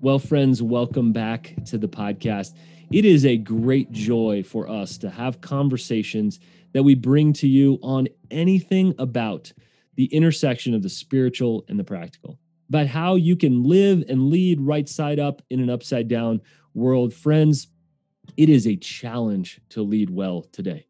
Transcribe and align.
Well, 0.00 0.20
friends, 0.20 0.62
welcome 0.62 1.12
back 1.12 1.56
to 1.66 1.76
the 1.76 1.88
podcast. 1.88 2.54
It 2.92 3.04
is 3.04 3.26
a 3.26 3.36
great 3.36 3.90
joy 3.90 4.44
for 4.44 4.70
us 4.70 4.96
to 4.98 5.10
have 5.10 5.40
conversations 5.40 6.38
that 6.72 6.84
we 6.84 6.94
bring 6.94 7.32
to 7.32 7.48
you 7.48 7.80
on 7.82 8.06
anything 8.30 8.94
about 9.00 9.52
the 9.96 10.04
intersection 10.04 10.72
of 10.72 10.84
the 10.84 10.88
spiritual 10.88 11.64
and 11.68 11.80
the 11.80 11.84
practical, 11.84 12.38
about 12.68 12.86
how 12.86 13.16
you 13.16 13.34
can 13.34 13.64
live 13.64 14.04
and 14.08 14.30
lead 14.30 14.60
right 14.60 14.88
side 14.88 15.18
up 15.18 15.42
in 15.50 15.58
an 15.58 15.68
upside 15.68 16.06
down 16.06 16.42
world. 16.74 17.12
Friends, 17.12 17.66
it 18.36 18.48
is 18.48 18.68
a 18.68 18.76
challenge 18.76 19.60
to 19.70 19.82
lead 19.82 20.10
well 20.10 20.42
today. 20.52 20.86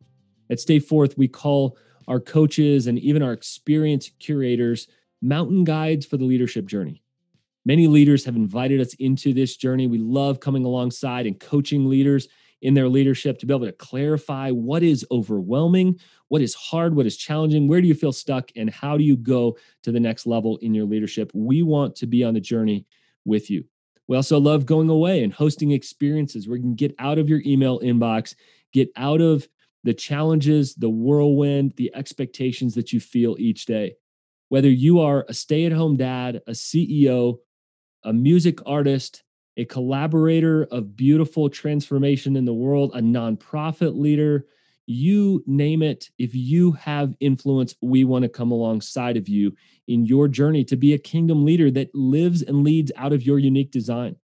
At 0.51 0.61
Stay 0.61 0.81
Forth, 0.81 1.17
we 1.17 1.29
call 1.29 1.79
our 2.09 2.21
coaches 2.21 2.87
and 2.87 2.99
even 2.99 3.23
our 3.23 3.33
experienced 3.33 4.19
curators 4.19 4.87
mountain 5.23 5.65
guides 5.65 6.05
for 6.05 6.19
the 6.19 6.27
leadership 6.27 6.67
journey. 6.67 7.03
Many 7.69 7.87
leaders 7.87 8.25
have 8.25 8.35
invited 8.35 8.81
us 8.81 8.95
into 8.95 9.35
this 9.35 9.55
journey. 9.55 9.87
We 9.87 9.99
love 9.99 10.41
coming 10.41 10.65
alongside 10.65 11.27
and 11.27 11.39
coaching 11.39 11.87
leaders 11.87 12.27
in 12.63 12.73
their 12.73 12.89
leadership 12.89 13.39
to 13.39 13.45
be 13.45 13.53
able 13.53 13.67
to 13.67 13.73
clarify 13.73 14.51
what 14.51 14.83
is 14.83 15.05
overwhelming, 15.11 16.01
what 16.29 16.41
is 16.41 16.55
hard, 16.55 16.97
what 16.97 17.05
is 17.05 17.19
challenging, 17.19 17.69
where 17.69 17.83
do 17.83 17.87
you 17.87 17.95
feel 17.95 18.11
stuck, 18.11 18.51
and 18.57 18.71
how 18.71 18.97
do 18.97 19.05
you 19.05 19.19
go 19.19 19.55
to 19.83 19.93
the 19.93 20.01
next 20.01 20.27
level 20.27 20.57
in 20.63 20.73
your 20.73 20.87
leadership. 20.87 21.31
We 21.35 21.63
want 21.63 21.95
to 21.97 22.07
be 22.07 22.25
on 22.25 22.33
the 22.33 22.41
journey 22.41 22.87
with 23.27 23.51
you. 23.51 23.67
We 24.07 24.17
also 24.17 24.41
love 24.41 24.65
going 24.65 24.89
away 24.89 25.23
and 25.23 25.31
hosting 25.31 25.73
experiences 25.73 26.49
where 26.49 26.57
you 26.57 26.63
can 26.63 26.75
get 26.75 26.95
out 26.99 27.19
of 27.19 27.29
your 27.29 27.43
email 27.45 27.81
inbox, 27.81 28.35
get 28.73 28.89
out 28.97 29.21
of 29.21 29.47
the 29.85 29.93
challenges, 29.93 30.75
the 30.75 30.89
whirlwind, 30.89 31.75
the 31.77 31.95
expectations 31.95 32.75
that 32.77 32.95
you 32.95 32.99
feel 32.99 33.37
each 33.39 33.67
day. 33.67 33.97
Whether 34.49 34.71
you 34.71 35.01
are 35.01 35.27
a 35.29 35.35
stay 35.35 35.67
at 35.67 35.73
home 35.73 35.99
dad, 35.99 36.41
a 36.47 36.53
CEO, 36.53 37.41
a 38.05 38.13
music 38.13 38.59
artist, 38.67 39.23
a 39.57 39.65
collaborator 39.65 40.65
of 40.71 40.97
beautiful 40.97 41.51
transformation 41.51 42.37
in 42.37 42.45
the 42.45 42.55
world, 42.55 42.93
a 42.95 43.01
nonprofit 43.01 43.97
leader, 43.97 44.47
you 44.87 45.45
name 45.47 45.83
it. 45.83 46.09
If 46.19 46.35
you 46.35 46.73
have 46.73 47.15
influence, 47.21 47.75
we 47.83 48.05
want 48.05 48.23
to 48.23 48.29
come 48.29 48.51
alongside 48.51 49.19
of 49.19 49.29
you 49.29 49.55
in 49.87 50.07
your 50.07 50.29
journey 50.29 50.65
to 50.65 50.77
be 50.77 50.95
a 50.95 50.99
kingdom 50.99 51.45
leader 51.45 51.71
that 51.73 51.95
lives 51.95 52.43
and 52.43 52.65
leads 52.65 52.91
out 52.97 53.13
of 53.13 53.23
your 53.23 53.39
unique 53.39 53.71
design. 53.71 54.17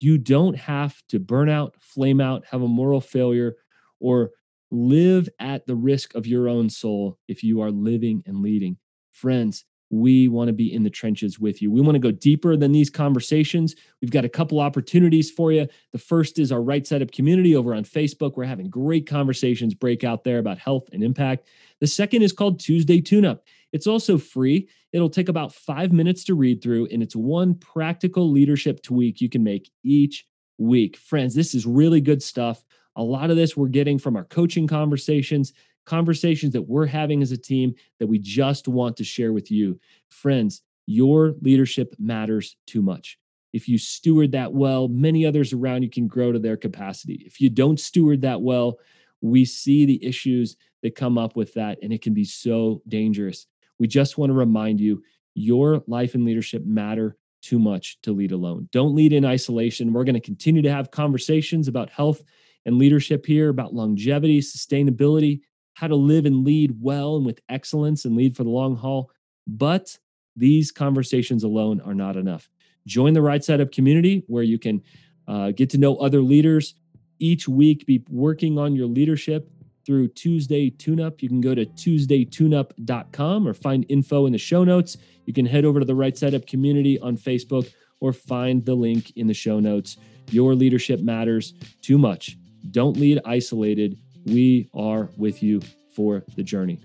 You 0.00 0.18
don't 0.18 0.56
have 0.56 1.00
to 1.08 1.20
burn 1.20 1.48
out, 1.48 1.76
flame 1.78 2.20
out, 2.20 2.44
have 2.50 2.62
a 2.62 2.68
moral 2.68 3.00
failure, 3.00 3.54
or 4.00 4.32
live 4.72 5.28
at 5.38 5.66
the 5.66 5.76
risk 5.76 6.14
of 6.14 6.26
your 6.26 6.48
own 6.48 6.68
soul 6.68 7.18
if 7.28 7.44
you 7.44 7.60
are 7.60 7.70
living 7.70 8.22
and 8.26 8.42
leading. 8.42 8.78
Friends, 9.12 9.64
we 9.90 10.28
want 10.28 10.48
to 10.48 10.52
be 10.52 10.72
in 10.72 10.82
the 10.82 10.90
trenches 10.90 11.38
with 11.38 11.62
you. 11.62 11.70
We 11.70 11.80
want 11.80 11.94
to 11.94 12.00
go 12.00 12.10
deeper 12.10 12.56
than 12.56 12.72
these 12.72 12.90
conversations. 12.90 13.76
We've 14.00 14.10
got 14.10 14.24
a 14.24 14.28
couple 14.28 14.58
opportunities 14.58 15.30
for 15.30 15.52
you. 15.52 15.68
The 15.92 15.98
first 15.98 16.38
is 16.38 16.50
our 16.50 16.62
Right 16.62 16.86
Side 16.86 17.02
Up 17.02 17.12
community 17.12 17.54
over 17.54 17.74
on 17.74 17.84
Facebook. 17.84 18.36
We're 18.36 18.44
having 18.44 18.68
great 18.68 19.06
conversations 19.06 19.74
break 19.74 20.02
out 20.02 20.24
there 20.24 20.38
about 20.38 20.58
health 20.58 20.88
and 20.92 21.04
impact. 21.04 21.46
The 21.80 21.86
second 21.86 22.22
is 22.22 22.32
called 22.32 22.58
Tuesday 22.58 23.00
Tune 23.00 23.24
Up. 23.24 23.44
It's 23.72 23.86
also 23.86 24.18
free. 24.18 24.68
It'll 24.92 25.10
take 25.10 25.28
about 25.28 25.52
five 25.52 25.92
minutes 25.92 26.24
to 26.24 26.34
read 26.34 26.62
through, 26.62 26.88
and 26.90 27.02
it's 27.02 27.14
one 27.14 27.54
practical 27.54 28.30
leadership 28.30 28.82
tweak 28.82 29.20
you 29.20 29.28
can 29.28 29.44
make 29.44 29.70
each 29.84 30.26
week. 30.58 30.96
Friends, 30.96 31.34
this 31.34 31.54
is 31.54 31.66
really 31.66 32.00
good 32.00 32.22
stuff. 32.22 32.64
A 32.96 33.02
lot 33.02 33.30
of 33.30 33.36
this 33.36 33.56
we're 33.56 33.68
getting 33.68 33.98
from 33.98 34.16
our 34.16 34.24
coaching 34.24 34.66
conversations 34.66 35.52
conversations 35.86 36.52
that 36.52 36.68
we're 36.68 36.86
having 36.86 37.22
as 37.22 37.32
a 37.32 37.38
team 37.38 37.74
that 37.98 38.06
we 38.06 38.18
just 38.18 38.68
want 38.68 38.96
to 38.96 39.04
share 39.04 39.32
with 39.32 39.50
you. 39.50 39.80
Friends, 40.08 40.62
your 40.86 41.34
leadership 41.40 41.94
matters 41.98 42.56
too 42.66 42.82
much. 42.82 43.18
If 43.52 43.68
you 43.68 43.78
steward 43.78 44.32
that 44.32 44.52
well, 44.52 44.88
many 44.88 45.24
others 45.24 45.52
around 45.52 45.82
you 45.82 45.90
can 45.90 46.06
grow 46.06 46.32
to 46.32 46.38
their 46.38 46.56
capacity. 46.56 47.22
If 47.24 47.40
you 47.40 47.48
don't 47.48 47.80
steward 47.80 48.20
that 48.22 48.42
well, 48.42 48.78
we 49.22 49.44
see 49.44 49.86
the 49.86 50.04
issues 50.04 50.56
that 50.82 50.94
come 50.94 51.16
up 51.16 51.36
with 51.36 51.54
that, 51.54 51.78
and 51.82 51.92
it 51.92 52.02
can 52.02 52.12
be 52.12 52.24
so 52.24 52.82
dangerous. 52.86 53.46
We 53.78 53.86
just 53.86 54.18
want 54.18 54.30
to 54.30 54.34
remind 54.34 54.80
you 54.80 55.02
your 55.34 55.82
life 55.86 56.14
and 56.14 56.24
leadership 56.24 56.64
matter 56.66 57.16
too 57.42 57.58
much 57.58 57.98
to 58.02 58.12
lead 58.12 58.32
alone. 58.32 58.68
Don't 58.72 58.94
lead 58.94 59.12
in 59.12 59.24
isolation. 59.24 59.92
We're 59.92 60.04
going 60.04 60.14
to 60.14 60.20
continue 60.20 60.62
to 60.62 60.72
have 60.72 60.90
conversations 60.90 61.68
about 61.68 61.90
health 61.90 62.22
and 62.64 62.78
leadership 62.78 63.24
here, 63.24 63.48
about 63.48 63.74
longevity, 63.74 64.40
sustainability, 64.40 65.40
how 65.76 65.86
to 65.86 65.94
live 65.94 66.24
and 66.24 66.44
lead 66.44 66.74
well 66.80 67.16
and 67.16 67.26
with 67.26 67.38
excellence 67.50 68.06
and 68.06 68.16
lead 68.16 68.34
for 68.34 68.44
the 68.44 68.50
long 68.50 68.74
haul. 68.74 69.10
But 69.46 69.96
these 70.34 70.72
conversations 70.72 71.44
alone 71.44 71.82
are 71.82 71.94
not 71.94 72.16
enough. 72.16 72.48
Join 72.86 73.12
the 73.12 73.20
Right 73.20 73.44
Side 73.44 73.60
Up 73.60 73.70
community 73.72 74.24
where 74.26 74.42
you 74.42 74.58
can 74.58 74.82
uh, 75.28 75.50
get 75.50 75.68
to 75.70 75.78
know 75.78 75.96
other 75.96 76.20
leaders 76.22 76.74
each 77.18 77.46
week, 77.46 77.84
be 77.86 78.02
working 78.08 78.58
on 78.58 78.74
your 78.74 78.86
leadership 78.86 79.50
through 79.84 80.08
Tuesday 80.08 80.70
Tune 80.70 80.98
Up. 80.98 81.22
You 81.22 81.28
can 81.28 81.42
go 81.42 81.54
to 81.54 81.66
tuesdaytuneup.com 81.66 83.46
or 83.46 83.52
find 83.52 83.84
info 83.90 84.24
in 84.24 84.32
the 84.32 84.38
show 84.38 84.64
notes. 84.64 84.96
You 85.26 85.34
can 85.34 85.44
head 85.44 85.66
over 85.66 85.78
to 85.78 85.86
the 85.86 85.94
Right 85.94 86.16
Side 86.16 86.34
Up 86.34 86.46
community 86.46 86.98
on 87.00 87.18
Facebook 87.18 87.70
or 88.00 88.14
find 88.14 88.64
the 88.64 88.74
link 88.74 89.12
in 89.16 89.26
the 89.26 89.34
show 89.34 89.60
notes. 89.60 89.98
Your 90.30 90.54
leadership 90.54 91.00
matters 91.00 91.52
too 91.82 91.98
much. 91.98 92.38
Don't 92.70 92.96
lead 92.96 93.20
isolated. 93.26 93.98
We 94.26 94.68
are 94.74 95.08
with 95.16 95.40
you 95.40 95.60
for 95.94 96.24
the 96.34 96.42
journey. 96.42 96.80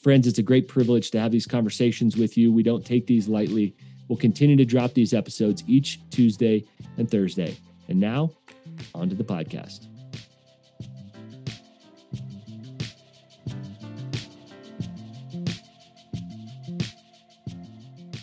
Friends, 0.00 0.28
it's 0.28 0.38
a 0.38 0.44
great 0.44 0.68
privilege 0.68 1.10
to 1.10 1.18
have 1.18 1.32
these 1.32 1.44
conversations 1.44 2.16
with 2.16 2.38
you. 2.38 2.52
We 2.52 2.62
don't 2.62 2.86
take 2.86 3.04
these 3.04 3.26
lightly. 3.26 3.74
We'll 4.06 4.16
continue 4.16 4.54
to 4.56 4.64
drop 4.64 4.94
these 4.94 5.12
episodes 5.12 5.64
each 5.66 5.98
Tuesday 6.10 6.64
and 6.96 7.10
Thursday. 7.10 7.56
And 7.88 7.98
now, 7.98 8.30
on 8.94 9.08
to 9.08 9.16
the 9.16 9.24
podcast. 9.24 9.88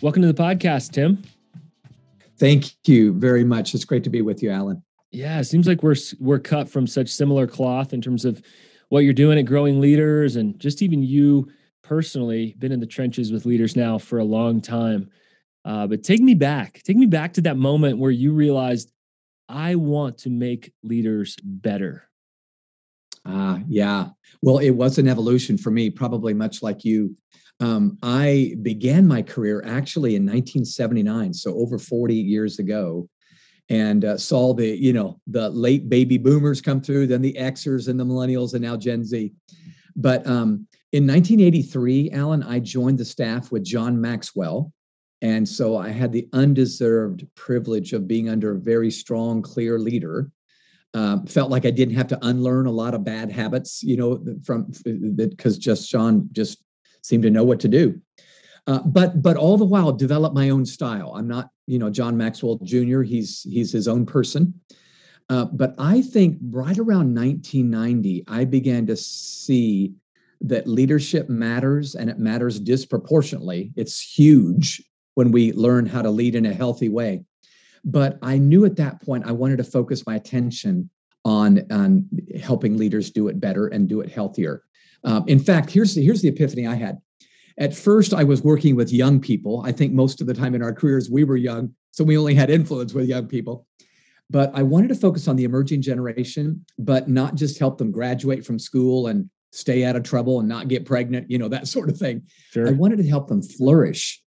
Welcome 0.02 0.22
to 0.22 0.32
the 0.32 0.34
podcast, 0.34 0.92
Tim. 0.92 1.24
Thank 2.38 2.74
you 2.88 3.12
very 3.12 3.44
much. 3.44 3.76
It's 3.76 3.84
great 3.84 4.06
to 4.06 4.10
be 4.10 4.22
with 4.22 4.42
you, 4.42 4.50
Alan. 4.50 4.82
Yeah, 5.16 5.40
it 5.40 5.46
seems 5.46 5.66
like 5.66 5.82
we're 5.82 5.96
we're 6.20 6.40
cut 6.40 6.70
from 6.70 6.86
such 6.86 7.08
similar 7.08 7.48
cloth 7.48 7.94
in 7.94 8.02
terms 8.02 8.26
of 8.26 8.42
what 8.90 9.06
you're 9.06 9.14
doing 9.14 9.40
at 9.40 9.44
growing 9.46 9.80
leaders 9.80 10.36
and 10.36 10.60
just 10.60 10.82
even 10.82 11.02
you 11.02 11.50
personally 11.84 12.54
been 12.60 12.74
in 12.74 12.82
the 12.82 12.86
trenches 12.86 13.32
with 13.32 13.46
leaders 13.46 13.78
now 13.78 13.98
for 13.98 14.20
a 14.20 14.26
long 14.26 14.60
time. 14.60 15.10
Uh, 15.64 15.88
but 15.88 16.04
take 16.04 16.20
me 16.20 16.34
back, 16.34 16.82
take 16.84 16.98
me 16.98 17.06
back 17.06 17.32
to 17.34 17.42
that 17.42 17.56
moment 17.56 17.98
where 17.98 18.12
you 18.12 18.34
realized 18.34 18.92
I 19.48 19.76
want 19.76 20.18
to 20.20 20.30
make 20.30 20.74
leaders 20.84 21.38
better. 21.42 22.10
Ah, 23.26 23.56
uh, 23.56 23.60
yeah. 23.70 24.10
Well, 24.42 24.58
it 24.58 24.72
was 24.72 24.98
an 24.98 25.08
evolution 25.08 25.58
for 25.58 25.72
me, 25.72 25.90
probably 25.90 26.34
much 26.34 26.62
like 26.62 26.84
you. 26.84 27.16
Um, 27.62 27.98
I 28.04 28.56
began 28.62 29.08
my 29.08 29.22
career 29.22 29.64
actually 29.66 30.18
in 30.18 30.24
1979, 30.24 31.34
so 31.34 31.56
over 31.56 31.80
40 31.80 32.14
years 32.14 32.60
ago, 32.60 33.08
and 33.70 34.06
uh, 34.06 34.18
saw 34.18 34.54
the 34.54 34.68
you 34.68 34.94
know 34.94 35.20
the 35.28 35.50
late 35.50 35.90
baby 35.90 36.18
boomers 36.18 36.62
come 36.62 36.82
through, 36.82 37.08
then 37.08 37.22
the 37.22 37.34
Xers 37.34 37.88
and 37.88 38.00
the 38.00 38.06
millennials, 38.06 38.54
and 38.54 38.62
now 38.62 38.78
Gen 38.78 39.04
Z. 39.04 39.34
But 39.96 40.26
um, 40.28 40.68
in 40.92 41.08
1983, 41.08 42.12
Alan, 42.12 42.44
I 42.44 42.60
joined 42.60 42.98
the 42.98 43.06
staff 43.06 43.52
with 43.52 43.64
John 43.64 44.00
Maxwell, 44.00 44.72
and 45.22 45.48
so 45.48 45.78
I 45.78 45.90
had 45.90 46.12
the 46.12 46.28
undeserved 46.34 47.26
privilege 47.36 47.94
of 47.94 48.08
being 48.08 48.30
under 48.30 48.52
a 48.52 48.60
very 48.60 48.92
strong, 48.92 49.42
clear 49.42 49.80
leader. 49.80 50.30
Um, 50.94 51.26
felt 51.26 51.52
like 51.52 51.66
I 51.66 51.72
didn't 51.72 51.96
have 51.96 52.08
to 52.08 52.26
unlearn 52.26 52.68
a 52.68 52.72
lot 52.72 52.94
of 52.94 53.04
bad 53.04 53.30
habits, 53.30 53.84
you 53.84 53.98
know, 53.98 54.24
from 54.46 54.72
because 55.16 55.58
just 55.58 55.90
John 55.90 56.30
just 56.32 56.64
seemed 57.04 57.24
to 57.24 57.30
know 57.30 57.44
what 57.44 57.60
to 57.62 57.68
do. 57.68 58.00
Uh, 58.68 58.80
but 58.86 59.22
but 59.22 59.38
all 59.38 59.58
the 59.58 59.66
while 59.66 59.92
develop 59.92 60.34
my 60.34 60.50
own 60.50 60.66
style. 60.66 61.14
I'm 61.16 61.28
not 61.28 61.50
you 61.68 61.78
know 61.80 61.90
John 61.90 62.18
Maxwell 62.18 62.60
Jr. 62.64 63.02
He's 63.02 63.44
he's 63.44 63.72
his 63.72 63.88
own 63.88 64.06
person. 64.06 64.54
Uh, 65.30 65.46
but 65.46 65.74
I 65.80 66.02
think 66.02 66.38
right 66.52 66.78
around 66.78 67.16
1990, 67.16 68.26
I 68.28 68.46
began 68.46 68.86
to 68.88 68.96
see 68.96 69.94
that 70.42 70.68
leadership 70.68 71.30
matters 71.30 71.96
and 71.96 72.10
it 72.10 72.20
matters 72.20 72.60
disproportionately. 72.60 73.72
It's 73.76 74.00
huge 74.00 74.84
when 75.16 75.32
we 75.32 75.54
learn 75.54 75.86
how 75.86 76.02
to 76.02 76.12
lead 76.12 76.36
in 76.36 76.46
a 76.46 76.54
healthy 76.54 76.90
way. 76.90 77.24
But 77.84 78.20
I 78.22 78.38
knew 78.38 78.66
at 78.66 78.76
that 78.76 79.02
point 79.02 79.26
I 79.26 79.32
wanted 79.32 79.58
to 79.58 79.64
focus 79.64 80.06
my 80.06 80.16
attention 80.16 80.90
on, 81.24 81.62
on 81.72 82.08
helping 82.40 82.78
leaders 82.78 83.10
do 83.10 83.28
it 83.28 83.40
better 83.40 83.68
and 83.68 83.88
do 83.88 84.02
it 84.02 84.12
healthier. 84.12 84.64
Um, 85.04 85.24
in 85.28 85.40
fact, 85.40 85.72
here's 85.72 85.96
the, 85.96 86.04
here's 86.04 86.22
the 86.22 86.30
epiphany 86.30 86.68
I 86.68 86.76
had. 86.76 87.00
At 87.58 87.76
first, 87.76 88.14
I 88.14 88.24
was 88.24 88.44
working 88.44 88.76
with 88.76 88.92
young 88.92 89.20
people. 89.20 89.62
I 89.66 89.72
think 89.72 89.94
most 89.94 90.20
of 90.20 90.28
the 90.28 90.34
time 90.34 90.56
in 90.56 90.62
our 90.62 90.74
careers, 90.74 91.10
we 91.10 91.24
were 91.24 91.38
young, 91.38 91.74
so 91.92 92.04
we 92.04 92.18
only 92.18 92.36
had 92.36 92.50
influence 92.50 92.94
with 92.94 93.08
young 93.08 93.28
people. 93.28 93.66
But 94.30 94.52
I 94.54 94.64
wanted 94.64 94.90
to 94.90 94.96
focus 94.96 95.28
on 95.28 95.36
the 95.36 95.44
emerging 95.44 95.82
generation, 95.82 96.66
but 96.78 97.08
not 97.08 97.36
just 97.36 97.60
help 97.60 97.78
them 97.78 97.92
graduate 97.92 98.46
from 98.46 98.60
school 98.60 99.08
and 99.08 99.30
stay 99.52 99.86
out 99.86 99.96
of 99.96 100.04
trouble 100.04 100.40
and 100.40 100.50
not 100.50 100.68
get 100.68 100.86
pregnant, 100.86 101.30
you 101.30 101.38
know, 101.38 101.48
that 101.48 101.68
sort 101.76 101.90
of 101.90 101.98
thing. 101.98 102.24
Sure. 102.52 102.68
I 102.68 102.72
wanted 102.72 102.98
to 102.98 103.08
help 103.08 103.28
them 103.28 103.42
flourish. 103.42 104.22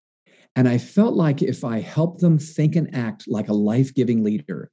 And 0.57 0.69
I 0.69 0.79
felt 0.79 1.15
like 1.15 1.43
if 1.43 1.65
I 1.65 1.81
helped 1.81 2.21
them 2.21 2.39
think 2.39 2.75
and 2.75 2.95
act 2.95 3.25
like 3.29 3.49
a 3.49 3.55
life 3.55 3.95
giving 3.95 4.25
leader, 4.25 4.71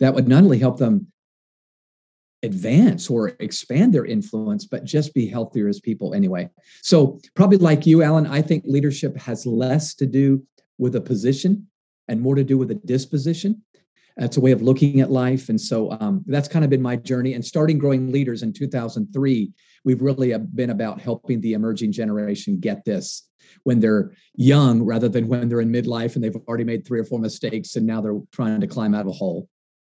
that 0.00 0.14
would 0.14 0.28
not 0.28 0.42
only 0.42 0.58
help 0.58 0.78
them 0.78 1.06
advance 2.42 3.08
or 3.08 3.32
expand 3.40 3.94
their 3.94 4.04
influence, 4.04 4.66
but 4.66 4.84
just 4.84 5.14
be 5.14 5.26
healthier 5.26 5.68
as 5.68 5.80
people 5.80 6.14
anyway. 6.14 6.48
So, 6.82 7.20
probably 7.34 7.58
like 7.58 7.86
you, 7.86 8.02
Alan, 8.02 8.26
I 8.26 8.42
think 8.42 8.64
leadership 8.66 9.16
has 9.16 9.46
less 9.46 9.94
to 9.94 10.06
do 10.06 10.42
with 10.78 10.96
a 10.96 11.00
position 11.00 11.66
and 12.08 12.20
more 12.20 12.34
to 12.34 12.44
do 12.44 12.58
with 12.58 12.70
a 12.70 12.74
disposition. 12.74 13.62
It's 14.18 14.36
a 14.36 14.40
way 14.40 14.52
of 14.52 14.62
looking 14.62 15.00
at 15.00 15.10
life. 15.10 15.48
And 15.48 15.60
so 15.60 15.90
um, 15.92 16.22
that's 16.26 16.48
kind 16.48 16.64
of 16.64 16.70
been 16.70 16.82
my 16.82 16.96
journey. 16.96 17.34
And 17.34 17.44
starting 17.44 17.78
Growing 17.78 18.12
Leaders 18.12 18.42
in 18.42 18.52
2003, 18.52 19.52
we've 19.84 20.02
really 20.02 20.34
uh, 20.34 20.38
been 20.38 20.70
about 20.70 21.00
helping 21.00 21.40
the 21.40 21.54
emerging 21.54 21.92
generation 21.92 22.60
get 22.60 22.84
this 22.84 23.26
when 23.64 23.80
they're 23.80 24.12
young 24.34 24.82
rather 24.82 25.08
than 25.08 25.28
when 25.28 25.48
they're 25.48 25.60
in 25.60 25.72
midlife 25.72 26.14
and 26.14 26.22
they've 26.22 26.36
already 26.48 26.64
made 26.64 26.86
three 26.86 27.00
or 27.00 27.04
four 27.04 27.18
mistakes 27.18 27.76
and 27.76 27.86
now 27.86 28.00
they're 28.00 28.20
trying 28.32 28.60
to 28.60 28.66
climb 28.66 28.94
out 28.94 29.02
of 29.02 29.08
a 29.08 29.12
hole. 29.12 29.48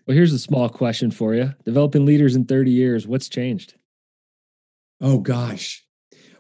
Well, 0.09 0.17
here's 0.17 0.33
a 0.33 0.39
small 0.39 0.71
question 0.71 1.11
for 1.11 1.35
you. 1.35 1.53
Developing 1.67 2.07
leaders 2.07 2.35
in 2.35 2.47
30 2.47 2.71
years, 2.71 3.07
what's 3.07 3.29
changed? 3.29 3.75
Oh, 5.03 5.19
gosh. 5.19 5.85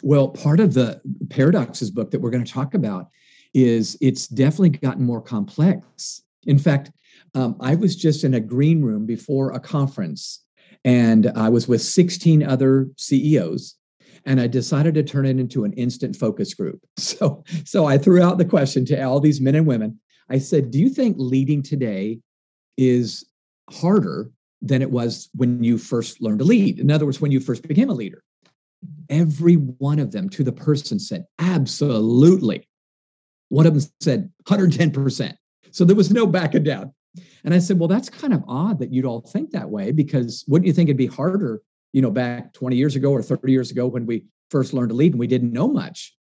Well, 0.02 0.28
part 0.28 0.58
of 0.58 0.72
the 0.72 1.02
paradoxes 1.28 1.90
book 1.90 2.10
that 2.10 2.22
we're 2.22 2.30
going 2.30 2.46
to 2.46 2.50
talk 2.50 2.72
about 2.72 3.08
is 3.52 3.98
it's 4.00 4.26
definitely 4.26 4.70
gotten 4.70 5.04
more 5.04 5.20
complex. 5.20 6.22
In 6.46 6.58
fact, 6.58 6.90
um, 7.34 7.56
I 7.60 7.74
was 7.74 7.94
just 7.94 8.24
in 8.24 8.32
a 8.32 8.40
green 8.40 8.80
room 8.80 9.04
before 9.04 9.52
a 9.52 9.60
conference 9.60 10.42
and 10.82 11.30
I 11.36 11.50
was 11.50 11.68
with 11.68 11.82
16 11.82 12.42
other 12.42 12.88
CEOs 12.96 13.74
and 14.24 14.40
I 14.40 14.46
decided 14.46 14.94
to 14.94 15.02
turn 15.02 15.26
it 15.26 15.38
into 15.38 15.64
an 15.64 15.74
instant 15.74 16.16
focus 16.16 16.54
group. 16.54 16.80
So, 16.96 17.44
so 17.66 17.84
I 17.84 17.98
threw 17.98 18.22
out 18.22 18.38
the 18.38 18.46
question 18.46 18.86
to 18.86 19.02
all 19.02 19.20
these 19.20 19.42
men 19.42 19.56
and 19.56 19.66
women. 19.66 20.00
I 20.30 20.38
said, 20.38 20.70
"Do 20.70 20.78
you 20.78 20.88
think 20.88 21.16
leading 21.18 21.62
today 21.62 22.20
is 22.78 23.27
harder 23.70 24.30
than 24.60 24.82
it 24.82 24.90
was 24.90 25.30
when 25.34 25.62
you 25.62 25.78
first 25.78 26.20
learned 26.20 26.40
to 26.40 26.44
lead? 26.44 26.78
In 26.78 26.90
other 26.90 27.04
words, 27.04 27.20
when 27.20 27.32
you 27.32 27.40
first 27.40 27.66
became 27.66 27.90
a 27.90 27.94
leader?" 27.94 28.22
Every 29.08 29.54
one 29.54 29.98
of 29.98 30.12
them 30.12 30.28
to 30.30 30.44
the 30.44 30.52
person 30.52 30.98
said, 30.98 31.24
"Absolutely." 31.38 32.68
One 33.48 33.66
of 33.66 33.74
them 33.74 33.90
said 34.00 34.30
110%. 34.44 35.34
So 35.70 35.84
there 35.84 35.96
was 35.96 36.10
no 36.10 36.26
backing 36.26 36.64
down. 36.64 36.92
And 37.44 37.54
I 37.54 37.58
said, 37.58 37.78
well, 37.78 37.88
that's 37.88 38.08
kind 38.08 38.32
of 38.32 38.44
odd 38.46 38.78
that 38.78 38.92
you'd 38.92 39.04
all 39.04 39.20
think 39.20 39.50
that 39.50 39.70
way 39.70 39.92
because 39.92 40.44
wouldn't 40.48 40.66
you 40.66 40.72
think 40.72 40.88
it'd 40.88 40.96
be 40.96 41.06
harder, 41.06 41.62
you 41.92 42.02
know, 42.02 42.10
back 42.10 42.52
20 42.52 42.76
years 42.76 42.96
ago 42.96 43.10
or 43.10 43.22
30 43.22 43.50
years 43.50 43.70
ago 43.70 43.86
when 43.86 44.06
we 44.06 44.24
first 44.50 44.72
learned 44.72 44.90
to 44.90 44.94
lead 44.94 45.12
and 45.12 45.20
we 45.20 45.26
didn't 45.26 45.52
know 45.52 45.68
much, 45.68 46.14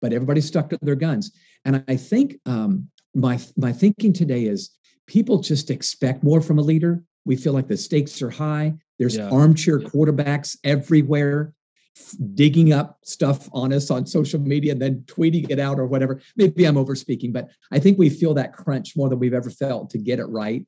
but 0.00 0.12
everybody 0.12 0.40
stuck 0.40 0.70
to 0.70 0.78
their 0.82 0.94
guns. 0.94 1.32
And 1.64 1.84
I 1.88 1.96
think 1.96 2.36
um, 2.46 2.88
my 3.14 3.40
my 3.56 3.72
thinking 3.72 4.12
today 4.12 4.44
is 4.44 4.70
people 5.08 5.40
just 5.40 5.70
expect 5.70 6.22
more 6.22 6.40
from 6.40 6.58
a 6.58 6.62
leader. 6.62 7.02
We 7.24 7.34
feel 7.34 7.52
like 7.52 7.66
the 7.66 7.76
stakes 7.76 8.22
are 8.22 8.30
high. 8.30 8.74
There's 8.98 9.16
yeah. 9.16 9.28
armchair 9.30 9.80
quarterbacks 9.80 10.56
everywhere 10.62 11.52
digging 12.34 12.72
up 12.72 12.98
stuff 13.02 13.48
on 13.52 13.72
us 13.72 13.90
on 13.90 14.06
social 14.06 14.38
media 14.38 14.70
and 14.70 14.80
then 14.80 15.02
tweeting 15.06 15.50
it 15.50 15.58
out 15.58 15.80
or 15.80 15.86
whatever. 15.86 16.20
Maybe 16.36 16.64
I'm 16.64 16.76
overspeaking, 16.76 17.32
but 17.32 17.48
I 17.72 17.80
think 17.80 17.98
we 17.98 18.08
feel 18.08 18.34
that 18.34 18.52
crunch 18.52 18.96
more 18.96 19.08
than 19.08 19.18
we've 19.18 19.34
ever 19.34 19.50
felt 19.50 19.90
to 19.90 19.98
get 19.98 20.20
it 20.20 20.26
right. 20.26 20.64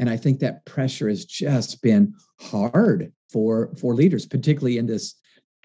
And 0.00 0.10
I 0.10 0.16
think 0.16 0.40
that 0.40 0.64
pressure 0.64 1.08
has 1.08 1.24
just 1.24 1.80
been 1.82 2.14
hard 2.40 3.12
for 3.30 3.70
for 3.78 3.94
leaders, 3.94 4.26
particularly 4.26 4.78
in 4.78 4.86
this 4.86 5.14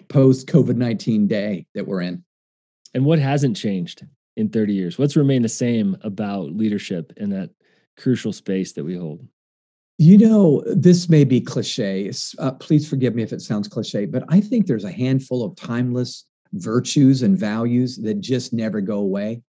post 0.08 0.46
COVID 0.46 0.76
19 0.76 1.26
day 1.26 1.66
that 1.74 1.86
we're 1.86 2.02
in. 2.02 2.24
And 2.94 3.04
what 3.04 3.18
hasn't 3.18 3.56
changed 3.56 4.06
in 4.36 4.48
30 4.48 4.72
years? 4.72 4.98
What's 4.98 5.16
remained 5.16 5.44
the 5.44 5.48
same 5.48 5.96
about 6.02 6.52
leadership 6.52 7.12
in 7.16 7.30
that 7.30 7.50
crucial 7.98 8.32
space 8.32 8.72
that 8.72 8.84
we 8.84 8.96
hold? 8.96 9.26
You 9.98 10.16
know, 10.16 10.62
this 10.66 11.08
may 11.08 11.24
be 11.24 11.40
cliche. 11.40 12.10
Uh, 12.38 12.52
please 12.52 12.88
forgive 12.88 13.14
me 13.14 13.22
if 13.22 13.32
it 13.32 13.42
sounds 13.42 13.66
cliche, 13.66 14.06
but 14.06 14.24
I 14.28 14.40
think 14.40 14.66
there's 14.66 14.84
a 14.84 14.92
handful 14.92 15.44
of 15.44 15.56
timeless 15.56 16.24
virtues 16.52 17.22
and 17.22 17.36
values 17.36 17.96
that 17.98 18.20
just 18.20 18.52
never 18.52 18.80
go 18.80 18.98
away. 18.98 19.42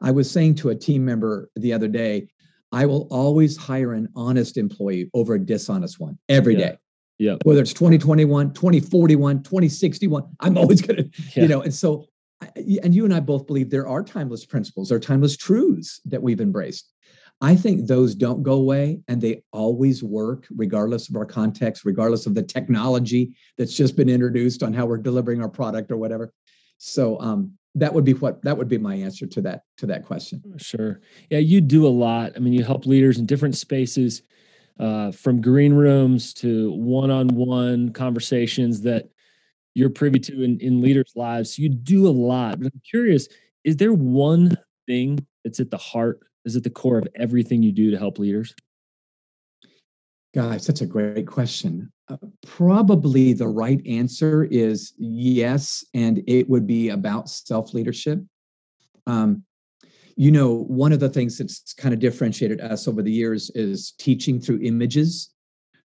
I 0.00 0.10
was 0.10 0.28
saying 0.28 0.56
to 0.56 0.70
a 0.70 0.74
team 0.74 1.04
member 1.04 1.48
the 1.54 1.72
other 1.72 1.86
day, 1.86 2.28
I 2.72 2.86
will 2.86 3.06
always 3.10 3.56
hire 3.56 3.92
an 3.92 4.08
honest 4.16 4.56
employee 4.56 5.10
over 5.14 5.34
a 5.34 5.38
dishonest 5.38 6.00
one 6.00 6.18
every 6.28 6.54
yeah. 6.54 6.70
day. 6.70 6.76
Yeah. 7.18 7.36
Whether 7.44 7.60
it's 7.60 7.72
2021, 7.72 8.52
2041, 8.54 9.42
2061, 9.44 10.24
I'm 10.40 10.58
always 10.58 10.82
going 10.82 10.96
to, 11.12 11.22
yeah. 11.36 11.42
you 11.42 11.48
know, 11.48 11.62
and 11.62 11.72
so, 11.72 12.06
and 12.56 12.92
you 12.92 13.04
and 13.04 13.14
I 13.14 13.20
both 13.20 13.46
believe 13.46 13.70
there 13.70 13.86
are 13.86 14.02
timeless 14.02 14.44
principles, 14.44 14.88
there 14.88 14.96
are 14.96 15.00
timeless 15.00 15.36
truths 15.36 16.00
that 16.06 16.20
we've 16.20 16.40
embraced. 16.40 16.91
I 17.42 17.56
think 17.56 17.88
those 17.88 18.14
don't 18.14 18.44
go 18.44 18.52
away 18.52 19.00
and 19.08 19.20
they 19.20 19.42
always 19.52 20.02
work, 20.02 20.46
regardless 20.56 21.08
of 21.08 21.16
our 21.16 21.26
context, 21.26 21.84
regardless 21.84 22.24
of 22.24 22.36
the 22.36 22.42
technology 22.42 23.34
that's 23.58 23.76
just 23.76 23.96
been 23.96 24.08
introduced 24.08 24.62
on 24.62 24.72
how 24.72 24.86
we're 24.86 24.96
delivering 24.96 25.42
our 25.42 25.48
product 25.48 25.90
or 25.90 25.96
whatever. 25.96 26.32
So 26.78 27.20
um, 27.20 27.52
that 27.74 27.92
would 27.92 28.04
be 28.04 28.14
what 28.14 28.42
that 28.42 28.56
would 28.56 28.68
be 28.68 28.78
my 28.78 28.94
answer 28.94 29.26
to 29.26 29.40
that 29.42 29.62
to 29.78 29.86
that 29.86 30.04
question. 30.04 30.40
Sure. 30.56 31.00
Yeah, 31.30 31.38
you 31.40 31.60
do 31.60 31.84
a 31.84 31.88
lot. 31.88 32.32
I 32.36 32.38
mean, 32.38 32.52
you 32.52 32.62
help 32.62 32.86
leaders 32.86 33.18
in 33.18 33.26
different 33.26 33.56
spaces, 33.56 34.22
uh, 34.78 35.10
from 35.10 35.40
green 35.40 35.74
rooms 35.74 36.32
to 36.34 36.70
one-on-one 36.72 37.92
conversations 37.92 38.82
that 38.82 39.08
you're 39.74 39.90
privy 39.90 40.20
to 40.20 40.42
in, 40.44 40.60
in 40.60 40.80
leaders' 40.80 41.12
lives. 41.16 41.58
You 41.58 41.70
do 41.70 42.06
a 42.06 42.10
lot. 42.10 42.58
But 42.60 42.72
I'm 42.72 42.82
curious, 42.88 43.26
is 43.64 43.78
there 43.78 43.92
one 43.92 44.56
thing 44.86 45.26
that's 45.42 45.60
at 45.60 45.70
the 45.70 45.78
heart 45.78 46.20
is 46.44 46.56
at 46.56 46.64
the 46.64 46.70
core 46.70 46.98
of 46.98 47.08
everything 47.14 47.62
you 47.62 47.72
do 47.72 47.90
to 47.90 47.98
help 47.98 48.18
leaders? 48.18 48.54
Guys, 50.34 50.66
that's 50.66 50.80
a 50.80 50.86
great 50.86 51.26
question. 51.26 51.92
Uh, 52.08 52.16
probably 52.46 53.32
the 53.32 53.46
right 53.46 53.84
answer 53.86 54.44
is 54.44 54.94
yes, 54.96 55.84
and 55.94 56.22
it 56.26 56.48
would 56.48 56.66
be 56.66 56.88
about 56.88 57.28
self 57.28 57.74
leadership. 57.74 58.18
Um, 59.06 59.44
you 60.16 60.30
know, 60.30 60.64
one 60.64 60.92
of 60.92 61.00
the 61.00 61.08
things 61.08 61.38
that's 61.38 61.72
kind 61.74 61.94
of 61.94 62.00
differentiated 62.00 62.60
us 62.60 62.88
over 62.88 63.02
the 63.02 63.12
years 63.12 63.50
is 63.54 63.92
teaching 63.98 64.40
through 64.40 64.60
images. 64.62 65.30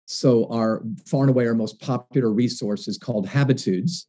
So, 0.06 0.46
our 0.50 0.82
far 1.06 1.22
and 1.22 1.30
away 1.30 1.46
our 1.46 1.54
most 1.54 1.80
popular 1.80 2.32
resource 2.32 2.88
is 2.88 2.96
called 2.96 3.28
Habitudes. 3.28 4.06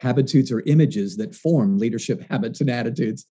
Habitudes 0.00 0.50
are 0.50 0.62
images 0.66 1.16
that 1.18 1.34
form 1.34 1.78
leadership 1.78 2.22
habits 2.30 2.60
and 2.60 2.70
attitudes. 2.70 3.26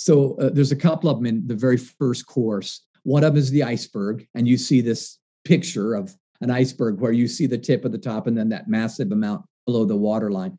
So 0.00 0.36
uh, 0.36 0.50
there's 0.50 0.70
a 0.70 0.76
couple 0.76 1.10
of 1.10 1.16
them 1.16 1.26
in 1.26 1.44
the 1.44 1.56
very 1.56 1.76
first 1.76 2.24
course. 2.24 2.86
One 3.02 3.24
of 3.24 3.32
them 3.32 3.38
is 3.40 3.50
the 3.50 3.64
iceberg, 3.64 4.28
and 4.36 4.46
you 4.46 4.56
see 4.56 4.80
this 4.80 5.18
picture 5.44 5.94
of 5.94 6.14
an 6.40 6.52
iceberg 6.52 7.00
where 7.00 7.10
you 7.10 7.26
see 7.26 7.46
the 7.46 7.58
tip 7.58 7.84
of 7.84 7.90
the 7.90 7.98
top 7.98 8.28
and 8.28 8.38
then 8.38 8.48
that 8.50 8.68
massive 8.68 9.10
amount 9.10 9.44
below 9.66 9.84
the 9.84 9.96
waterline. 9.96 10.56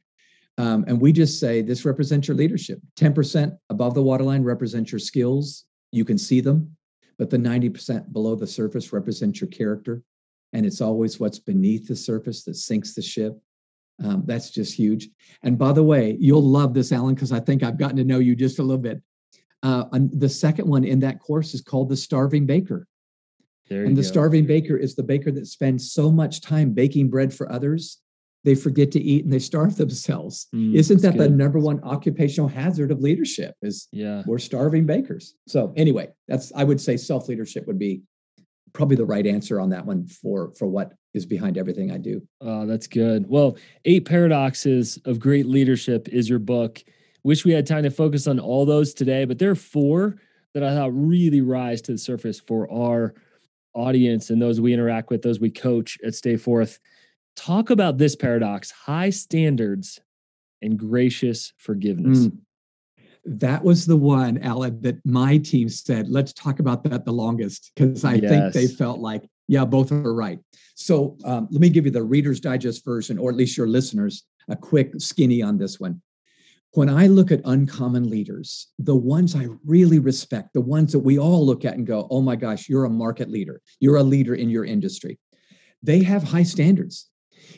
Um, 0.58 0.84
and 0.90 1.00
we 1.00 1.13
just 1.13 1.40
say 1.40 1.62
this 1.62 1.86
represents 1.86 2.28
your 2.28 2.36
leadership. 2.36 2.82
10% 2.98 3.58
above 3.70 3.94
the 3.94 4.04
waterline 4.04 4.44
represents 4.44 4.92
your 4.92 5.00
skills. 5.00 5.63
You 5.94 6.04
can 6.04 6.18
see 6.18 6.42
them, 6.42 6.75
but 7.18 7.30
the 7.30 7.38
90% 7.38 8.12
below 8.12 8.36
the 8.36 8.46
surface 8.46 8.92
represents 8.92 9.40
your 9.40 9.50
character. 9.52 10.04
And 10.52 10.66
it's 10.66 10.82
always 10.82 11.18
what's 11.18 11.40
beneath 11.40 11.88
the 11.88 11.96
surface 11.96 12.44
that 12.44 12.56
sinks 12.56 12.94
the 12.94 13.02
ship. 13.02 13.40
Um, 14.04 14.24
that's 14.25 14.52
just 14.52 14.74
huge. 14.74 15.08
And 15.44 15.58
by 15.58 15.72
the 15.72 15.84
way, 15.84 16.18
you'll 16.20 16.44
love 16.44 16.74
this, 16.74 16.92
Alan, 16.92 17.16
because 17.16 17.32
I 17.32 17.40
think 17.40 17.63
I've 17.63 17.78
gotten 17.78 17.96
to 17.98 18.04
know 18.04 18.20
you 18.20 18.36
just 18.36 18.60
a 18.60 18.63
little 18.63 18.82
bit. 18.82 19.02
Uh, 19.62 19.86
the 19.92 20.30
second 20.30 20.68
one 20.68 20.84
in 20.84 21.00
that 21.01 21.20
course 21.20 21.54
is 21.54 21.62
called 21.62 21.89
the 21.89 21.98
starving 21.98 22.46
baker. 22.46 22.88
There 23.70 23.84
and 23.84 23.96
the 23.96 24.01
go. 24.01 24.08
starving 24.08 24.46
baker 24.46 24.78
is 24.78 24.96
the 24.96 25.04
baker 25.04 25.32
that 25.32 25.46
spends 25.46 25.92
so 25.92 26.12
much 26.12 26.42
time 26.42 26.74
baking 26.74 27.10
bread 27.10 27.34
for 27.34 27.51
others, 27.51 28.00
they 28.44 28.56
forget 28.56 28.92
to 28.92 29.00
eat 29.01 29.24
and 29.25 29.34
they 29.34 29.39
starve 29.39 29.75
themselves. 29.78 30.48
Mm, 30.56 30.75
Isn't 30.75 31.01
that 31.01 31.18
good. 31.18 31.32
the 31.32 31.36
number 31.36 31.60
one 31.60 31.84
occupational 31.84 32.48
hazard 32.48 32.92
of 32.92 33.01
leadership? 33.01 33.56
Is 33.62 33.88
yeah, 33.92 34.24
we're 34.25 34.39
starving 34.39 34.86
bakers. 34.86 35.36
So 35.48 35.74
anyway, 35.75 36.10
that's 36.28 36.51
I 36.56 36.63
would 36.63 36.82
say 36.82 36.98
self 36.98 37.28
leadership 37.28 37.68
would 37.68 37.80
be 37.80 38.01
probably 38.74 38.96
the 38.96 39.06
right 39.06 39.25
answer 39.25 39.60
on 39.60 39.70
that 39.70 39.86
one 39.86 40.08
for 40.08 40.54
for 40.58 40.68
what 40.68 40.94
is 41.13 41.25
behind 41.25 41.58
everything 41.58 41.92
I 41.92 41.98
do. 41.98 42.22
Oh, 42.39 42.66
that's 42.66 42.88
good. 42.88 43.25
Well, 43.28 43.58
eight 43.86 44.06
paradoxes 44.06 45.00
of 45.06 45.20
great 45.20 45.46
leadership 45.46 46.08
is 46.10 46.30
your 46.30 46.39
book. 46.39 46.84
Wish 47.24 47.46
we 47.46 47.52
had 47.52 47.68
time 47.68 47.84
to 47.84 47.92
focus 47.92 48.28
on 48.28 48.40
all 48.40 48.66
those 48.66 48.94
today, 48.94 49.26
but 49.26 49.40
there 49.40 49.52
are 49.52 49.56
four 49.56 50.18
that 50.54 50.64
I 50.64 50.74
thought 50.74 50.92
really 50.94 51.42
rise 51.42 51.82
to 51.84 51.92
the 51.92 51.98
surface 51.98 52.40
for 52.40 52.72
our 52.72 53.14
audience 53.74 54.30
and 54.30 54.42
those 54.42 54.60
we 54.60 54.74
interact 54.74 55.10
with, 55.10 55.22
those 55.22 55.40
we 55.40 55.50
coach 55.50 55.98
at 56.04 56.16
Stay 56.16 56.38
Forth. 56.38 56.80
Talk 57.36 57.70
about 57.70 57.98
this 57.98 58.16
paradox 58.16 58.72
high 58.72 59.12
standards 59.12 60.00
and 60.62 60.78
gracious 60.78 61.54
forgiveness. 61.58 62.28
Mm. 62.28 62.38
That 63.26 63.64
was 63.64 63.86
the 63.86 63.98
one, 63.98 64.38
Alan, 64.40 64.82
that 64.82 65.06
my 65.06 65.38
team 65.38 65.70
said, 65.70 66.10
let's 66.10 66.34
talk 66.34 66.60
about 66.60 66.84
that 66.86 67.06
the 67.06 67.12
longest, 67.12 67.72
because 67.76 68.04
I 68.04 68.16
yes. 68.16 68.30
think 68.30 68.54
they 68.54 68.68
felt 68.68 69.00
like, 69.00 69.30
yeah, 69.48 69.66
both 69.66 69.92
are 69.92 70.14
right. 70.14 70.40
So 70.76 71.18
um, 71.26 71.48
let 71.52 71.62
me 71.62 71.70
give 71.70 71.86
you 71.86 71.92
the 71.92 72.04
Reader's 72.04 72.40
Digest 72.40 72.84
version, 72.84 73.18
or 73.18 73.30
at 73.30 73.36
least 73.36 73.58
your 73.58 73.68
listeners, 73.68 74.24
a 74.48 74.56
quick 74.56 74.94
skinny 74.98 75.42
on 75.42 75.58
this 75.58 75.80
one 75.80 76.02
when 76.74 76.90
I 76.90 77.08
look 77.08 77.32
at 77.32 77.42
uncommon 77.46 78.10
leaders, 78.10 78.68
the 78.78 78.96
ones 78.96 79.36
I 79.36 79.48
really 79.66 80.00
respect, 80.00 80.54
the 80.54 80.62
ones 80.62 80.92
that 80.92 81.00
we 81.00 81.18
all 81.18 81.46
look 81.46 81.66
at 81.66 81.76
and 81.76 81.88
go, 81.88 82.08
oh 82.12 82.22
my 82.22 82.36
gosh, 82.36 82.70
you're 82.70 82.86
a 82.86 82.90
market 82.90 83.30
leader, 83.30 83.62
you're 83.80 83.98
a 83.98 84.04
leader 84.04 84.36
in 84.36 84.50
your 84.50 84.66
industry, 84.66 85.20
they 85.82 86.04
have 86.04 86.24
high 86.24 86.44
standards. 86.44 87.10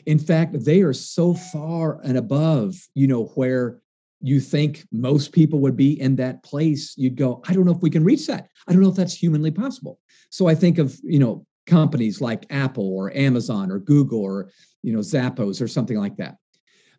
In 0.06 0.18
fact, 0.18 0.64
they 0.64 0.80
are 0.80 0.94
so 0.94 1.34
far 1.34 2.00
and 2.02 2.16
above, 2.16 2.74
you 2.94 3.06
know, 3.06 3.26
where 3.34 3.80
you 4.22 4.40
think 4.40 4.86
most 4.92 5.32
people 5.32 5.58
would 5.58 5.76
be 5.76 6.00
in 6.00 6.16
that 6.16 6.42
place, 6.42 6.94
you'd 6.96 7.16
go, 7.16 7.42
I 7.46 7.52
don't 7.52 7.66
know 7.66 7.72
if 7.72 7.82
we 7.82 7.90
can 7.90 8.04
reach 8.04 8.26
that. 8.28 8.48
I 8.66 8.72
don't 8.72 8.82
know 8.82 8.88
if 8.88 8.94
that's 8.94 9.14
humanly 9.14 9.50
possible. 9.50 9.98
So 10.30 10.46
I 10.46 10.54
think 10.54 10.78
of, 10.78 10.98
you 11.02 11.18
know, 11.18 11.44
companies 11.66 12.20
like 12.20 12.46
Apple 12.48 12.88
or 12.88 13.14
Amazon 13.16 13.70
or 13.70 13.78
Google 13.78 14.20
or, 14.20 14.50
you 14.82 14.92
know, 14.92 15.00
Zappos 15.00 15.60
or 15.60 15.68
something 15.68 15.98
like 15.98 16.16
that 16.16 16.36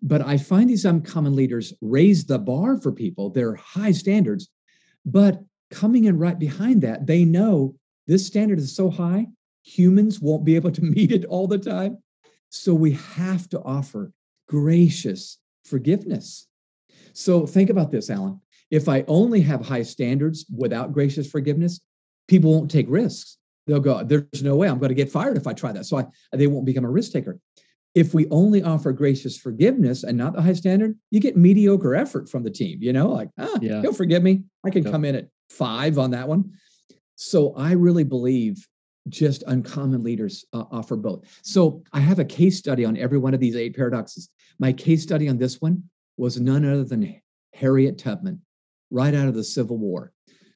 but 0.03 0.21
I 0.21 0.37
find 0.37 0.69
these 0.69 0.83
uncommon 0.83 1.33
leaders 1.35 1.73
raise 1.81 2.25
the 2.25 2.37
bar 2.37 2.77
for 2.79 2.91
people. 2.91 3.29
They're 3.29 3.55
high 3.55 3.93
standards, 3.93 4.49
but 5.05 5.41
coming 5.71 6.03
in 6.03 6.19
right 6.19 6.37
behind 6.37 6.81
that, 6.81 7.07
they 7.07 7.23
know 7.23 7.75
this 8.05 8.27
standard 8.27 8.59
is 8.59 8.75
so 8.75 8.89
high, 8.89 9.27
humans 9.63 10.19
won't 10.19 10.43
be 10.43 10.57
able 10.57 10.71
to 10.71 10.81
meet 10.83 11.11
it 11.11 11.25
all 11.25 11.47
the 11.47 11.57
time. 11.57 11.97
So 12.49 12.73
we 12.73 12.91
have 12.91 13.49
to 13.49 13.61
offer 13.61 14.11
gracious 14.47 15.39
forgiveness. 15.65 16.47
So 17.13 17.47
think 17.47 17.69
about 17.69 17.89
this, 17.89 18.09
Alan. 18.09 18.39
If 18.69 18.89
I 18.89 19.05
only 19.07 19.39
have 19.41 19.65
high 19.65 19.83
standards 19.83 20.45
without 20.55 20.91
gracious 20.91 21.29
forgiveness, 21.29 21.79
people 22.27 22.51
won't 22.51 22.69
take 22.69 22.87
risks. 22.89 23.37
They'll 23.67 23.79
go, 23.79 24.03
there's 24.03 24.43
no 24.43 24.57
way 24.57 24.67
I'm 24.67 24.79
going 24.79 24.89
to 24.89 24.95
get 24.95 25.11
fired 25.11 25.37
if 25.37 25.47
I 25.47 25.53
try 25.53 25.71
that. 25.71 25.85
So 25.85 25.97
I, 25.97 26.05
they 26.33 26.47
won't 26.47 26.65
become 26.65 26.83
a 26.83 26.89
risk 26.89 27.13
taker. 27.13 27.39
If 27.95 28.13
we 28.13 28.27
only 28.29 28.63
offer 28.63 28.91
gracious 28.91 29.37
forgiveness 29.37 30.03
and 30.03 30.17
not 30.17 30.33
the 30.33 30.41
high 30.41 30.53
standard, 30.53 30.97
you 31.11 31.19
get 31.19 31.37
mediocre 31.37 31.95
effort 31.95 32.27
from 32.27 32.43
the 32.43 32.49
team. 32.49 32.79
You 32.81 32.93
know, 32.93 33.09
like, 33.09 33.29
ah, 33.37 33.59
yeah. 33.61 33.81
he'll 33.81 33.93
forgive 33.93 34.23
me. 34.23 34.43
I 34.65 34.71
can 34.71 34.83
come 34.83 35.05
in 35.05 35.15
at 35.15 35.27
five 35.49 35.99
on 35.99 36.11
that 36.11 36.27
one. 36.27 36.51
So 37.15 37.53
I 37.55 37.73
really 37.73 38.03
believe 38.03 38.67
just 39.09 39.43
uncommon 39.47 40.03
leaders 40.03 40.45
uh, 40.53 40.63
offer 40.71 40.95
both. 40.95 41.25
So 41.43 41.83
I 41.91 41.99
have 41.99 42.19
a 42.19 42.25
case 42.25 42.57
study 42.57 42.85
on 42.85 42.97
every 42.97 43.17
one 43.17 43.33
of 43.33 43.39
these 43.39 43.55
eight 43.55 43.75
paradoxes. 43.75 44.29
My 44.59 44.73
case 44.73 45.03
study 45.03 45.29
on 45.29 45.37
this 45.37 45.61
one 45.61 45.83
was 46.17 46.39
none 46.39 46.65
other 46.65 46.83
than 46.83 47.21
Harriet 47.53 47.97
Tubman, 47.97 48.41
right 48.89 49.13
out 49.13 49.27
of 49.27 49.35
the 49.35 49.43
Civil 49.43 49.77
War. 49.77 50.11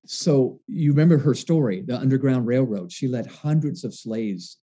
So 0.05 0.61
you 0.67 0.91
remember 0.91 1.17
her 1.17 1.33
story, 1.33 1.81
the 1.81 1.97
Underground 1.97 2.47
Railroad. 2.47 2.91
She 2.91 3.07
led 3.07 3.27
hundreds 3.27 3.83
of 3.83 3.93
slaves 3.93 4.57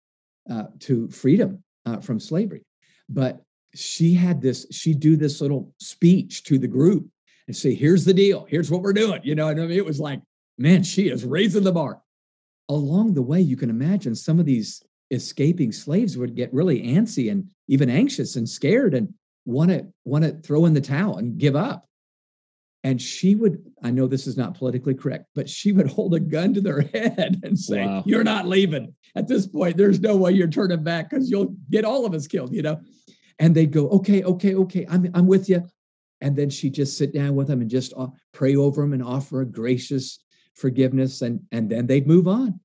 uh, 0.49 0.65
to 0.79 1.07
freedom 1.09 1.63
uh, 1.85 1.99
from 1.99 2.19
slavery. 2.19 2.63
But 3.09 3.41
she 3.73 4.13
had 4.13 4.41
this, 4.41 4.65
she'd 4.71 4.99
do 4.99 5.15
this 5.15 5.41
little 5.41 5.73
speech 5.79 6.43
to 6.45 6.57
the 6.57 6.67
group 6.67 7.07
and 7.47 7.55
say, 7.55 7.73
here's 7.73 8.05
the 8.05 8.13
deal, 8.13 8.45
here's 8.49 8.71
what 8.71 8.81
we're 8.81 8.93
doing. 8.93 9.21
You 9.23 9.35
know, 9.35 9.47
I 9.47 9.53
mean, 9.53 9.71
it 9.71 9.85
was 9.85 9.99
like, 9.99 10.21
man, 10.57 10.83
she 10.83 11.09
is 11.09 11.25
raising 11.25 11.63
the 11.63 11.71
bar. 11.71 12.01
Along 12.69 13.13
the 13.13 13.21
way, 13.21 13.41
you 13.41 13.55
can 13.55 13.69
imagine 13.69 14.15
some 14.15 14.39
of 14.39 14.45
these 14.45 14.81
escaping 15.11 15.71
slaves 15.71 16.17
would 16.17 16.35
get 16.35 16.53
really 16.53 16.81
antsy 16.81 17.31
and 17.31 17.47
even 17.67 17.89
anxious 17.89 18.37
and 18.37 18.49
scared 18.49 18.93
and 18.95 19.13
want 19.45 19.69
to 19.69 19.85
want 20.03 20.23
to 20.23 20.31
throw 20.41 20.65
in 20.65 20.73
the 20.73 20.81
towel 20.81 21.17
and 21.17 21.37
give 21.37 21.55
up. 21.55 21.87
And 22.85 23.01
she 23.01 23.33
would, 23.33 23.63
I 23.81 23.89
know 23.89 24.05
this 24.05 24.27
is 24.27 24.37
not 24.37 24.55
politically 24.55 24.93
correct, 24.93 25.25
but 25.33 25.49
she 25.49 25.71
would 25.71 25.87
hold 25.91 26.13
a 26.13 26.19
gun 26.19 26.53
to 26.53 26.61
their 26.61 26.81
head 26.81 27.41
and 27.43 27.57
say, 27.59 27.83
wow. 27.83 28.03
You're 28.05 28.23
not 28.23 28.47
leaving 28.47 28.93
at 29.15 29.27
this 29.27 29.47
point, 29.47 29.75
there's 29.75 29.99
no 29.99 30.15
way 30.15 30.31
you're 30.31 30.47
turning 30.47 30.83
back 30.83 31.09
because 31.09 31.31
you'll 31.31 31.55
get 31.71 31.83
all 31.83 32.05
of 32.05 32.13
us 32.13 32.27
killed, 32.27 32.53
you 32.53 32.61
know? 32.61 32.79
And 33.39 33.55
they'd 33.55 33.71
go, 33.71 33.89
okay, 33.89 34.23
okay, 34.23 34.53
okay, 34.53 34.85
I'm, 34.87 35.09
I'm 35.15 35.25
with 35.25 35.49
you. 35.49 35.67
And 36.21 36.35
then 36.35 36.49
she'd 36.49 36.75
just 36.75 36.95
sit 36.95 37.11
down 37.11 37.35
with 37.35 37.47
them 37.47 37.61
and 37.61 37.69
just 37.69 37.91
uh, 37.97 38.07
pray 38.33 38.55
over 38.55 38.81
them 38.81 38.93
and 38.93 39.03
offer 39.03 39.41
a 39.41 39.45
gracious 39.45 40.19
forgiveness. 40.53 41.23
And, 41.23 41.41
and 41.51 41.69
then 41.69 41.87
they'd 41.87 42.07
move 42.07 42.27
on. 42.27 42.59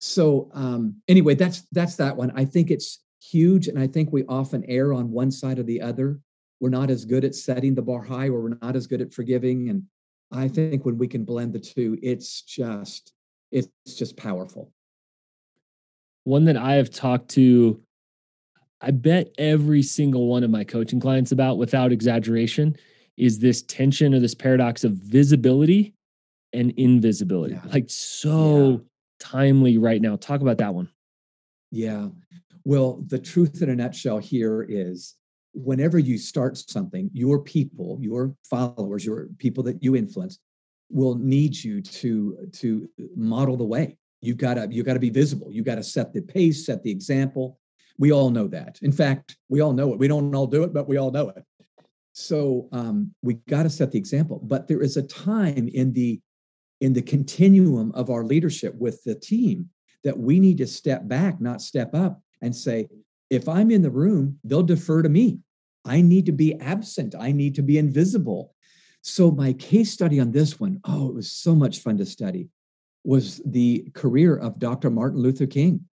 So 0.00 0.50
um, 0.54 0.96
anyway, 1.06 1.34
that's 1.34 1.62
that's 1.72 1.96
that 1.96 2.16
one. 2.16 2.32
I 2.34 2.46
think 2.46 2.70
it's 2.70 3.04
huge. 3.22 3.68
And 3.68 3.78
I 3.78 3.86
think 3.86 4.10
we 4.10 4.24
often 4.24 4.64
err 4.66 4.94
on 4.94 5.10
one 5.10 5.30
side 5.30 5.58
or 5.58 5.62
the 5.62 5.82
other. 5.82 6.18
We're 6.60 6.70
not 6.70 6.90
as 6.90 7.04
good 7.04 7.24
at 7.24 7.34
setting 7.34 7.74
the 7.74 7.82
bar 7.82 8.02
high 8.02 8.28
or 8.28 8.40
we're 8.40 8.58
not 8.60 8.76
as 8.76 8.86
good 8.86 9.00
at 9.00 9.12
forgiving. 9.12 9.70
And 9.70 9.84
I 10.30 10.48
think 10.48 10.84
when 10.84 10.98
we 10.98 11.08
can 11.08 11.24
blend 11.24 11.52
the 11.52 11.58
two, 11.58 11.98
it's 12.02 12.42
just, 12.42 13.12
it's 13.50 13.68
just 13.86 14.16
powerful 14.16 14.72
one 16.24 16.44
that 16.44 16.56
I 16.56 16.74
have 16.74 16.90
talked 16.90 17.28
to, 17.30 17.80
I 18.80 18.90
bet 18.90 19.32
every 19.38 19.82
single 19.82 20.26
one 20.28 20.44
of 20.44 20.50
my 20.50 20.64
coaching 20.64 21.00
clients 21.00 21.32
about 21.32 21.58
without 21.58 21.92
exaggeration 21.92 22.76
is 23.16 23.38
this 23.38 23.62
tension 23.62 24.14
or 24.14 24.20
this 24.20 24.34
paradox 24.34 24.84
of 24.84 24.92
visibility 24.92 25.94
and 26.52 26.72
invisibility. 26.72 27.54
Yeah. 27.54 27.70
Like 27.72 27.86
so 27.88 28.70
yeah. 28.70 28.76
timely 29.18 29.78
right 29.78 30.00
now. 30.00 30.16
Talk 30.16 30.40
about 30.40 30.58
that 30.58 30.74
one. 30.74 30.88
Yeah. 31.70 32.08
Well, 32.64 33.02
the 33.06 33.18
truth 33.18 33.62
in 33.62 33.70
a 33.70 33.76
nutshell 33.76 34.18
here 34.18 34.66
is 34.68 35.14
whenever 35.52 35.98
you 35.98 36.18
start 36.18 36.56
something, 36.56 37.10
your 37.12 37.40
people, 37.40 37.98
your 38.00 38.34
followers, 38.48 39.04
your 39.04 39.28
people 39.38 39.62
that 39.64 39.82
you 39.82 39.96
influence 39.96 40.38
will 40.90 41.14
need 41.16 41.56
you 41.56 41.80
to 41.80 42.48
to 42.52 42.88
model 43.16 43.56
the 43.56 43.64
way. 43.64 43.96
You 44.20 44.34
gotta 44.34 44.68
you 44.70 44.82
gotta 44.82 45.00
be 45.00 45.10
visible. 45.10 45.52
You 45.52 45.62
gotta 45.62 45.82
set 45.82 46.12
the 46.12 46.22
pace 46.22 46.66
set 46.66 46.82
the 46.82 46.90
example. 46.90 47.58
We 47.98 48.12
all 48.12 48.30
know 48.30 48.48
that. 48.48 48.78
In 48.82 48.92
fact 48.92 49.36
we 49.48 49.60
all 49.60 49.72
know 49.72 49.92
it. 49.92 49.98
We 49.98 50.08
don't 50.08 50.34
all 50.34 50.46
do 50.46 50.64
it 50.64 50.72
but 50.72 50.88
we 50.88 50.96
all 50.96 51.10
know 51.10 51.30
it. 51.30 51.44
So 52.12 52.68
um, 52.72 53.14
we 53.22 53.34
got 53.48 53.62
to 53.62 53.70
set 53.70 53.92
the 53.92 53.98
example. 53.98 54.40
But 54.42 54.68
there 54.68 54.82
is 54.82 54.96
a 54.96 55.02
time 55.02 55.68
in 55.68 55.92
the 55.92 56.20
in 56.80 56.92
the 56.92 57.02
continuum 57.02 57.92
of 57.92 58.08
our 58.10 58.24
leadership 58.24 58.74
with 58.76 59.02
the 59.04 59.14
team 59.14 59.68
that 60.02 60.18
we 60.18 60.40
need 60.40 60.56
to 60.58 60.66
step 60.66 61.06
back 61.06 61.40
not 61.40 61.60
step 61.60 61.94
up 61.94 62.22
and 62.40 62.56
say 62.56 62.88
if 63.30 63.48
i'm 63.48 63.70
in 63.70 63.82
the 63.82 63.90
room 63.90 64.38
they'll 64.44 64.62
defer 64.62 65.02
to 65.02 65.08
me 65.08 65.38
i 65.84 66.00
need 66.00 66.26
to 66.26 66.32
be 66.32 66.54
absent 66.60 67.14
i 67.18 67.32
need 67.32 67.54
to 67.54 67.62
be 67.62 67.78
invisible 67.78 68.54
so 69.02 69.30
my 69.30 69.52
case 69.54 69.90
study 69.90 70.20
on 70.20 70.30
this 70.30 70.60
one 70.60 70.80
oh 70.84 71.08
it 71.08 71.14
was 71.14 71.30
so 71.30 71.54
much 71.54 71.78
fun 71.78 71.96
to 71.96 72.04
study 72.04 72.48
was 73.04 73.40
the 73.44 73.90
career 73.94 74.36
of 74.36 74.58
Dr. 74.58 74.90
Martin 74.90 75.20
Luther 75.20 75.46
King. 75.46 75.86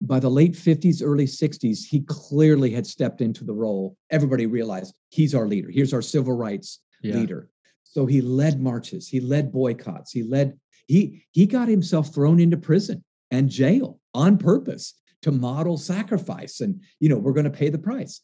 By 0.00 0.20
the 0.20 0.28
late 0.28 0.52
50s, 0.52 1.02
early 1.02 1.26
60s, 1.26 1.84
he 1.86 2.00
clearly 2.00 2.70
had 2.70 2.86
stepped 2.86 3.20
into 3.20 3.44
the 3.44 3.54
role. 3.54 3.96
Everybody 4.10 4.46
realized 4.46 4.94
he's 5.10 5.34
our 5.34 5.46
leader. 5.46 5.70
Here's 5.70 5.94
our 5.94 6.02
civil 6.02 6.34
rights 6.34 6.80
yeah. 7.02 7.14
leader. 7.14 7.48
So 7.84 8.06
he 8.06 8.20
led 8.20 8.60
marches, 8.60 9.08
he 9.08 9.20
led 9.20 9.52
boycotts, 9.52 10.10
he 10.10 10.24
led, 10.24 10.58
he 10.86 11.24
he 11.30 11.46
got 11.46 11.68
himself 11.68 12.12
thrown 12.12 12.40
into 12.40 12.56
prison 12.56 13.04
and 13.30 13.48
jail 13.48 14.00
on 14.12 14.36
purpose 14.36 14.94
to 15.24 15.32
model 15.32 15.78
sacrifice. 15.78 16.60
And 16.60 16.80
you 17.00 17.08
know, 17.08 17.16
we're 17.16 17.32
going 17.32 17.44
to 17.44 17.50
pay 17.50 17.70
the 17.70 17.78
price. 17.78 18.20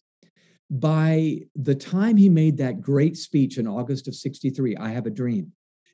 By 0.71 1.41
the 1.57 1.75
time 1.75 2.17
he 2.17 2.29
made 2.29 2.59
that 2.59 2.81
great 2.81 3.17
speech 3.17 3.59
in 3.59 3.67
August 3.67 4.07
of 4.07 4.15
63, 4.15 4.77
I 4.77 4.91
have 4.91 5.07
a 5.07 5.11
dream. 5.11 5.53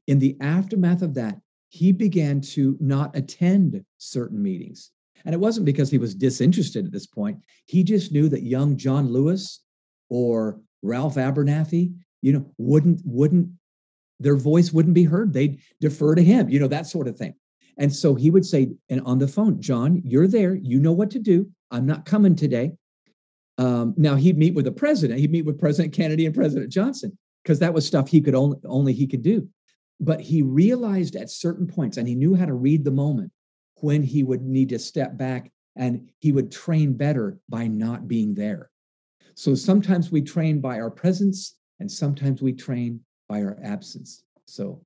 In 0.09 0.19
the 0.19 0.37
aftermath 0.41 1.03
of 1.03 1.15
that, 1.15 1.39
he 1.69 1.93
began 1.93 2.41
to 2.41 2.77
not 2.81 3.17
attend 3.17 3.85
certain 3.99 4.43
meetings. 4.43 4.91
And 5.25 5.33
it 5.33 5.39
wasn't 5.39 5.67
because 5.67 5.91
he 5.91 5.99
was 5.99 6.15
disinterested 6.15 6.85
at 6.85 6.93
this 6.93 7.07
point. 7.07 7.39
He 7.67 7.83
just 7.85 8.13
knew 8.13 8.29
that 8.29 8.43
young 8.43 8.77
John 8.77 9.09
Lewis 9.09 9.61
or 10.09 10.61
Ralph 10.83 11.15
Abernathy, 11.15 11.95
you 12.21 12.33
know, 12.33 12.53
wouldn't, 12.59 13.01
wouldn't, 13.05 13.49
their 14.19 14.37
voice 14.37 14.73
wouldn't 14.73 14.95
be 14.95 15.05
heard. 15.05 15.33
They'd 15.33 15.61
defer 15.81 16.15
to 16.15 16.23
him, 16.23 16.49
you 16.49 16.59
know, 16.59 16.69
that 16.69 16.87
sort 16.87 17.09
of 17.09 17.17
thing. 17.17 17.35
And 17.79 17.95
so 17.95 18.15
he 18.15 18.31
would 18.31 18.47
say, 18.47 18.71
and 18.89 19.03
on 19.03 19.19
the 19.19 19.29
phone, 19.29 19.61
John, 19.61 20.01
you're 20.05 20.29
there. 20.29 20.55
You 20.55 20.81
know 20.81 20.93
what 20.93 21.11
to 21.11 21.19
do. 21.19 21.51
I'm 21.71 21.87
not 21.87 22.07
coming 22.07 22.35
today. 22.35 22.73
Um, 23.59 23.95
now 23.97 24.15
he'd 24.15 24.39
meet 24.39 24.55
with 24.55 24.65
the 24.65 24.73
president. 24.73 25.21
He'd 25.21 25.31
meet 25.31 25.45
with 25.45 25.59
President 25.59 25.95
Kennedy 25.95 26.27
and 26.27 26.35
President 26.35 26.71
Johnson 26.71 27.17
because 27.43 27.59
that 27.59 27.73
was 27.73 27.87
stuff 27.87 28.09
he 28.09 28.21
could 28.21 28.35
only 28.35 28.59
only 28.65 28.93
he 28.93 29.07
could 29.07 29.23
do. 29.23 29.49
But 29.99 30.21
he 30.21 30.43
realized 30.43 31.17
at 31.17 31.31
certain 31.31 31.67
points, 31.67 31.97
and 31.97 32.07
he 32.07 32.15
knew 32.15 32.35
how 32.35 32.45
to 32.45 32.53
read 32.53 32.85
the 32.85 32.91
moment 32.91 33.33
when 33.81 34.03
he 34.03 34.23
would 34.23 34.43
need 34.43 34.69
to 34.71 34.79
step 34.79 35.17
back 35.17 35.51
and 35.77 36.11
he 36.21 36.33
would 36.33 36.51
train 36.51 36.95
better 36.95 37.39
by 37.49 37.67
not 37.67 38.09
being 38.09 38.35
there. 38.35 38.71
So 39.35 39.55
sometimes 39.55 40.11
we 40.11 40.23
train 40.23 40.61
by 40.61 40.81
our 40.81 40.91
presence, 40.91 41.57
and 41.81 41.91
sometimes 41.91 42.41
we 42.41 42.53
train 42.53 43.01
by 43.29 43.43
our 43.43 43.59
absence. 43.63 44.25
So, 44.47 44.83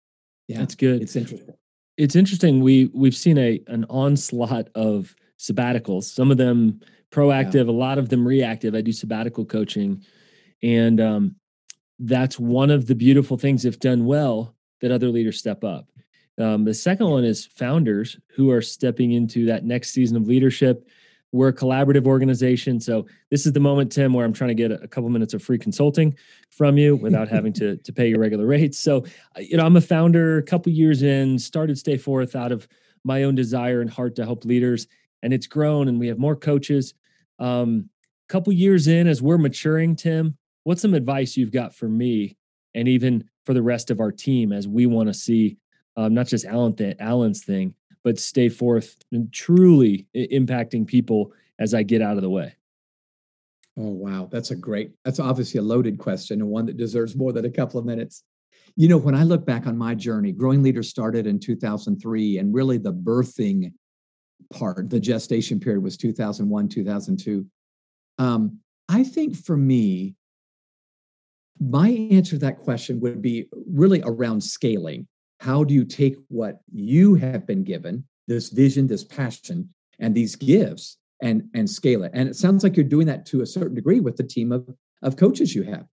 yeah, 0.49 0.59
that's 0.59 0.75
good. 0.75 1.01
It's 1.03 1.15
interesting. 1.15 1.55
It's 2.01 2.17
interesting. 2.17 2.61
We 2.61 2.87
we've 2.95 3.15
seen 3.15 3.37
a 3.37 3.61
an 3.67 3.85
onslaught 3.91 4.71
of 4.75 5.15
sabbaticals. 5.39 6.05
Some 6.05 6.31
of 6.31 6.39
them 6.39 6.81
proactive, 7.11 7.67
yeah. 7.67 7.73
a 7.73 7.73
lot 7.73 7.99
of 7.99 8.09
them 8.09 8.27
reactive. 8.27 8.75
I 8.75 8.81
do 8.81 8.91
sabbatical 8.91 9.45
coaching, 9.45 10.03
and 10.63 10.99
um, 10.99 11.37
that's 11.99 12.39
one 12.39 12.71
of 12.71 12.87
the 12.87 12.95
beautiful 12.95 13.37
things 13.37 13.67
if 13.67 13.79
done 13.81 14.07
well 14.07 14.57
that 14.81 14.91
other 14.91 15.09
leaders 15.09 15.39
step 15.39 15.63
up. 15.63 15.91
Um, 16.39 16.65
the 16.65 16.73
second 16.73 17.11
one 17.11 17.25
is 17.25 17.45
founders 17.45 18.19
who 18.29 18.51
are 18.51 18.63
stepping 18.63 19.13
into 19.13 19.45
that 19.45 19.67
next 19.67 19.91
season 19.91 20.17
of 20.17 20.27
leadership. 20.27 20.89
We're 21.33 21.49
a 21.49 21.53
collaborative 21.53 22.07
organization. 22.07 22.81
So 22.81 23.07
this 23.31 23.47
is 23.47 23.53
the 23.53 23.61
moment, 23.61 23.93
Tim, 23.93 24.13
where 24.13 24.25
I'm 24.25 24.33
trying 24.33 24.49
to 24.49 24.55
get 24.55 24.73
a 24.73 24.89
couple 24.89 25.09
minutes 25.11 25.33
of 25.33 25.43
free 25.43 25.59
consulting 25.59 26.17
from 26.51 26.77
you 26.77 26.97
without 26.97 27.29
having 27.37 27.53
to 27.55 27.77
to 27.77 27.93
pay 27.93 28.09
your 28.09 28.19
regular 28.19 28.47
rates. 28.47 28.79
So, 28.79 29.05
you 29.39 29.57
know, 29.57 29.65
I'm 29.65 29.77
a 29.77 29.81
founder, 29.81 30.39
a 30.39 30.43
couple 30.43 30.73
years 30.73 31.03
in, 31.03 31.39
started 31.39 31.79
Stay 31.79 31.97
Forth 31.97 32.35
out 32.35 32.53
of 32.53 32.67
my 33.05 33.23
own 33.23 33.35
desire 33.35 33.81
and 33.81 33.89
heart 33.89 34.17
to 34.17 34.25
help 34.25 34.45
leaders, 34.45 34.87
and 35.23 35.33
it's 35.33 35.47
grown, 35.47 35.89
and 35.89 35.99
we 35.99 36.09
have 36.09 36.19
more 36.19 36.37
coaches. 36.37 36.95
Um, 37.39 37.89
a 38.29 38.33
couple 38.33 38.53
years 38.53 38.87
in, 38.89 39.07
as 39.07 39.23
we're 39.23 39.39
maturing, 39.39 39.97
Tim, 39.97 40.37
what's 40.65 40.83
some 40.83 40.95
advice 40.95 41.37
you've 41.37 41.53
got 41.53 41.75
for 41.75 41.89
me, 41.89 42.37
and 42.75 42.89
even 42.89 43.25
for 43.47 43.55
the 43.55 43.63
rest 43.63 43.91
of 43.91 44.01
our 44.01 44.13
team 44.13 44.53
as 44.53 44.69
we 44.69 44.87
want 44.87 45.09
to 45.09 45.15
see 45.15 45.57
um, 45.97 46.15
not 46.15 46.27
just 46.27 46.45
Alan 46.45 46.75
th- 46.75 46.97
Alan's 47.01 47.45
thing, 47.45 47.75
but 48.05 48.19
stay 48.19 48.49
forth 48.49 48.97
and 49.13 49.33
truly 49.33 50.07
impacting 50.15 50.87
people 50.87 51.33
as 51.59 51.75
I 51.75 51.83
get 51.83 52.03
out 52.03 52.17
of 52.17 52.23
the 52.23 52.31
way? 52.31 52.55
Oh, 53.79 53.89
wow. 53.89 54.29
That's 54.31 54.51
a 54.51 54.57
great, 54.57 54.93
that's 55.05 55.21
obviously 55.21 55.59
a 55.59 55.63
loaded 55.63 55.99
question 55.99 56.41
and 56.41 56.51
one 56.51 56.67
that 56.67 56.77
deserves 56.77 57.17
more 57.17 57.33
than 57.33 57.45
a 57.45 57.51
couple 57.51 57.79
of 57.79 57.87
minutes. 57.87 58.25
You 58.77 58.89
know, 58.89 58.99
when 58.99 59.15
I 59.15 59.25
look 59.25 59.45
back 59.45 59.67
on 59.67 59.77
my 59.77 59.95
journey, 59.95 60.33
Growing 60.33 60.63
Leaders 60.63 60.89
started 60.89 61.27
in 61.27 61.39
2003, 61.39 62.39
and 62.39 62.55
really 62.55 62.79
the 62.79 62.93
birthing 62.93 63.73
part, 64.53 64.91
the 64.91 65.01
gestation 65.01 65.61
period 65.61 65.83
was 65.83 65.97
2001, 65.97 66.69
2002. 66.69 67.47
Um, 68.19 68.59
I 68.89 69.05
think 69.05 69.37
for 69.37 69.57
me, 69.57 70.15
my 71.61 71.91
answer 72.11 72.33
to 72.33 72.39
that 72.39 72.61
question 72.61 73.01
would 73.01 73.21
be 73.23 73.47
really 73.71 74.03
around 74.05 74.43
scaling. 74.43 75.07
How 75.41 75.65
do 75.65 75.73
you 75.73 75.85
take 75.85 76.17
what 76.29 76.61
you 76.71 77.15
have 77.15 77.47
been 77.47 77.65
given, 77.65 78.05
this 78.29 78.51
vision, 78.51 78.87
this 78.87 79.05
passion, 79.05 79.71
and 79.99 80.15
these 80.15 80.37
gifts, 80.37 80.99
and 81.23 81.49
and 81.55 81.69
scale 81.69 82.05
it? 82.05 82.13
And 82.15 82.29
it 82.29 82.37
sounds 82.37 82.63
like 82.63 82.77
you're 82.77 82.85
doing 82.85 83.07
that 83.07 83.25
to 83.27 83.41
a 83.41 83.47
certain 83.47 83.75
degree 83.75 84.01
with 84.01 84.17
the 84.17 84.23
team 84.23 84.53
of 84.53 84.69
of 85.03 85.17
coaches 85.17 85.55
you 85.55 85.63
have. 85.63 85.87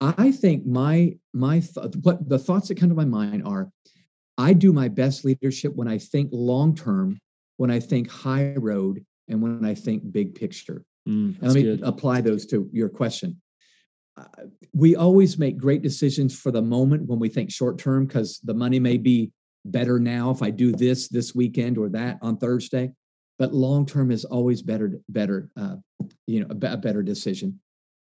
I 0.00 0.32
think 0.32 0.64
my 0.64 1.18
my 1.34 1.60
th- 1.60 1.94
what 2.02 2.26
the 2.26 2.38
thoughts 2.38 2.68
that 2.68 2.78
come 2.78 2.88
to 2.88 2.94
my 2.94 3.04
mind 3.04 3.42
are, 3.44 3.70
I 4.38 4.54
do 4.54 4.72
my 4.72 4.88
best 4.88 5.26
leadership 5.26 5.76
when 5.76 5.88
I 5.88 5.98
think 5.98 6.30
long 6.32 6.74
term, 6.74 7.18
when 7.58 7.70
I 7.70 7.80
think 7.80 8.10
high 8.10 8.54
road, 8.56 9.04
and 9.28 9.42
when 9.42 9.62
I 9.62 9.74
think 9.74 10.10
big 10.10 10.34
picture. 10.34 10.84
Mm, 11.06 11.36
let 11.42 11.54
me 11.54 11.62
good. 11.62 11.82
apply 11.82 12.22
those 12.22 12.46
to 12.46 12.68
your 12.72 12.88
question 12.88 13.40
we 14.74 14.96
always 14.96 15.38
make 15.38 15.56
great 15.56 15.82
decisions 15.82 16.38
for 16.38 16.50
the 16.50 16.62
moment 16.62 17.06
when 17.06 17.18
we 17.18 17.28
think 17.28 17.50
short 17.50 17.78
term 17.78 18.06
because 18.06 18.38
the 18.40 18.54
money 18.54 18.78
may 18.78 18.96
be 18.96 19.32
better 19.64 19.98
now 19.98 20.30
if 20.30 20.42
I 20.42 20.50
do 20.50 20.72
this 20.72 21.08
this 21.08 21.34
weekend 21.34 21.78
or 21.78 21.88
that 21.90 22.18
on 22.22 22.36
Thursday. 22.36 22.92
But 23.38 23.54
long 23.54 23.86
term 23.86 24.10
is 24.10 24.24
always 24.24 24.62
better, 24.62 25.00
better, 25.08 25.50
uh, 25.56 25.76
you 26.26 26.40
know, 26.40 26.46
a, 26.50 26.72
a 26.72 26.76
better 26.76 27.02
decision. 27.02 27.58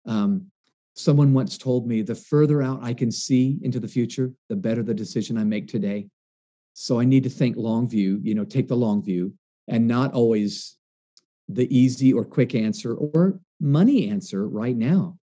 Um, 0.05 0.47
someone 0.95 1.33
once 1.33 1.57
told 1.57 1.87
me 1.87 2.01
the 2.01 2.15
further 2.15 2.61
out 2.61 2.79
I 2.81 2.93
can 2.93 3.11
see 3.11 3.59
into 3.61 3.79
the 3.79 3.87
future, 3.87 4.31
the 4.49 4.55
better 4.55 4.81
the 4.81 4.93
decision 4.93 5.37
I 5.37 5.43
make 5.43 5.67
today. 5.67 6.07
So 6.73 6.99
I 6.99 7.05
need 7.05 7.23
to 7.23 7.29
think 7.29 7.57
long 7.57 7.87
view, 7.87 8.19
you 8.23 8.33
know, 8.35 8.45
take 8.45 8.67
the 8.67 8.77
long 8.77 9.03
view 9.03 9.33
and 9.67 9.87
not 9.87 10.13
always 10.13 10.77
the 11.49 11.73
easy 11.75 12.13
or 12.13 12.23
quick 12.23 12.55
answer 12.55 12.95
or 12.95 13.39
money 13.59 14.09
answer 14.09 14.47
right 14.47 14.75
now. 14.75 15.17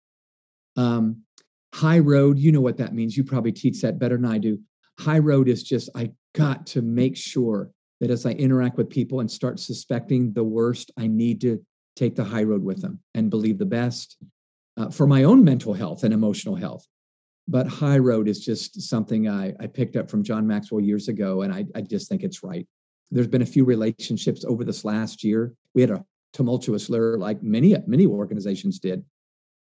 Um, 0.77 1.23
high 1.73 1.99
road, 1.99 2.37
you 2.37 2.51
know 2.51 2.61
what 2.61 2.77
that 2.77 2.93
means. 2.93 3.15
You 3.15 3.23
probably 3.23 3.51
teach 3.51 3.81
that 3.81 3.99
better 3.99 4.17
than 4.17 4.25
I 4.25 4.37
do. 4.37 4.59
High 4.99 5.19
road 5.19 5.47
is 5.47 5.63
just, 5.63 5.89
I 5.95 6.11
got 6.33 6.65
to 6.67 6.81
make 6.81 7.17
sure 7.17 7.69
that 7.99 8.11
as 8.11 8.25
I 8.25 8.31
interact 8.31 8.77
with 8.77 8.89
people 8.89 9.19
and 9.19 9.29
start 9.29 9.59
suspecting 9.59 10.33
the 10.33 10.43
worst, 10.43 10.91
I 10.97 11.07
need 11.07 11.41
to 11.41 11.63
take 11.95 12.15
the 12.15 12.23
high 12.23 12.43
road 12.43 12.63
with 12.63 12.81
them 12.81 12.99
and 13.13 13.29
believe 13.29 13.57
the 13.57 13.65
best 13.65 14.17
uh, 14.77 14.89
for 14.89 15.07
my 15.07 15.23
own 15.23 15.43
mental 15.43 15.73
health 15.73 16.03
and 16.03 16.13
emotional 16.13 16.55
health. 16.55 16.85
But 17.47 17.67
high 17.67 17.97
road 17.97 18.27
is 18.27 18.43
just 18.43 18.81
something 18.81 19.27
I, 19.27 19.53
I 19.59 19.67
picked 19.67 19.95
up 19.95 20.09
from 20.09 20.23
John 20.23 20.47
Maxwell 20.47 20.81
years 20.81 21.07
ago, 21.07 21.41
and 21.41 21.53
I, 21.53 21.65
I 21.75 21.81
just 21.81 22.07
think 22.07 22.23
it's 22.23 22.43
right. 22.43 22.67
There's 23.11 23.27
been 23.27 23.41
a 23.41 23.45
few 23.45 23.65
relationships 23.65 24.45
over 24.45 24.63
this 24.63 24.85
last 24.85 25.23
year. 25.23 25.53
We 25.75 25.81
had 25.81 25.91
a 25.91 26.05
tumultuous 26.33 26.89
year, 26.89 27.17
like 27.17 27.43
many 27.43 27.75
many 27.87 28.05
organizations 28.05 28.79
did, 28.79 29.03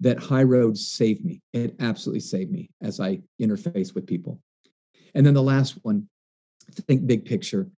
that 0.03 0.19
high 0.19 0.43
road 0.43 0.77
saved 0.77 1.23
me. 1.23 1.41
It 1.53 1.75
absolutely 1.79 2.19
saved 2.19 2.51
me 2.51 2.69
as 2.81 2.99
I 2.99 3.21
interface 3.41 3.95
with 3.95 4.05
people. 4.05 4.39
And 5.15 5.25
then 5.25 5.33
the 5.33 5.43
last 5.43 5.77
one, 5.83 6.07
think 6.71 7.07
big 7.07 7.25
picture. 7.25 7.69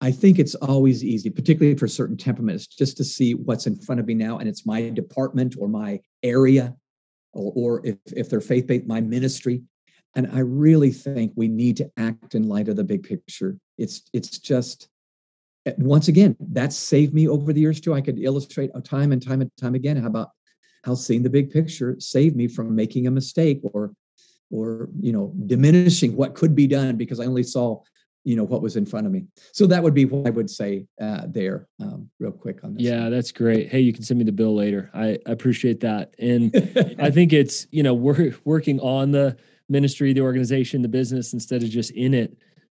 I 0.00 0.10
think 0.10 0.38
it's 0.38 0.54
always 0.56 1.04
easy, 1.04 1.30
particularly 1.30 1.76
for 1.78 1.86
certain 1.86 2.16
temperaments, 2.16 2.66
just 2.66 2.96
to 2.96 3.04
see 3.04 3.34
what's 3.34 3.66
in 3.66 3.76
front 3.76 4.00
of 4.00 4.06
me 4.06 4.14
now, 4.14 4.38
and 4.38 4.48
it's 4.48 4.66
my 4.66 4.88
department 4.90 5.54
or 5.58 5.68
my 5.68 6.00
area, 6.22 6.74
or, 7.32 7.52
or 7.54 7.86
if, 7.86 7.96
if 8.14 8.28
they're 8.28 8.40
faith 8.40 8.66
based, 8.66 8.86
my 8.86 9.00
ministry. 9.00 9.62
And 10.14 10.28
I 10.32 10.40
really 10.40 10.90
think 10.90 11.32
we 11.36 11.48
need 11.48 11.76
to 11.78 11.90
act 11.96 12.34
in 12.34 12.48
light 12.48 12.68
of 12.68 12.76
the 12.76 12.84
big 12.84 13.04
picture. 13.04 13.56
It's 13.78 14.02
it's 14.12 14.38
just 14.38 14.88
eh, 15.66 15.72
once 15.78 16.08
again 16.08 16.36
that 16.40 16.72
saved 16.72 17.14
me 17.14 17.28
over 17.28 17.52
the 17.52 17.60
years 17.60 17.80
too. 17.80 17.94
I 17.94 18.02
could 18.02 18.18
illustrate 18.18 18.72
time 18.84 19.12
and 19.12 19.24
time 19.24 19.40
and 19.40 19.50
time 19.56 19.74
again 19.74 19.96
how 19.96 20.08
about 20.08 20.30
how 20.84 20.94
seeing 20.94 21.22
the 21.22 21.30
big 21.30 21.50
picture 21.50 21.96
saved 21.98 22.36
me 22.36 22.48
from 22.48 22.74
making 22.74 23.06
a 23.06 23.10
mistake 23.10 23.60
or 23.62 23.92
or 24.50 24.88
you 25.00 25.12
know 25.12 25.32
diminishing 25.46 26.14
what 26.16 26.34
could 26.34 26.54
be 26.54 26.66
done 26.66 26.96
because 26.96 27.20
i 27.20 27.24
only 27.24 27.42
saw 27.42 27.80
you 28.24 28.36
know 28.36 28.44
what 28.44 28.62
was 28.62 28.76
in 28.76 28.86
front 28.86 29.04
of 29.04 29.12
me. 29.12 29.24
So 29.52 29.66
that 29.66 29.82
would 29.82 29.94
be 29.94 30.04
what 30.04 30.26
i 30.26 30.30
would 30.30 30.48
say 30.48 30.86
uh, 31.00 31.22
there 31.26 31.66
um, 31.80 32.08
real 32.20 32.32
quick 32.32 32.62
on 32.62 32.74
this 32.74 32.82
yeah 32.82 33.08
that's 33.08 33.32
great. 33.32 33.68
Hey 33.70 33.80
you 33.80 33.92
can 33.92 34.04
send 34.04 34.18
me 34.18 34.24
the 34.24 34.32
bill 34.32 34.54
later. 34.54 34.90
I, 34.94 35.18
I 35.26 35.32
appreciate 35.32 35.80
that. 35.80 36.14
And 36.18 36.54
i 37.00 37.10
think 37.16 37.32
it's 37.32 37.66
you 37.70 37.82
know 37.82 37.94
we're 37.94 38.34
working 38.44 38.78
on 38.80 39.10
the 39.10 39.36
ministry 39.68 40.12
the 40.12 40.20
organization 40.20 40.82
the 40.82 40.88
business 40.88 41.32
instead 41.32 41.62
of 41.62 41.70
just 41.70 41.90
in 41.92 42.14
it 42.14 42.36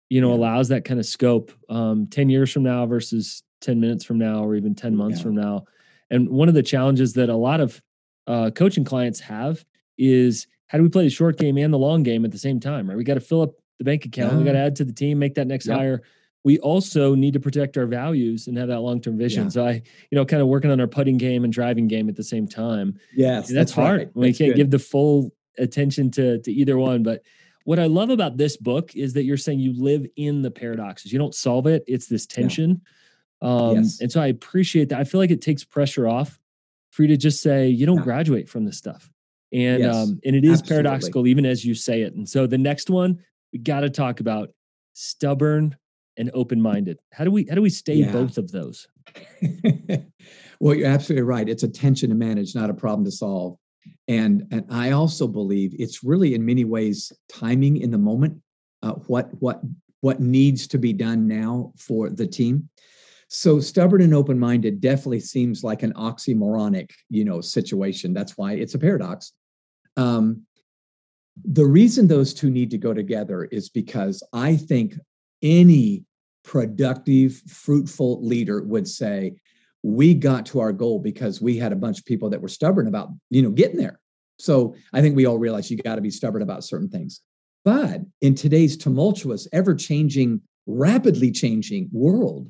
you 0.09 0.21
know 0.21 0.29
yeah. 0.29 0.35
allows 0.35 0.69
that 0.69 0.85
kind 0.85 0.99
of 0.99 1.05
scope 1.05 1.51
um, 1.69 2.07
10 2.07 2.29
years 2.29 2.51
from 2.51 2.63
now 2.63 2.85
versus 2.85 3.43
10 3.61 3.79
minutes 3.79 4.05
from 4.05 4.17
now 4.17 4.43
or 4.43 4.55
even 4.55 4.75
10 4.75 4.95
months 4.95 5.19
yeah. 5.19 5.23
from 5.23 5.35
now. 5.35 5.65
And 6.09 6.29
one 6.29 6.47
of 6.47 6.53
the 6.53 6.63
challenges 6.63 7.13
that 7.13 7.29
a 7.29 7.35
lot 7.35 7.59
of 7.59 7.81
uh, 8.27 8.51
coaching 8.51 8.83
clients 8.83 9.19
have 9.21 9.65
is 9.97 10.47
how 10.67 10.77
do 10.77 10.83
we 10.83 10.89
play 10.89 11.03
the 11.03 11.09
short 11.09 11.37
game 11.37 11.57
and 11.57 11.73
the 11.73 11.77
long 11.77 12.03
game 12.03 12.25
at 12.25 12.31
the 12.31 12.37
same 12.37 12.59
time, 12.59 12.87
right? 12.87 12.97
We 12.97 13.03
got 13.03 13.15
to 13.15 13.19
fill 13.19 13.41
up 13.41 13.51
the 13.77 13.85
bank 13.85 14.05
account. 14.05 14.33
Yeah. 14.33 14.37
We 14.39 14.43
got 14.43 14.53
to 14.53 14.59
add 14.59 14.75
to 14.77 14.85
the 14.85 14.93
team, 14.93 15.19
make 15.19 15.35
that 15.35 15.47
next 15.47 15.67
yep. 15.67 15.77
hire. 15.77 16.01
We 16.43 16.59
also 16.59 17.15
need 17.15 17.33
to 17.33 17.39
protect 17.39 17.75
our 17.77 17.87
values 17.87 18.47
and 18.47 18.57
have 18.57 18.67
that 18.67 18.81
long 18.81 19.01
term 19.01 19.17
vision. 19.17 19.45
Yeah. 19.45 19.49
So 19.49 19.65
I, 19.65 19.71
you 20.11 20.15
know, 20.15 20.25
kind 20.25 20.41
of 20.41 20.47
working 20.47 20.69
on 20.69 20.79
our 20.79 20.87
putting 20.87 21.17
game 21.17 21.43
and 21.43 21.51
driving 21.51 21.87
game 21.87 22.07
at 22.07 22.15
the 22.15 22.23
same 22.23 22.47
time. 22.47 22.99
Yes, 23.15 23.47
that's, 23.47 23.53
that's 23.53 23.71
hard. 23.71 23.99
Right. 23.99 24.15
We 24.15 24.33
can't 24.33 24.51
good. 24.51 24.57
give 24.57 24.71
the 24.71 24.79
full 24.79 25.31
attention 25.57 26.11
to 26.11 26.39
to 26.41 26.51
either 26.51 26.77
one. 26.77 27.01
But 27.01 27.23
what 27.63 27.79
I 27.79 27.87
love 27.87 28.11
about 28.11 28.37
this 28.37 28.57
book 28.57 28.95
is 28.95 29.13
that 29.13 29.23
you're 29.23 29.37
saying 29.37 29.59
you 29.59 29.73
live 29.81 30.05
in 30.15 30.43
the 30.43 30.51
paradoxes. 30.51 31.11
You 31.11 31.17
don't 31.17 31.33
solve 31.33 31.65
it. 31.65 31.83
It's 31.87 32.05
this 32.07 32.27
tension. 32.27 32.81
Yeah. 33.41 33.49
Um, 33.49 33.75
yes. 33.77 34.01
And 34.01 34.11
so 34.11 34.21
I 34.21 34.27
appreciate 34.27 34.89
that. 34.89 34.99
I 34.99 35.03
feel 35.03 35.19
like 35.19 35.31
it 35.31 35.41
takes 35.41 35.63
pressure 35.63 36.07
off 36.07 36.39
for 36.95 37.01
you 37.01 37.09
to 37.09 37.17
just 37.17 37.41
say 37.41 37.67
you 37.67 37.85
don't 37.85 37.97
yeah. 37.97 38.03
graduate 38.03 38.47
from 38.47 38.63
this 38.63 38.77
stuff. 38.77 39.09
And 39.51 39.83
yes, 39.83 39.95
um 39.95 40.19
and 40.23 40.35
it 40.35 40.45
is 40.45 40.61
absolutely. 40.61 40.83
paradoxical 40.83 41.27
even 41.27 41.45
as 41.45 41.65
you 41.65 41.75
say 41.75 42.03
it. 42.03 42.13
And 42.15 42.27
so 42.27 42.47
the 42.47 42.57
next 42.57 42.89
one 42.89 43.19
we 43.51 43.59
got 43.59 43.81
to 43.81 43.89
talk 43.89 44.21
about 44.21 44.49
stubborn 44.93 45.75
and 46.17 46.31
open-minded. 46.33 46.97
How 47.11 47.25
do 47.25 47.31
we 47.31 47.45
how 47.49 47.55
do 47.55 47.61
we 47.61 47.69
stay 47.69 47.95
yeah. 47.95 48.11
both 48.11 48.37
of 48.37 48.51
those? 48.51 48.87
Well 50.61 50.73
you're 50.73 50.87
absolutely 50.87 51.23
right. 51.23 51.49
It's 51.49 51.63
a 51.63 51.67
tension 51.67 52.09
to 52.09 52.15
manage 52.15 52.55
not 52.55 52.69
a 52.69 52.73
problem 52.73 53.03
to 53.03 53.11
solve. 53.11 53.57
And 54.07 54.47
and 54.51 54.65
i 54.69 54.91
also 54.91 55.27
believe 55.27 55.75
it's 55.77 56.01
really 56.01 56.33
in 56.33 56.45
many 56.45 56.63
ways 56.63 57.11
timing 57.27 57.77
in 57.77 57.91
the 57.91 57.97
moment 57.97 58.41
uh, 58.83 58.93
what 59.07 59.29
what 59.41 59.59
what 59.99 60.21
needs 60.21 60.65
to 60.67 60.77
be 60.77 60.93
done 60.93 61.27
now 61.27 61.73
for 61.77 62.09
the 62.09 62.25
team 62.25 62.69
so 63.35 63.59
stubborn 63.59 64.01
and 64.01 64.13
open-minded 64.13 64.79
definitely 64.79 65.19
seems 65.19 65.63
like 65.63 65.83
an 65.83 65.93
oxymoronic, 65.93 66.91
you 67.09 67.25
know, 67.25 67.41
situation. 67.41 68.13
That's 68.13 68.37
why 68.37 68.53
it's 68.53 68.75
a 68.75 68.79
paradox. 68.79 69.33
Um, 69.97 70.43
the 71.43 71.65
reason 71.65 72.07
those 72.07 72.33
two 72.33 72.49
need 72.49 72.71
to 72.71 72.77
go 72.77 72.93
together 72.93 73.43
is 73.45 73.69
because 73.69 74.23
I 74.31 74.55
think 74.55 74.95
any 75.41 76.05
productive, 76.43 77.41
fruitful 77.47 78.25
leader 78.25 78.63
would 78.63 78.87
say, 78.87 79.35
we 79.83 80.15
got 80.15 80.45
to 80.47 80.59
our 80.59 80.71
goal 80.71 80.99
because 80.99 81.41
we 81.41 81.57
had 81.57 81.71
a 81.71 81.75
bunch 81.75 81.99
of 81.99 82.05
people 82.05 82.29
that 82.29 82.41
were 82.41 82.47
stubborn 82.47 82.87
about, 82.87 83.09
you 83.29 83.41
know, 83.41 83.51
getting 83.51 83.77
there. 83.77 83.99
So 84.39 84.75
I 84.93 85.01
think 85.01 85.15
we 85.15 85.25
all 85.25 85.37
realize 85.37 85.69
you 85.69 85.77
got 85.77 85.95
to 85.95 86.01
be 86.01 86.09
stubborn 86.09 86.41
about 86.41 86.63
certain 86.63 86.89
things. 86.89 87.21
But 87.63 88.01
in 88.21 88.33
today's 88.33 88.77
tumultuous, 88.77 89.47
ever 89.53 89.75
changing, 89.75 90.41
rapidly 90.65 91.31
changing 91.31 91.89
world, 91.91 92.49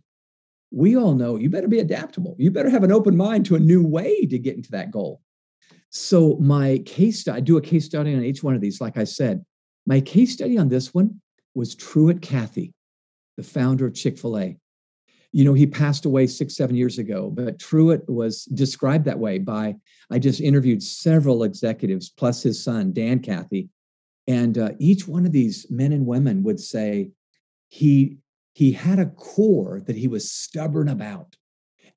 we 0.72 0.98
all 0.98 1.16
know 1.16 1.38
you 1.38 1.50
better 1.50 1.68
be 1.68 1.80
adaptable. 1.80 2.36
You 2.38 2.52
better 2.52 2.70
have 2.70 2.84
an 2.84 2.92
open 2.92 3.16
mind 3.16 3.46
to 3.46 3.56
a 3.56 3.60
new 3.60 3.86
way 3.86 4.26
to 4.26 4.38
get 4.38 4.56
into 4.56 4.72
that 4.72 4.92
goal. 4.92 5.22
So 5.90 6.36
my 6.38 6.80
case 6.86 7.22
study, 7.22 7.38
I 7.38 7.40
do 7.40 7.58
a 7.58 7.62
case 7.62 7.86
study 7.86 8.14
on 8.14 8.24
each 8.24 8.44
one 8.44 8.56
of 8.56 8.62
these. 8.62 8.82
Like 8.82 8.98
I 8.98 9.06
said, 9.06 9.46
my 9.86 10.02
case 10.02 10.34
study 10.34 10.58
on 10.58 10.68
this 10.68 10.94
one 10.94 11.22
was 11.54 11.76
Truett 11.76 12.22
Cathy, 12.22 12.74
the 13.38 13.44
founder 13.44 13.86
of 13.86 13.94
Chick-fil-A. 13.94 14.58
you 15.36 15.44
know, 15.44 15.54
he 15.54 15.68
passed 15.68 16.06
away 16.06 16.26
six, 16.28 16.56
seven 16.56 16.78
years 16.78 16.98
ago, 16.98 17.30
but 17.30 17.60
Truett 17.60 18.10
was 18.10 18.46
described 18.46 19.04
that 19.04 19.20
way 19.20 19.38
by, 19.38 19.76
I 20.10 20.18
just 20.18 20.40
interviewed 20.40 20.82
several 20.82 21.44
executives 21.44 22.10
plus 22.10 22.42
his 22.42 22.64
son, 22.64 22.94
Dan 22.94 23.20
Cathy. 23.20 23.68
And 24.28 24.58
uh, 24.58 24.70
each 24.80 25.10
one 25.10 25.26
of 25.26 25.34
these 25.34 25.66
men 25.70 25.92
and 25.92 26.06
women 26.06 26.42
would 26.44 26.58
say 26.58 27.12
he, 27.68 28.16
he 28.56 28.72
had 28.72 29.00
a 29.00 29.06
core 29.06 29.82
that 29.86 29.96
he 29.96 30.08
was 30.08 30.32
stubborn 30.32 30.90
about. 30.90 31.36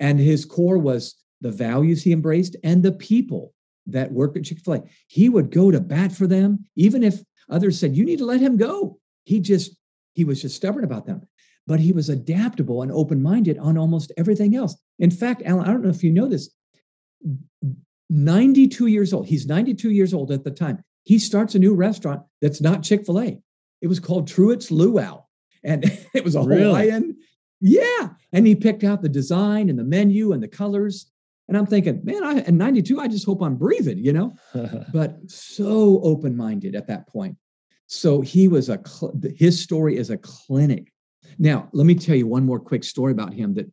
And 0.01 0.21
his 0.21 0.45
core 0.45 0.79
was 0.79 1.15
the 1.41 1.51
values 1.51 2.03
he 2.03 2.13
embraced 2.13 2.57
and 2.63 2.83
the 2.83 2.93
people 2.93 3.55
that 3.87 4.13
work 4.13 4.37
at 4.37 4.45
Chick 4.45 4.59
fil 4.59 4.75
A. 4.75 4.83
He 5.07 5.29
would 5.29 5.51
go 5.51 5.71
to 5.71 5.81
bat 5.81 6.13
for 6.13 6.27
them, 6.27 6.65
even 6.77 7.03
if 7.03 7.23
others 7.49 7.79
said, 7.79 7.97
You 7.97 8.05
need 8.05 8.19
to 8.19 8.27
let 8.27 8.41
him 8.41 8.57
go. 8.57 8.99
He 9.25 9.41
just, 9.41 9.77
he 10.15 10.25
was 10.25 10.43
just 10.43 10.57
stubborn 10.57 10.85
about 10.85 11.07
them 11.07 11.27
but 11.69 11.79
he 11.79 11.93
was 11.93 12.09
adaptable 12.09 12.83
and 12.83 12.91
open 12.91 13.23
minded 13.23 13.59
on 13.59 13.77
almost 13.77 14.11
everything 14.17 14.57
else. 14.57 14.75
In 14.99 15.11
fact, 15.11 15.43
Alan, 15.45 15.67
I 15.67 15.71
don't 15.71 15.83
know 15.83 15.91
if 15.91 16.03
you 16.03 16.11
know 16.11 16.27
this, 16.27 16.49
92 18.09 18.87
years 18.87 19.13
old, 19.13 19.27
he's 19.27 19.47
92 19.47 19.91
years 19.91 20.15
old 20.15 20.33
at 20.33 20.45
the 20.45 20.51
time. 20.51 20.83
He 21.05 21.19
starts 21.19 21.55
a 21.55 21.59
new 21.59 21.75
restaurant 21.75 22.23
that's 22.41 22.63
not 22.63 22.83
Chick 22.83 23.05
fil 23.05 23.21
A. 23.21 23.39
It 23.83 23.87
was 23.87 24.01
called 24.01 24.27
Truett's 24.27 24.71
Luau. 24.71 25.25
And 25.65 25.85
it 26.15 26.25
was 26.25 26.35
a 26.35 26.43
really? 26.43 26.65
Hawaiian. 26.65 27.17
Yeah. 27.61 28.11
And 28.33 28.47
he 28.47 28.55
picked 28.55 28.85
out 28.85 29.03
the 29.03 29.09
design 29.09 29.69
and 29.69 29.79
the 29.79 29.85
menu 29.85 30.33
and 30.33 30.43
the 30.43 30.49
colors. 30.49 31.11
And 31.49 31.57
I'm 31.57 31.67
thinking, 31.67 32.01
man, 32.05 32.23
I, 32.25 32.39
at 32.41 32.55
92, 32.55 33.01
I 33.01 33.09
just 33.09 33.25
hope 33.25 33.43
I'm 33.43 33.57
breathing, 33.57 33.99
you 33.99 34.13
know? 34.13 34.35
but 34.93 35.19
so 35.31 36.01
open 36.03 36.37
minded 36.37 36.77
at 36.77 36.87
that 36.89 37.09
point. 37.09 37.37
So 37.87 38.21
he 38.21 38.49
was 38.49 38.69
a, 38.69 38.81
his 39.35 39.59
story 39.61 39.97
is 39.97 40.11
a 40.11 40.19
clinic 40.19 40.93
now, 41.39 41.69
let 41.73 41.87
me 41.87 41.95
tell 41.95 42.17
you 42.17 42.27
one 42.27 42.45
more 42.45 42.59
quick 42.59 42.85
story 42.85 43.13
about 43.13 43.33
him 43.33 43.55
that 43.55 43.71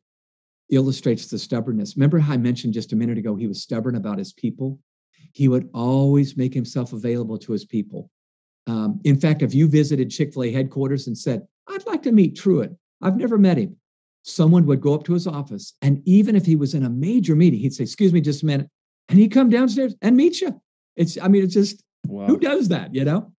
illustrates 0.70 1.28
the 1.28 1.40
stubbornness. 1.40 1.96
Remember 1.96 2.20
how 2.20 2.34
I 2.34 2.38
mentioned 2.38 2.74
just 2.74 2.94
a 2.94 2.96
minute 2.96 3.18
ago 3.18 3.36
he 3.36 3.48
was 3.48 3.62
stubborn 3.62 3.96
about 3.96 4.20
his 4.20 4.34
people? 4.34 4.80
He 5.32 5.48
would 5.48 5.70
always 5.74 6.38
make 6.38 6.54
himself 6.54 6.94
available 6.94 7.38
to 7.40 7.52
his 7.52 7.66
people. 7.66 8.10
Um, 8.68 9.00
in 9.04 9.20
fact, 9.20 9.42
if 9.42 9.54
you 9.54 9.68
visited 9.68 10.10
Chick 10.10 10.34
fil 10.34 10.44
A 10.44 10.52
headquarters 10.52 11.08
and 11.08 11.18
said, 11.18 11.44
I'd 11.68 11.86
like 11.86 12.04
to 12.04 12.12
meet 12.12 12.36
Truett, 12.36 12.76
I've 13.02 13.18
never 13.18 13.38
met 13.38 13.58
him, 13.58 13.78
someone 14.24 14.66
would 14.66 14.82
go 14.82 14.94
up 14.94 15.04
to 15.06 15.14
his 15.14 15.28
office. 15.28 15.74
And 15.82 16.02
even 16.06 16.36
if 16.36 16.46
he 16.46 16.56
was 16.56 16.74
in 16.74 16.84
a 16.84 16.90
major 16.90 17.36
meeting, 17.36 17.60
he'd 17.60 17.74
say, 17.74 17.84
Excuse 17.84 18.14
me 18.14 18.22
just 18.22 18.44
a 18.44 18.46
minute. 18.46 18.70
And 19.10 19.20
he'd 19.20 19.32
come 19.32 19.50
downstairs 19.50 19.96
and 20.02 20.18
meet 20.18 20.42
you. 20.42 20.60
It's, 20.96 21.18
I 21.22 21.28
mean, 21.28 21.44
it's 21.44 21.54
just, 21.54 21.84
wow. 22.08 22.26
who 22.26 22.40
does 22.40 22.70
that, 22.70 22.96
you 22.96 23.06
know? 23.06 23.32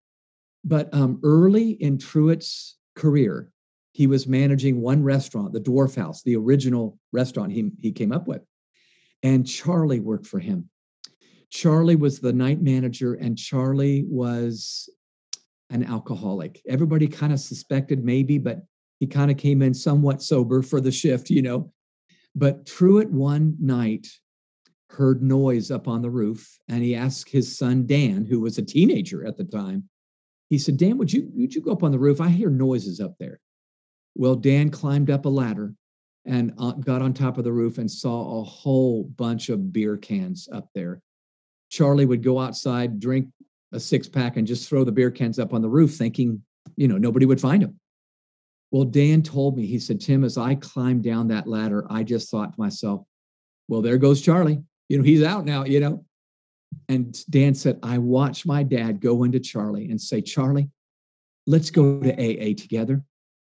But 0.64 0.92
um, 0.94 1.20
early 1.24 1.70
in 1.70 1.98
Truett's 1.98 2.76
career, 2.94 3.50
he 3.92 4.06
was 4.06 4.26
managing 4.26 4.80
one 4.80 5.02
restaurant, 5.02 5.52
the 5.52 5.60
Dwarf 5.60 5.96
House, 5.96 6.22
the 6.22 6.36
original 6.36 6.98
restaurant 7.12 7.50
he, 7.50 7.70
he 7.80 7.92
came 7.92 8.12
up 8.12 8.28
with. 8.28 8.42
And 9.22 9.46
Charlie 9.46 10.00
worked 10.00 10.26
for 10.26 10.38
him. 10.38 10.68
Charlie 11.50 11.96
was 11.96 12.20
the 12.20 12.32
night 12.32 12.60
manager, 12.60 13.14
and 13.14 13.38
Charlie 13.38 14.04
was 14.06 14.88
an 15.70 15.84
alcoholic. 15.84 16.60
Everybody 16.68 17.06
kind 17.06 17.32
of 17.32 17.40
suspected 17.40 18.04
maybe, 18.04 18.38
but 18.38 18.60
he 19.00 19.06
kind 19.06 19.30
of 19.30 19.36
came 19.36 19.62
in 19.62 19.74
somewhat 19.74 20.22
sober 20.22 20.62
for 20.62 20.80
the 20.80 20.92
shift, 20.92 21.30
you 21.30 21.42
know. 21.42 21.72
But 22.34 22.66
Truett 22.66 23.10
one 23.10 23.56
night 23.60 24.06
heard 24.90 25.22
noise 25.22 25.70
up 25.70 25.88
on 25.88 26.02
the 26.02 26.10
roof, 26.10 26.58
and 26.68 26.82
he 26.82 26.94
asked 26.94 27.30
his 27.30 27.56
son 27.56 27.86
Dan, 27.86 28.24
who 28.24 28.40
was 28.40 28.58
a 28.58 28.62
teenager 28.62 29.26
at 29.26 29.36
the 29.36 29.44
time. 29.44 29.88
He 30.48 30.58
said, 30.58 30.76
"Dan, 30.76 30.96
would 30.98 31.12
you 31.12 31.28
would 31.34 31.54
you 31.54 31.60
go 31.60 31.72
up 31.72 31.82
on 31.82 31.92
the 31.92 31.98
roof? 31.98 32.20
I 32.20 32.28
hear 32.28 32.50
noises 32.50 33.00
up 33.00 33.16
there." 33.18 33.40
Well, 34.14 34.36
Dan 34.36 34.70
climbed 34.70 35.10
up 35.10 35.24
a 35.24 35.28
ladder 35.28 35.74
and 36.24 36.52
uh, 36.58 36.72
got 36.72 37.02
on 37.02 37.12
top 37.12 37.38
of 37.38 37.44
the 37.44 37.52
roof 37.52 37.78
and 37.78 37.90
saw 37.90 38.40
a 38.40 38.44
whole 38.44 39.04
bunch 39.04 39.48
of 39.48 39.72
beer 39.72 39.96
cans 39.96 40.48
up 40.52 40.68
there. 40.74 41.00
Charlie 41.68 42.06
would 42.06 42.22
go 42.22 42.38
outside, 42.38 43.00
drink 43.00 43.28
a 43.76 43.80
six 43.80 44.08
pack, 44.08 44.36
and 44.36 44.46
just 44.46 44.68
throw 44.68 44.84
the 44.84 44.92
beer 44.92 45.10
cans 45.10 45.38
up 45.38 45.52
on 45.52 45.62
the 45.62 45.68
roof, 45.68 45.94
thinking, 45.94 46.42
you 46.76 46.88
know, 46.88 46.98
nobody 46.98 47.26
would 47.26 47.40
find 47.40 47.62
him. 47.62 47.78
Well, 48.72 48.84
Dan 48.84 49.22
told 49.22 49.56
me, 49.56 49.66
he 49.66 49.78
said, 49.78 50.00
Tim, 50.00 50.24
as 50.24 50.36
I 50.36 50.56
climbed 50.56 51.04
down 51.04 51.28
that 51.28 51.46
ladder, 51.46 51.86
I 51.88 52.02
just 52.02 52.30
thought 52.30 52.52
to 52.52 52.60
myself, 52.60 53.02
well, 53.68 53.82
there 53.82 53.98
goes 53.98 54.20
Charlie. 54.20 54.62
You 54.88 54.98
know, 54.98 55.04
he's 55.04 55.22
out 55.22 55.44
now, 55.44 55.64
you 55.64 55.80
know. 55.80 56.04
And 56.88 57.16
Dan 57.30 57.54
said, 57.54 57.78
I 57.82 57.98
watched 57.98 58.44
my 58.44 58.62
dad 58.62 59.00
go 59.00 59.22
into 59.22 59.38
Charlie 59.38 59.90
and 59.90 60.00
say, 60.00 60.20
Charlie, 60.20 60.68
let's 61.46 61.70
go 61.70 62.00
to 62.00 62.12
AA 62.12 62.54
together 62.54 63.04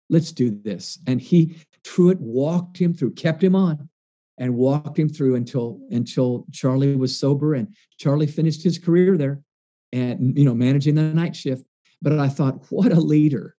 let's 0.10 0.32
do 0.32 0.52
this. 0.64 1.00
And 1.08 1.22
he, 1.22 1.56
Truett 1.84 2.20
walked 2.20 2.78
him 2.78 2.94
through, 2.94 3.14
kept 3.14 3.44
him 3.44 3.56
on 3.56 3.90
and 4.38 4.56
walked 4.56 4.98
him 4.98 5.10
through 5.10 5.36
until 5.36 5.80
until 5.92 6.46
Charlie 6.52 6.96
was 6.96 7.18
sober 7.18 7.56
and 7.56 7.74
Charlie 7.98 8.28
finished 8.28 8.64
his 8.64 8.80
career 8.80 9.18
there 9.18 9.42
and 9.94 10.38
you 10.38 10.46
know 10.46 10.54
managing 10.54 10.96
the 10.96 11.04
night 11.04 11.36
shift. 11.36 11.66
But 12.02 12.18
I 12.18 12.30
thought, 12.30 12.66
what 12.72 12.92
a 12.92 13.00
leader 13.00 13.56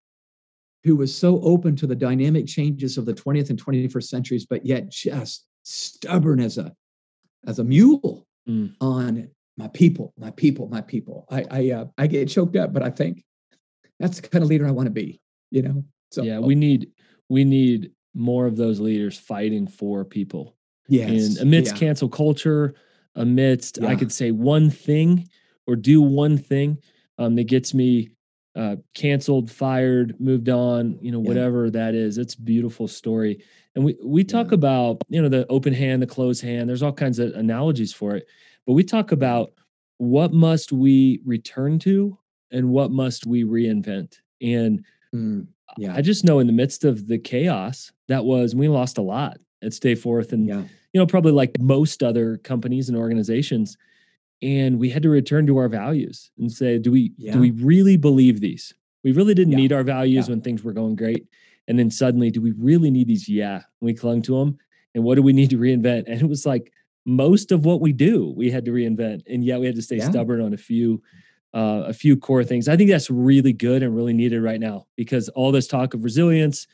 who 0.84 0.96
was 0.96 1.14
so 1.14 1.40
open 1.42 1.76
to 1.76 1.86
the 1.86 1.94
dynamic 1.94 2.46
changes 2.46 2.96
of 2.96 3.04
the 3.04 3.12
20th 3.12 3.50
and 3.50 3.62
21st 3.62 4.04
centuries, 4.04 4.46
but 4.46 4.64
yet 4.64 4.88
just 4.88 5.46
stubborn 5.62 6.40
as 6.40 6.56
a 6.58 6.72
as 7.46 7.58
a 7.58 7.64
mule 7.64 8.26
mm. 8.48 8.72
on 8.80 9.28
my 9.56 9.68
people, 9.68 10.14
my 10.16 10.30
people, 10.30 10.68
my 10.68 10.80
people. 10.80 11.26
I 11.30 11.44
I 11.50 11.70
uh, 11.70 11.84
I 11.98 12.06
get 12.06 12.28
choked 12.28 12.56
up, 12.56 12.72
but 12.72 12.82
I 12.82 12.90
think 12.90 13.24
that's 13.98 14.20
the 14.20 14.28
kind 14.28 14.42
of 14.42 14.48
leader 14.48 14.66
I 14.66 14.70
want 14.70 14.86
to 14.86 14.92
be. 14.92 15.20
You 15.50 15.62
know, 15.62 15.84
so 16.10 16.22
yeah, 16.22 16.38
we 16.38 16.54
need 16.54 16.90
we 17.28 17.44
need 17.44 17.92
more 18.14 18.46
of 18.46 18.56
those 18.56 18.80
leaders 18.80 19.18
fighting 19.18 19.66
for 19.66 20.04
people. 20.04 20.56
Yes. 20.88 21.36
And 21.36 21.38
amidst 21.38 21.74
yeah. 21.74 21.78
cancel 21.78 22.08
culture, 22.08 22.74
amidst 23.14 23.78
yeah. 23.80 23.88
I 23.88 23.96
could 23.96 24.10
say 24.10 24.30
one 24.30 24.70
thing 24.70 25.28
or 25.70 25.76
do 25.76 26.00
one 26.00 26.36
thing 26.36 26.78
um, 27.18 27.36
that 27.36 27.44
gets 27.44 27.72
me 27.74 28.10
uh, 28.56 28.76
canceled, 28.94 29.50
fired, 29.50 30.16
moved 30.18 30.48
on, 30.48 30.98
you 31.00 31.12
know, 31.12 31.22
yeah. 31.22 31.28
whatever 31.28 31.70
that 31.70 31.94
is. 31.94 32.18
It's 32.18 32.34
a 32.34 32.42
beautiful 32.42 32.88
story. 32.88 33.44
And 33.74 33.84
we 33.84 33.96
we 34.04 34.24
talk 34.24 34.50
about, 34.52 35.02
you 35.08 35.22
know, 35.22 35.28
the 35.28 35.46
open 35.48 35.72
hand, 35.72 36.02
the 36.02 36.06
closed 36.06 36.42
hand. 36.42 36.68
There's 36.68 36.82
all 36.82 36.92
kinds 36.92 37.18
of 37.18 37.32
analogies 37.34 37.92
for 37.92 38.16
it. 38.16 38.26
But 38.66 38.72
we 38.72 38.82
talk 38.82 39.12
about 39.12 39.52
what 39.98 40.32
must 40.32 40.72
we 40.72 41.20
return 41.24 41.78
to 41.80 42.18
and 42.50 42.70
what 42.70 42.90
must 42.90 43.26
we 43.26 43.44
reinvent. 43.44 44.16
And 44.42 44.84
mm 45.14 45.46
yeah. 45.78 45.94
I 45.94 46.00
just 46.00 46.24
know 46.24 46.38
in 46.38 46.46
the 46.46 46.52
midst 46.52 46.84
of 46.84 47.06
the 47.06 47.18
chaos 47.18 47.92
that 48.08 48.24
was, 48.24 48.54
we 48.54 48.68
lost 48.68 48.98
a 48.98 49.02
lot 49.02 49.38
at 49.62 49.72
Stay 49.72 49.94
Forth 49.94 50.32
and, 50.32 50.46
yeah. 50.46 50.62
you 50.92 51.00
know, 51.00 51.06
probably 51.06 51.32
like 51.32 51.60
most 51.60 52.02
other 52.02 52.38
companies 52.38 52.88
and 52.88 52.98
organizations. 52.98 53.76
And 54.42 54.78
we 54.78 54.88
had 54.90 55.02
to 55.02 55.10
return 55.10 55.46
to 55.46 55.58
our 55.58 55.68
values 55.68 56.30
and 56.38 56.50
say, 56.50 56.78
do 56.78 56.90
we, 56.90 57.12
yeah. 57.16 57.32
do 57.32 57.40
we 57.40 57.50
really 57.50 57.96
believe 57.96 58.40
these? 58.40 58.72
We 59.04 59.12
really 59.12 59.34
didn't 59.34 59.52
yeah. 59.52 59.58
need 59.58 59.72
our 59.72 59.82
values 59.82 60.28
when 60.28 60.40
things 60.40 60.62
were 60.62 60.72
going 60.72 60.96
great. 60.96 61.26
And 61.68 61.78
then 61.78 61.90
suddenly, 61.90 62.30
do 62.30 62.40
we 62.40 62.52
really 62.52 62.90
need 62.90 63.08
these? 63.08 63.28
Yeah. 63.28 63.62
We 63.80 63.94
clung 63.94 64.22
to 64.22 64.38
them. 64.38 64.58
And 64.94 65.04
what 65.04 65.16
do 65.16 65.22
we 65.22 65.32
need 65.32 65.50
to 65.50 65.58
reinvent? 65.58 66.04
And 66.06 66.20
it 66.20 66.28
was 66.28 66.46
like 66.46 66.72
most 67.04 67.52
of 67.52 67.64
what 67.64 67.80
we 67.80 67.92
do, 67.92 68.32
we 68.36 68.50
had 68.50 68.64
to 68.64 68.72
reinvent. 68.72 69.22
And 69.26 69.44
yet 69.44 69.60
we 69.60 69.66
had 69.66 69.76
to 69.76 69.82
stay 69.82 70.00
stubborn 70.00 70.40
on 70.40 70.52
a 70.52 70.58
few 70.58 71.02
uh, 71.52 71.82
a 71.86 71.92
few 71.92 72.16
core 72.16 72.44
things. 72.44 72.68
I 72.68 72.76
think 72.76 72.90
that's 72.90 73.10
really 73.10 73.52
good 73.52 73.82
and 73.82 73.96
really 73.96 74.12
needed 74.12 74.40
right 74.40 74.60
now 74.60 74.86
because 74.96 75.28
all 75.30 75.50
this 75.50 75.66
talk 75.66 75.94
of 75.94 76.04
resilience, 76.04 76.68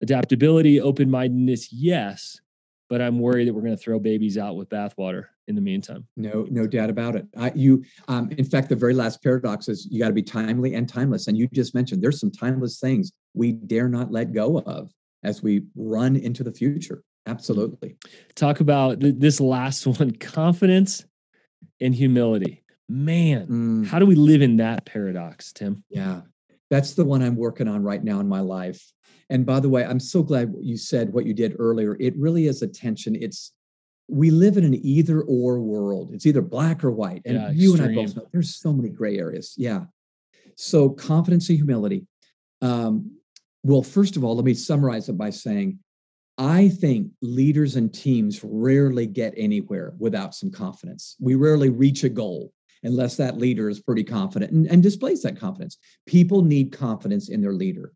adaptability, 0.00 0.80
open 0.80 1.10
mindedness, 1.10 1.70
yes, 1.70 2.40
but 2.88 3.02
I'm 3.02 3.18
worried 3.18 3.48
that 3.48 3.52
we're 3.52 3.60
going 3.60 3.76
to 3.76 3.82
throw 3.82 3.98
babies 3.98 4.38
out 4.38 4.56
with 4.56 4.70
bathwater 4.70 5.26
in 5.48 5.54
the 5.54 5.60
meantime. 5.60 6.06
No, 6.16 6.46
no 6.50 6.66
doubt 6.66 6.90
about 6.90 7.16
it. 7.16 7.26
I, 7.36 7.52
you, 7.54 7.84
um, 8.08 8.30
in 8.30 8.44
fact, 8.44 8.68
the 8.68 8.76
very 8.76 8.94
last 8.94 9.22
paradox 9.22 9.68
is 9.68 9.86
you 9.90 9.98
got 9.98 10.08
to 10.08 10.14
be 10.14 10.22
timely 10.22 10.74
and 10.74 10.88
timeless. 10.88 11.26
And 11.26 11.36
you 11.36 11.48
just 11.52 11.74
mentioned 11.74 12.02
there's 12.02 12.20
some 12.20 12.30
timeless 12.30 12.80
things 12.80 13.12
we 13.34 13.52
dare 13.52 13.88
not 13.88 14.10
let 14.10 14.32
go 14.32 14.60
of 14.60 14.90
as 15.22 15.42
we 15.42 15.64
run 15.74 16.16
into 16.16 16.42
the 16.42 16.52
future. 16.52 17.02
Absolutely. 17.26 17.96
Talk 18.34 18.60
about 18.60 19.00
th- 19.00 19.16
this 19.18 19.40
last 19.40 19.86
one: 19.98 20.12
confidence 20.12 21.04
and 21.80 21.94
humility 21.94 22.64
man 22.88 23.46
mm. 23.46 23.86
how 23.86 23.98
do 23.98 24.06
we 24.06 24.14
live 24.14 24.42
in 24.42 24.56
that 24.56 24.84
paradox 24.84 25.52
tim 25.52 25.82
yeah 25.88 26.20
that's 26.70 26.92
the 26.94 27.04
one 27.04 27.22
i'm 27.22 27.36
working 27.36 27.68
on 27.68 27.82
right 27.82 28.04
now 28.04 28.20
in 28.20 28.28
my 28.28 28.40
life 28.40 28.92
and 29.30 29.46
by 29.46 29.58
the 29.58 29.68
way 29.68 29.84
i'm 29.84 30.00
so 30.00 30.22
glad 30.22 30.52
you 30.60 30.76
said 30.76 31.12
what 31.12 31.24
you 31.24 31.32
did 31.32 31.56
earlier 31.58 31.96
it 31.98 32.14
really 32.16 32.46
is 32.46 32.60
a 32.62 32.66
tension 32.66 33.16
it's 33.16 33.53
we 34.08 34.30
live 34.30 34.56
in 34.56 34.64
an 34.64 34.78
either 34.84 35.22
or 35.22 35.60
world 35.60 36.10
it's 36.12 36.26
either 36.26 36.42
black 36.42 36.84
or 36.84 36.90
white 36.90 37.22
and 37.24 37.36
yeah, 37.36 37.50
you 37.50 37.72
extreme. 37.72 37.90
and 37.90 37.98
i 37.98 38.02
both 38.02 38.16
know 38.16 38.26
there's 38.32 38.54
so 38.54 38.72
many 38.72 38.88
gray 38.88 39.18
areas 39.18 39.54
yeah 39.56 39.84
so 40.56 40.88
confidence 40.88 41.48
and 41.48 41.58
humility 41.58 42.06
um, 42.62 43.10
well 43.62 43.82
first 43.82 44.16
of 44.16 44.24
all 44.24 44.36
let 44.36 44.44
me 44.44 44.54
summarize 44.54 45.08
it 45.08 45.18
by 45.18 45.30
saying 45.30 45.78
I 46.36 46.68
think 46.68 47.12
leaders 47.22 47.76
and 47.76 47.92
teams 47.94 48.40
rarely 48.42 49.06
get 49.06 49.34
anywhere 49.36 49.94
without 49.98 50.34
some 50.34 50.50
confidence. 50.50 51.16
We 51.20 51.36
rarely 51.36 51.68
reach 51.68 52.02
a 52.02 52.08
goal 52.08 52.52
unless 52.82 53.16
that 53.16 53.38
leader 53.38 53.68
is 53.68 53.80
pretty 53.80 54.04
confident 54.04 54.52
and, 54.52 54.66
and 54.66 54.82
displays 54.82 55.22
that 55.22 55.38
confidence. 55.38 55.78
People 56.06 56.42
need 56.42 56.72
confidence 56.72 57.28
in 57.28 57.40
their 57.40 57.52
leader. 57.52 57.92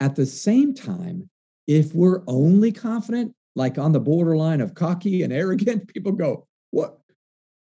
At 0.00 0.16
the 0.16 0.26
same 0.26 0.74
time, 0.74 1.30
If 1.66 1.94
we're 1.94 2.22
only 2.28 2.70
confident, 2.70 3.34
like 3.56 3.78
on 3.78 3.90
the 3.90 3.98
borderline 3.98 4.60
of 4.60 4.74
cocky 4.74 5.24
and 5.24 5.32
arrogant, 5.32 5.88
people 5.92 6.12
go, 6.12 6.46
"What? 6.70 6.98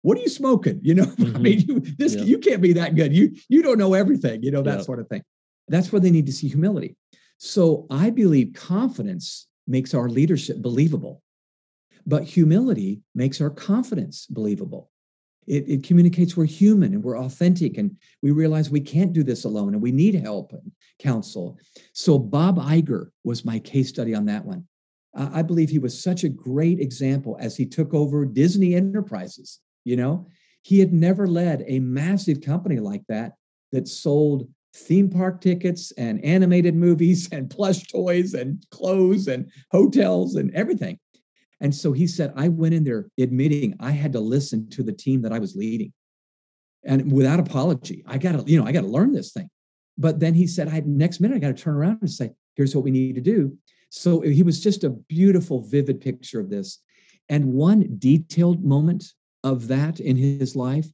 What 0.03 0.16
are 0.16 0.20
you 0.20 0.29
smoking?" 0.29 0.79
You 0.83 0.94
know, 0.94 1.05
mm-hmm. 1.07 1.37
I 1.37 1.40
mean, 1.40 1.61
you, 1.66 1.81
this 1.81 2.14
yep. 2.14 2.27
you 2.27 2.38
can't 2.38 2.62
be 2.62 2.74
that 2.74 2.94
good. 2.94 3.12
You 3.12 3.35
you 3.48 3.62
don't 3.62 3.79
know 3.79 3.94
everything. 3.94 4.44
You 4.44 4.53
know 4.53 4.62
that 4.62 4.77
yep. 4.77 4.85
sort 4.85 5.01
of 5.01 5.09
thing. 5.09 5.22
That's 5.66 5.90
where 5.90 6.01
they 6.01 6.12
need 6.12 6.27
to 6.27 6.33
see 6.33 6.48
humility. 6.48 6.96
So 7.38 7.87
I 7.90 8.11
believe 8.11 8.53
confidence 8.55 9.46
makes 9.66 9.94
our 9.94 10.09
leadership 10.09 10.61
believable, 10.61 11.22
but 12.07 12.24
humility 12.24 13.03
makes 13.14 13.40
our 13.40 13.51
confidence 13.51 14.27
believable. 14.27 14.90
It, 15.46 15.64
it, 15.66 15.83
communicates 15.83 16.37
we're 16.37 16.44
human 16.44 16.92
and 16.92 17.03
we're 17.03 17.18
authentic 17.18 17.79
and 17.79 17.96
we 18.22 18.33
realize 18.33 18.68
we 18.68 18.83
can't 18.83 19.14
do 19.14 19.22
this 19.22 19.44
alone 19.44 19.72
and 19.72 19.83
we 19.83 19.92
need 19.92 20.14
help 20.14 20.53
and 20.53 20.70
counsel. 20.98 21.59
So 21.94 22.18
Bob 22.18 22.59
Iger 22.59 23.07
was 23.24 23.46
my 23.46 23.59
case 23.59 23.88
study 23.88 24.14
on 24.14 24.27
that 24.27 24.44
one. 24.44 24.66
I 25.14 25.42
believe 25.42 25.71
he 25.71 25.79
was 25.79 26.01
such 26.01 26.25
a 26.25 26.29
great 26.29 26.81
example 26.81 27.37
as 27.40 27.57
he 27.57 27.66
took 27.66 27.94
over 27.94 28.25
Disney 28.25 28.75
Enterprises. 28.75 29.61
You 29.85 29.97
know, 29.97 30.29
he 30.62 30.79
had 30.79 30.92
never 30.92 31.27
led 31.27 31.64
a 31.66 31.81
massive 31.81 32.40
company 32.40 32.79
like 32.79 33.03
that 33.09 33.33
that 33.73 33.88
sold 33.88 34.49
theme 34.75 35.09
park 35.09 35.40
tickets 35.40 35.92
and 35.92 36.23
animated 36.25 36.75
movies 36.75 37.29
and 37.33 37.51
plush 37.51 37.87
toys 37.88 38.35
and 38.35 38.64
clothes 38.71 39.29
and 39.29 39.51
hotels 39.71 40.35
and 40.35 40.55
everything. 40.55 40.99
And 41.61 41.75
so 41.75 41.92
he 41.92 42.07
said, 42.07 42.33
I 42.37 42.49
went 42.49 42.75
in 42.75 42.85
there 42.85 43.09
admitting 43.18 43.75
I 43.81 43.90
had 43.90 44.12
to 44.12 44.21
listen 44.21 44.71
to 44.71 44.83
the 44.83 44.92
team 44.92 45.23
that 45.23 45.33
I 45.33 45.40
was 45.40 45.57
leading. 45.57 45.92
And 46.85 47.11
without 47.11 47.40
apology, 47.40 48.05
I 48.07 48.18
got 48.18 48.33
to, 48.33 48.51
you 48.51 48.61
know, 48.61 48.66
I 48.66 48.73
got 48.73 48.83
to 48.83 48.87
learn 48.87 49.12
this 49.12 49.33
thing. 49.33 49.51
But 49.97 50.21
then 50.21 50.35
he 50.35 50.47
said, 50.47 50.68
I 50.68 50.81
next 50.87 51.18
minute 51.18 51.35
I 51.35 51.38
got 51.40 51.57
to 51.57 51.62
turn 51.62 51.75
around 51.75 51.99
and 52.01 52.11
say, 52.11 52.31
here's 52.55 52.75
what 52.75 52.85
we 52.85 52.92
need 52.92 53.16
to 53.16 53.21
do. 53.21 53.59
So 53.90 54.20
he 54.20 54.42
was 54.42 54.61
just 54.61 54.85
a 54.85 54.90
beautiful, 54.90 55.62
vivid 55.62 56.01
picture 56.01 56.40
of 56.40 56.51
this. 56.51 56.81
And 57.29 57.53
one 57.53 57.96
detailed 57.98 58.64
moment 58.64 59.05
of 59.44 59.68
that 59.68 60.01
in 60.01 60.16
his 60.16 60.57
life, 60.57 60.87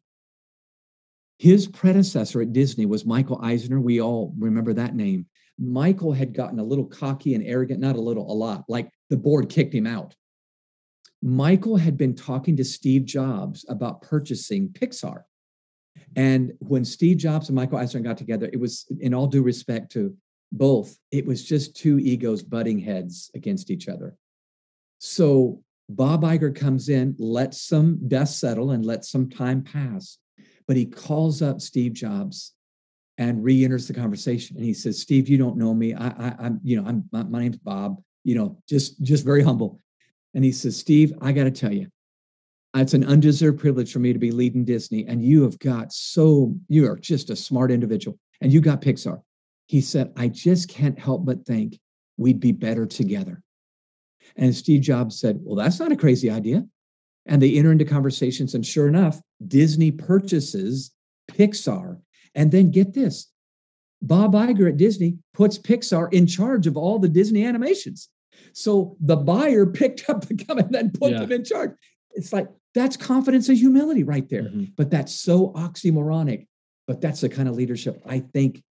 his 1.38 1.66
predecessor 1.66 2.42
at 2.42 2.52
Disney 2.52 2.87
was 2.87 3.04
Michael 3.04 3.40
Eisner. 3.42 3.80
We 3.80 4.00
all 4.00 4.33
remember 4.38 4.72
that 4.74 4.94
name. 4.94 5.26
Michael 5.59 6.12
had 6.12 6.35
gotten 6.35 6.59
a 6.59 6.64
little 6.64 6.87
cocky 6.87 7.35
and 7.35 7.44
arrogant, 7.44 7.80
not 7.80 7.96
a 7.96 8.00
little, 8.00 8.30
a 8.30 8.35
lot, 8.35 8.64
like 8.68 8.90
the 9.11 9.16
board 9.16 9.48
kicked 9.48 9.74
him 9.74 9.87
out. 9.87 10.14
Michael 11.22 11.76
had 11.76 11.96
been 11.96 12.14
talking 12.14 12.57
to 12.57 12.64
Steve 12.64 13.04
Jobs 13.04 13.64
about 13.68 14.02
purchasing 14.02 14.68
Pixar. 14.68 15.22
And 16.16 16.52
when 16.59 16.85
Steve 16.85 17.16
Jobs 17.16 17.48
and 17.48 17.57
Michael 17.57 17.78
Eisner 17.78 18.00
got 18.00 18.18
together, 18.18 18.48
it 18.52 18.61
was, 18.61 18.87
in 19.00 19.14
all 19.14 19.26
due 19.26 19.42
respect 19.42 19.92
to 19.92 20.14
both, 20.57 20.97
it 21.11 21.27
was 21.27 21.45
just 21.45 21.77
two 21.77 21.99
egos 21.99 22.43
butting 22.43 22.79
heads 22.79 23.31
against 23.35 23.71
each 23.71 23.88
other. 23.88 24.17
So 24.99 25.62
Bob 25.88 26.23
Iger 26.23 26.55
comes 26.55 26.88
in, 26.88 27.14
lets 27.19 27.61
some 27.61 28.09
dust 28.09 28.40
settle 28.40 28.71
and 28.71 28.85
lets 28.85 29.11
some 29.11 29.29
time 29.29 29.62
pass, 29.62 30.19
but 30.67 30.77
he 30.77 30.87
calls 30.87 31.43
up 31.43 31.61
Steve 31.61 31.93
Jobs 31.93 32.55
and 33.19 33.45
re-enters 33.45 33.87
the 33.87 33.95
conversation. 33.95 34.57
And 34.57 34.64
he 34.64 34.75
says, 34.75 35.01
"Steve, 35.01 35.29
you 35.29 35.38
don't 35.38 35.57
know 35.57 35.75
me. 35.75 35.95
I, 35.95 36.35
am 36.47 36.61
you 36.64 36.81
know, 36.81 36.88
I'm 36.88 37.05
my, 37.12 37.23
my 37.25 37.40
name's 37.40 37.59
Bob. 37.59 38.03
You 38.25 38.35
know, 38.35 38.59
just 38.69 39.01
just 39.03 39.25
very 39.25 39.43
humble." 39.43 39.81
And 40.35 40.45
he 40.45 40.53
says, 40.53 40.77
Steve, 40.77 41.12
I 41.21 41.33
got 41.33 41.45
to 41.45 41.51
tell 41.51 41.73
you, 41.73 41.88
it's 42.75 42.95
an 42.95 43.05
undeserved 43.05 43.61
privilege 43.61 43.93
for 43.93 44.01
me 44.01 44.12
to 44.12 44.19
be 44.19 44.33
leading 44.33 44.64
Disney. 44.64 45.07
And 45.07 45.23
you 45.23 45.43
have 45.45 45.59
got 45.61 45.93
so, 45.93 46.55
you 46.69 46.90
are 46.90 46.97
just 46.97 47.31
a 47.31 47.37
smart 47.37 47.71
individual 47.71 48.19
and 48.40 48.53
you 48.53 48.61
got 48.61 48.83
Pixar. 48.83 49.23
He 49.66 49.81
said, 49.81 50.12
I 50.16 50.29
just 50.29 50.68
can't 50.68 50.98
help 50.98 51.24
but 51.24 51.46
think 51.46 51.79
we'd 52.16 52.40
be 52.40 52.53
better 52.53 52.87
together. 52.87 53.42
And 54.37 54.55
Steve 54.55 54.83
Jobs 54.83 55.18
said, 55.18 55.38
Well, 55.42 55.57
that's 55.57 55.81
not 55.81 55.92
a 55.92 55.96
crazy 55.96 56.31
idea. 56.31 56.64
And 57.27 57.40
they 57.40 57.57
enter 57.57 57.72
into 57.72 57.85
conversations. 57.85 58.55
And 58.55 58.64
sure 58.64 58.88
enough, 58.88 59.20
Disney 59.46 59.90
purchases 59.90 60.92
Pixar. 61.31 62.00
And 62.35 62.50
then 62.50 62.70
get 62.70 62.92
this 62.92 63.31
Bob 64.03 64.35
Iger 64.35 64.68
at 64.68 64.77
Disney 64.77 65.18
puts 65.33 65.59
Pixar 65.59 66.12
in 66.12 66.27
charge 66.27 66.66
of 66.66 66.77
all 66.77 66.98
the 66.98 67.09
Disney 67.09 67.44
animations. 67.44 68.09
So 68.53 68.96
the 69.00 69.16
buyer 69.16 69.66
picked 69.81 70.09
up 70.11 70.27
the 70.27 70.35
gun 70.35 70.59
and 70.59 70.74
then 70.74 70.90
put 70.90 71.12
yeah. 71.12 71.20
them 71.20 71.33
in 71.33 71.44
charge. 71.44 71.72
It's 72.12 72.33
like 72.33 72.48
that's 72.74 72.96
confidence 72.96 73.48
and 73.48 73.57
humility 73.57 74.03
right 74.03 74.29
there. 74.29 74.42
Mm-hmm. 74.42 74.64
But 74.77 74.90
that's 74.90 75.14
so 75.14 75.53
oxymoronic. 75.53 76.46
But 76.87 77.00
that's 77.00 77.22
the 77.22 77.29
kind 77.31 77.48
of 77.48 77.55
leadership 77.55 78.03
I 78.05 78.18
think 78.20 78.62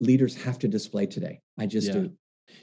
leaders 0.00 0.36
have 0.42 0.58
to 0.60 0.68
display 0.68 1.06
today. 1.06 1.40
I 1.58 1.66
just 1.66 1.88
yeah. 1.88 1.94
do. 1.94 2.12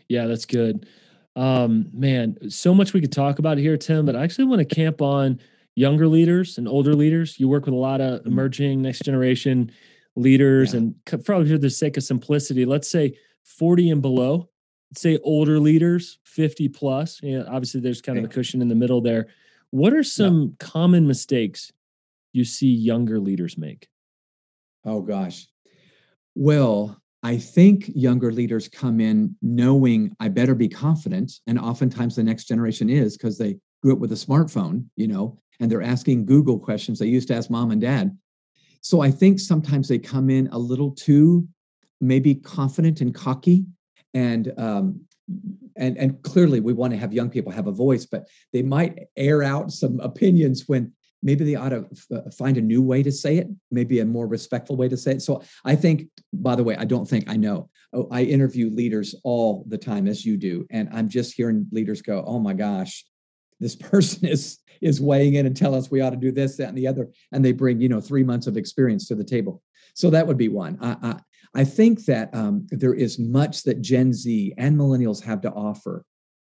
Yeah, 0.07 0.25
that's 0.27 0.45
good. 0.45 0.87
Um, 1.35 1.89
man, 1.93 2.49
so 2.49 2.73
much 2.73 2.93
we 2.93 3.01
could 3.01 3.11
talk 3.11 3.39
about 3.39 3.57
here, 3.57 3.77
Tim, 3.77 4.05
but 4.05 4.15
I 4.15 4.23
actually 4.23 4.45
want 4.45 4.67
to 4.67 4.75
camp 4.75 5.01
on 5.01 5.39
younger 5.75 6.07
leaders 6.07 6.57
and 6.57 6.67
older 6.67 6.93
leaders. 6.93 7.39
You 7.39 7.47
work 7.47 7.65
with 7.65 7.73
a 7.73 7.77
lot 7.77 8.01
of 8.01 8.19
mm-hmm. 8.19 8.29
emerging 8.29 8.81
next 8.81 8.99
generation 9.03 9.71
leaders, 10.15 10.73
yeah. 10.73 10.79
and 10.79 11.25
probably 11.25 11.49
for 11.49 11.57
the 11.57 11.69
sake 11.69 11.97
of 11.97 12.03
simplicity, 12.03 12.65
let's 12.65 12.89
say 12.89 13.17
40 13.43 13.89
and 13.89 14.01
below 14.01 14.49
say 14.97 15.19
older 15.23 15.59
leaders, 15.59 16.19
50 16.23 16.69
plus. 16.69 17.21
You 17.21 17.39
know, 17.39 17.45
obviously, 17.47 17.81
there's 17.81 18.01
kind 18.01 18.17
of 18.17 18.25
a 18.25 18.27
cushion 18.27 18.61
in 18.61 18.69
the 18.69 18.75
middle 18.75 19.01
there. 19.01 19.27
What 19.71 19.93
are 19.93 20.03
some 20.03 20.41
yeah. 20.41 20.67
common 20.67 21.07
mistakes 21.07 21.71
you 22.33 22.45
see 22.45 22.67
younger 22.67 23.19
leaders 23.19 23.57
make? 23.57 23.87
Oh, 24.85 25.01
gosh. 25.01 25.47
Well, 26.35 27.01
I 27.25 27.37
think 27.37 27.89
younger 27.95 28.31
leaders 28.31 28.67
come 28.67 29.01
in 29.01 29.35
knowing 29.41 30.15
I 30.19 30.27
better 30.27 30.53
be 30.53 30.69
confident. 30.69 31.31
And 31.47 31.57
oftentimes 31.57 32.15
the 32.15 32.23
next 32.23 32.43
generation 32.43 32.87
is 32.87 33.17
because 33.17 33.39
they 33.39 33.57
grew 33.81 33.93
up 33.93 33.99
with 33.99 34.11
a 34.11 34.15
smartphone, 34.15 34.85
you 34.95 35.07
know, 35.07 35.39
and 35.59 35.71
they're 35.71 35.81
asking 35.81 36.27
Google 36.27 36.59
questions 36.59 36.99
they 36.99 37.07
used 37.07 37.27
to 37.29 37.35
ask 37.35 37.49
mom 37.49 37.71
and 37.71 37.81
dad. 37.81 38.15
So 38.81 39.01
I 39.01 39.09
think 39.09 39.39
sometimes 39.39 39.87
they 39.87 39.97
come 39.97 40.29
in 40.29 40.49
a 40.51 40.59
little 40.59 40.91
too 40.91 41.47
maybe 41.99 42.35
confident 42.35 43.01
and 43.01 43.15
cocky 43.15 43.65
and 44.13 44.53
um, 44.59 45.01
and 45.75 45.97
and 45.97 46.21
clearly 46.21 46.59
we 46.59 46.73
want 46.73 46.93
to 46.93 46.99
have 46.99 47.11
young 47.11 47.31
people 47.31 47.51
have 47.51 47.65
a 47.65 47.71
voice 47.71 48.05
but 48.05 48.27
they 48.53 48.61
might 48.61 48.99
air 49.17 49.41
out 49.41 49.71
some 49.71 49.99
opinions 50.01 50.67
when 50.67 50.91
maybe 51.25 51.43
they 51.43 51.55
ought 51.55 51.69
to 51.69 51.85
f- 51.91 52.17
uh, 52.17 52.29
find 52.31 52.57
a 52.57 52.61
new 52.61 52.81
way 52.81 53.03
to 53.03 53.11
say 53.11 53.37
it 53.37 53.47
maybe 53.71 53.99
a 53.99 54.05
more 54.05 54.27
respectful 54.27 54.77
way 54.77 54.87
to 54.87 54.97
say 54.97 55.11
it. 55.11 55.21
So 55.21 55.41
i 55.65 55.75
think 55.75 56.07
by 56.31 56.55
the 56.55 56.63
way 56.63 56.75
i 56.77 56.85
don't 56.85 57.07
think 57.07 57.29
i 57.29 57.35
know 57.35 57.69
oh, 57.93 58.07
i 58.11 58.21
interview 58.23 58.69
leaders 58.69 59.15
all 59.23 59.65
the 59.67 59.77
time 59.77 60.07
as 60.07 60.25
you 60.25 60.37
do 60.37 60.65
and 60.71 60.87
i'm 60.93 61.09
just 61.09 61.33
hearing 61.33 61.67
leaders 61.71 62.01
go 62.01 62.23
oh 62.25 62.39
my 62.39 62.53
gosh 62.53 63.03
this 63.59 63.75
person 63.91 64.27
is 64.27 64.59
is 64.81 65.01
weighing 65.01 65.35
in 65.35 65.45
and 65.45 65.55
tell 65.55 65.73
us 65.73 65.89
we 65.89 66.01
ought 66.01 66.11
to 66.11 66.17
do 66.17 66.31
this 66.31 66.57
that 66.57 66.69
and 66.69 66.77
the 66.77 66.87
other 66.87 67.09
and 67.31 67.43
they 67.43 67.51
bring 67.51 67.79
you 67.79 67.89
know 67.89 68.01
three 68.01 68.23
months 68.23 68.47
of 68.47 68.57
experience 68.57 69.07
to 69.07 69.15
the 69.15 69.23
table. 69.23 69.61
So 69.93 70.09
that 70.09 70.27
would 70.27 70.37
be 70.37 70.49
one. 70.49 70.77
I, 70.81 70.97
I 71.01 71.19
I 71.57 71.63
think 71.63 72.03
that 72.05 72.35
um, 72.35 72.67
there 72.69 72.93
is 72.93 73.17
much 73.17 73.63
that 73.63 73.81
Gen 73.81 74.11
Z 74.11 74.53
and 74.57 74.77
millennials 74.77 75.23
have 75.23 75.39
to 75.41 75.51
offer. 75.51 76.03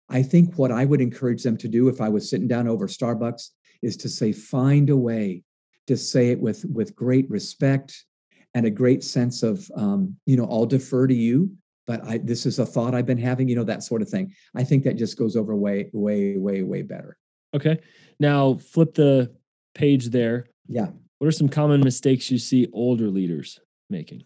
I 0.09 0.21
think 0.21 0.57
what 0.57 0.71
I 0.71 0.83
would 0.83 0.99
encourage 0.99 1.43
them 1.43 1.55
to 1.57 1.69
do 1.69 1.87
if 1.87 2.01
I 2.01 2.09
was 2.09 2.29
sitting 2.29 2.47
down 2.47 2.67
over 2.67 2.87
Starbucks 2.87 3.49
is 3.81 3.97
to 3.97 4.09
say, 4.09 4.31
find 4.31 4.89
a 4.89 4.97
way 4.97 5.43
to 5.87 5.97
say 5.97 6.29
it 6.31 6.39
with, 6.39 6.65
with 6.65 6.95
great 6.95 7.29
respect 7.29 8.05
and 8.53 8.65
a 8.65 8.71
great 8.71 9.03
sense 9.03 9.43
of, 9.43 9.69
um, 9.75 10.15
you 10.25 10.35
know, 10.37 10.45
I'll 10.45 10.65
defer 10.65 11.07
to 11.07 11.13
you, 11.13 11.51
but 11.85 12.03
I, 12.05 12.17
this 12.17 12.45
is 12.45 12.59
a 12.59 12.65
thought 12.65 12.95
I've 12.95 13.05
been 13.05 13.17
having, 13.17 13.47
you 13.47 13.55
know, 13.55 13.63
that 13.63 13.83
sort 13.83 14.01
of 14.01 14.09
thing. 14.09 14.33
I 14.55 14.63
think 14.63 14.83
that 14.83 14.97
just 14.97 15.17
goes 15.17 15.35
over 15.35 15.55
way, 15.55 15.89
way, 15.93 16.37
way, 16.37 16.63
way 16.63 16.81
better. 16.81 17.17
Okay. 17.55 17.79
Now 18.19 18.55
flip 18.55 18.93
the 18.93 19.33
page 19.73 20.07
there. 20.07 20.47
Yeah. 20.67 20.87
What 21.19 21.27
are 21.27 21.31
some 21.31 21.49
common 21.49 21.81
mistakes 21.81 22.29
you 22.29 22.37
see 22.37 22.67
older 22.73 23.09
leaders 23.09 23.59
making? 23.89 24.23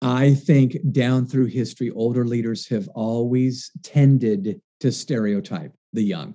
I 0.00 0.34
think 0.34 0.76
down 0.92 1.26
through 1.26 1.46
history, 1.46 1.90
older 1.90 2.26
leaders 2.26 2.68
have 2.68 2.88
always 2.88 3.70
tended 3.82 4.60
to 4.80 4.92
stereotype 4.92 5.72
the 5.92 6.02
young. 6.02 6.34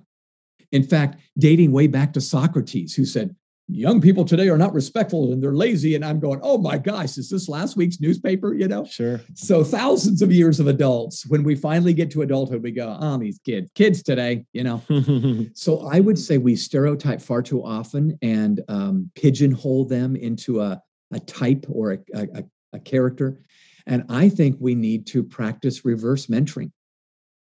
In 0.72 0.82
fact, 0.82 1.20
dating 1.38 1.72
way 1.72 1.86
back 1.86 2.12
to 2.12 2.20
Socrates, 2.20 2.94
who 2.94 3.04
said, 3.04 3.34
Young 3.72 4.00
people 4.00 4.24
today 4.24 4.48
are 4.48 4.58
not 4.58 4.74
respectful 4.74 5.32
and 5.32 5.40
they're 5.40 5.54
lazy. 5.54 5.94
And 5.94 6.04
I'm 6.04 6.18
going, 6.18 6.40
oh 6.42 6.58
my 6.58 6.76
gosh, 6.76 7.16
is 7.16 7.30
this 7.30 7.48
last 7.48 7.76
week's 7.76 8.00
newspaper? 8.00 8.52
You 8.52 8.66
know? 8.66 8.84
Sure. 8.84 9.20
So 9.34 9.62
thousands 9.62 10.22
of 10.22 10.32
years 10.32 10.58
of 10.58 10.66
adults, 10.66 11.24
when 11.26 11.44
we 11.44 11.54
finally 11.54 11.94
get 11.94 12.10
to 12.12 12.22
adulthood, 12.22 12.64
we 12.64 12.72
go, 12.72 12.98
oh, 13.00 13.16
these 13.18 13.38
kids, 13.44 13.70
kids 13.76 14.02
today, 14.02 14.44
you 14.52 14.64
know? 14.64 14.82
so 15.54 15.86
I 15.88 16.00
would 16.00 16.18
say 16.18 16.36
we 16.36 16.56
stereotype 16.56 17.22
far 17.22 17.42
too 17.42 17.64
often 17.64 18.18
and 18.22 18.60
um, 18.66 19.08
pigeonhole 19.14 19.84
them 19.84 20.16
into 20.16 20.60
a, 20.60 20.82
a 21.12 21.20
type 21.20 21.64
or 21.68 21.92
a, 21.92 21.98
a, 22.14 22.44
a 22.72 22.80
character. 22.80 23.38
And 23.86 24.04
I 24.08 24.28
think 24.28 24.56
we 24.58 24.74
need 24.74 25.06
to 25.08 25.22
practice 25.22 25.84
reverse 25.84 26.26
mentoring. 26.26 26.72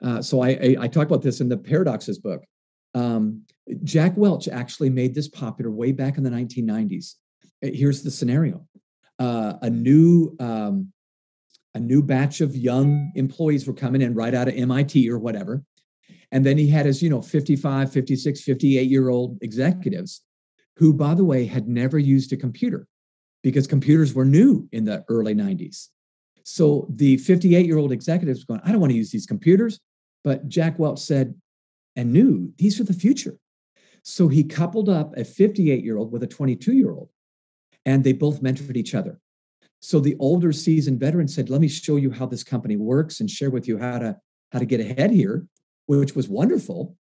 Uh, 0.03 0.21
so 0.21 0.41
I, 0.41 0.49
I, 0.49 0.75
I, 0.81 0.87
talk 0.87 1.07
about 1.07 1.21
this 1.21 1.41
in 1.41 1.49
the 1.49 1.57
Paradoxes 1.57 2.19
book. 2.19 2.43
Um, 2.93 3.43
Jack 3.83 4.17
Welch 4.17 4.47
actually 4.47 4.89
made 4.89 5.13
this 5.13 5.27
popular 5.27 5.71
way 5.71 5.91
back 5.91 6.17
in 6.17 6.23
the 6.23 6.29
1990s. 6.29 7.15
Uh, 7.63 7.69
here's 7.73 8.01
the 8.01 8.11
scenario: 8.11 8.65
uh, 9.19 9.53
a 9.61 9.69
new 9.69 10.35
um, 10.39 10.91
a 11.75 11.79
new 11.79 12.01
batch 12.01 12.41
of 12.41 12.55
young 12.55 13.11
employees 13.15 13.67
were 13.67 13.73
coming 13.73 14.01
in 14.01 14.15
right 14.15 14.33
out 14.33 14.47
of 14.47 14.55
MIT 14.55 15.09
or 15.09 15.19
whatever. 15.19 15.63
And 16.31 16.45
then 16.45 16.57
he 16.57 16.67
had 16.67 16.85
his, 16.85 17.01
you 17.01 17.09
know, 17.09 17.21
55, 17.21 17.91
56, 17.91 18.41
58 18.41 18.89
year 18.89 19.09
old 19.09 19.37
executives 19.41 20.21
who, 20.75 20.93
by 20.93 21.13
the 21.13 21.23
way, 21.23 21.45
had 21.45 21.67
never 21.67 21.99
used 21.99 22.31
a 22.33 22.37
computer 22.37 22.87
because 23.43 23.67
computers 23.67 24.13
were 24.13 24.25
new 24.25 24.67
in 24.71 24.85
the 24.85 25.03
early 25.09 25.33
90s. 25.33 25.87
So 26.43 26.87
the 26.89 27.17
58 27.17 27.65
year 27.65 27.77
old 27.77 27.91
executives 27.91 28.43
going, 28.43 28.61
I 28.63 28.71
don't 28.71 28.81
want 28.81 28.91
to 28.91 28.97
use 28.97 29.11
these 29.11 29.25
computers. 29.25 29.79
But 30.23 30.47
Jack 30.49 30.77
Welch 30.79 30.99
said 30.99 31.33
and 31.99 32.13
knew 32.13 32.53
these 32.57 32.79
are 32.79 32.85
the 32.85 32.93
future. 32.93 33.37
So 34.03 34.29
he 34.29 34.45
coupled 34.45 34.87
up 34.87 35.17
a 35.17 35.25
58 35.25 35.83
year 35.83 35.97
old 35.97 36.13
with 36.13 36.23
a 36.23 36.27
22 36.27 36.71
year 36.71 36.91
old, 36.91 37.09
and 37.85 38.03
they 38.03 38.13
both 38.13 38.41
mentored 38.41 38.77
each 38.77 38.95
other. 38.95 39.19
So 39.81 39.99
the 39.99 40.15
older 40.17 40.53
seasoned 40.53 41.01
veteran 41.01 41.27
said, 41.27 41.49
"Let 41.49 41.59
me 41.59 41.67
show 41.67 41.97
you 41.97 42.09
how 42.09 42.25
this 42.25 42.43
company 42.43 42.77
works 42.77 43.19
and 43.19 43.29
share 43.29 43.49
with 43.49 43.67
you 43.67 43.77
how 43.77 43.99
to 43.99 44.17
how 44.51 44.59
to 44.59 44.65
get 44.65 44.79
ahead 44.79 45.11
here," 45.11 45.45
which 45.87 46.15
was 46.15 46.29
wonderful. 46.29 46.95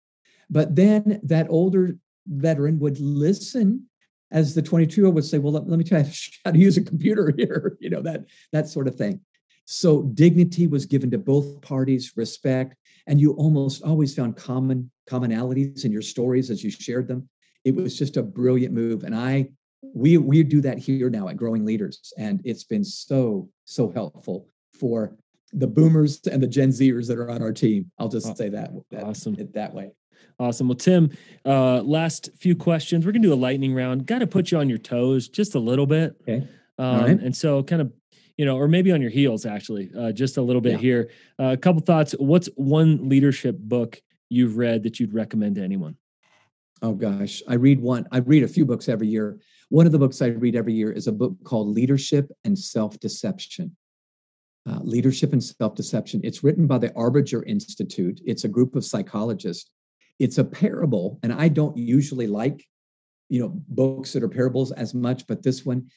But 0.48 0.76
then 0.76 1.20
that 1.24 1.48
older 1.50 1.98
veteran 2.28 2.78
would 2.78 3.00
listen 3.00 3.88
as 4.30 4.54
the 4.54 4.62
22 4.62 5.00
year 5.00 5.06
old 5.06 5.16
would 5.16 5.24
say, 5.24 5.38
"Well, 5.38 5.54
let, 5.54 5.68
let 5.68 5.78
me 5.78 5.84
tell 5.84 6.04
you 6.04 6.12
how 6.44 6.52
to 6.52 6.58
use 6.58 6.76
a 6.76 6.82
computer 6.82 7.34
here," 7.36 7.76
you 7.80 7.90
know 7.90 8.02
that 8.02 8.26
that 8.52 8.68
sort 8.68 8.86
of 8.86 8.94
thing. 8.94 9.20
So 9.64 10.02
dignity 10.02 10.68
was 10.68 10.86
given 10.86 11.10
to 11.10 11.18
both 11.18 11.60
parties, 11.62 12.12
respect, 12.16 12.76
and 13.06 13.20
you 13.20 13.32
almost 13.32 13.82
always 13.82 14.14
found 14.14 14.36
common 14.36 14.90
commonalities 15.08 15.84
in 15.84 15.92
your 15.92 16.02
stories 16.02 16.50
as 16.50 16.64
you 16.64 16.70
shared 16.70 17.08
them. 17.08 17.28
It 17.64 17.74
was 17.74 17.98
just 17.98 18.16
a 18.16 18.22
brilliant 18.22 18.74
move, 18.74 19.04
and 19.04 19.14
I 19.14 19.50
we 19.94 20.18
we 20.18 20.42
do 20.42 20.60
that 20.62 20.78
here 20.78 21.10
now 21.10 21.28
at 21.28 21.36
Growing 21.36 21.64
Leaders, 21.64 22.12
and 22.18 22.40
it's 22.44 22.64
been 22.64 22.84
so 22.84 23.48
so 23.64 23.90
helpful 23.90 24.48
for 24.72 25.16
the 25.52 25.66
boomers 25.66 26.20
and 26.26 26.42
the 26.42 26.48
Gen 26.48 26.70
Zers 26.70 27.06
that 27.06 27.18
are 27.18 27.30
on 27.30 27.42
our 27.42 27.52
team. 27.52 27.90
I'll 27.98 28.08
just 28.08 28.36
say 28.36 28.48
that, 28.48 28.72
that 28.90 29.04
awesome 29.04 29.36
it 29.38 29.54
that 29.54 29.72
way. 29.72 29.92
Awesome. 30.38 30.66
Well, 30.66 30.74
Tim, 30.74 31.10
uh, 31.44 31.80
last 31.82 32.30
few 32.36 32.56
questions. 32.56 33.06
We're 33.06 33.12
gonna 33.12 33.22
do 33.22 33.32
a 33.32 33.36
lightning 33.36 33.72
round. 33.72 34.06
Got 34.06 34.18
to 34.18 34.26
put 34.26 34.50
you 34.50 34.58
on 34.58 34.68
your 34.68 34.78
toes 34.78 35.28
just 35.28 35.54
a 35.54 35.60
little 35.60 35.86
bit. 35.86 36.16
Okay. 36.22 36.48
Um, 36.76 37.00
right. 37.00 37.20
And 37.20 37.36
so, 37.36 37.62
kind 37.62 37.82
of, 37.82 37.92
you 38.36 38.44
know, 38.44 38.56
or 38.56 38.68
maybe 38.68 38.90
on 38.92 39.00
your 39.00 39.10
heels, 39.10 39.46
actually, 39.46 39.90
uh, 39.98 40.12
just 40.12 40.36
a 40.36 40.42
little 40.42 40.62
bit 40.62 40.72
yeah. 40.72 40.78
here. 40.78 41.10
Uh, 41.38 41.52
a 41.52 41.56
couple 41.56 41.80
thoughts. 41.80 42.12
What's 42.18 42.48
one 42.56 43.08
leadership 43.08 43.56
book 43.58 44.00
you've 44.28 44.56
read 44.56 44.82
that 44.82 44.98
you'd 44.98 45.14
recommend 45.14 45.56
to 45.56 45.62
anyone? 45.62 45.96
Oh 46.82 46.92
gosh, 46.92 47.42
I 47.48 47.54
read 47.54 47.80
one. 47.80 48.06
I 48.12 48.18
read 48.18 48.42
a 48.42 48.48
few 48.48 48.64
books 48.64 48.88
every 48.88 49.08
year. 49.08 49.40
One 49.68 49.86
of 49.86 49.92
the 49.92 49.98
books 49.98 50.20
I 50.20 50.26
read 50.26 50.56
every 50.56 50.74
year 50.74 50.92
is 50.92 51.06
a 51.06 51.12
book 51.12 51.34
called 51.44 51.68
Leadership 51.68 52.30
and 52.44 52.58
Self 52.58 52.98
Deception. 53.00 53.76
Uh, 54.68 54.80
Leadership 54.82 55.32
and 55.32 55.42
Self 55.42 55.74
Deception. 55.74 56.20
It's 56.24 56.42
written 56.42 56.66
by 56.66 56.78
the 56.78 56.90
Arbinger 56.90 57.46
Institute. 57.46 58.20
It's 58.24 58.44
a 58.44 58.48
group 58.48 58.74
of 58.76 58.84
psychologists. 58.84 59.70
It's 60.18 60.38
a 60.38 60.44
parable, 60.44 61.18
and 61.22 61.32
I 61.32 61.48
don't 61.48 61.76
usually 61.76 62.26
like, 62.26 62.66
you 63.28 63.40
know, 63.40 63.52
books 63.68 64.12
that 64.12 64.22
are 64.22 64.28
parables 64.28 64.70
as 64.72 64.94
much, 64.94 65.26
but 65.26 65.42
this 65.42 65.64
one 65.64 65.88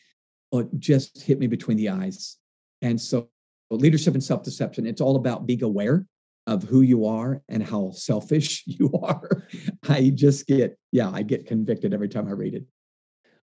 oh, 0.52 0.70
just 0.78 1.22
hit 1.22 1.40
me 1.40 1.48
between 1.48 1.78
the 1.78 1.90
eyes. 1.90 2.38
And 2.82 3.00
so, 3.00 3.30
leadership 3.70 4.14
and 4.14 4.24
self 4.24 4.44
deception. 4.44 4.86
It's 4.86 5.02
all 5.02 5.16
about 5.16 5.46
being 5.46 5.64
aware 5.64 6.06
of 6.46 6.64
who 6.64 6.82
you 6.82 7.06
are 7.06 7.42
and 7.50 7.62
how 7.62 7.92
selfish 7.92 8.64
you 8.68 8.92
are. 9.04 9.44
I 9.88 10.12
just 10.14 10.48
get, 10.48 10.78
yeah, 10.92 11.10
I 11.10 11.22
get 11.22 11.46
convicted 11.46 11.94
every 11.94 12.10
time 12.10 12.28
I 12.28 12.32
read 12.32 12.56
it. 12.56 12.64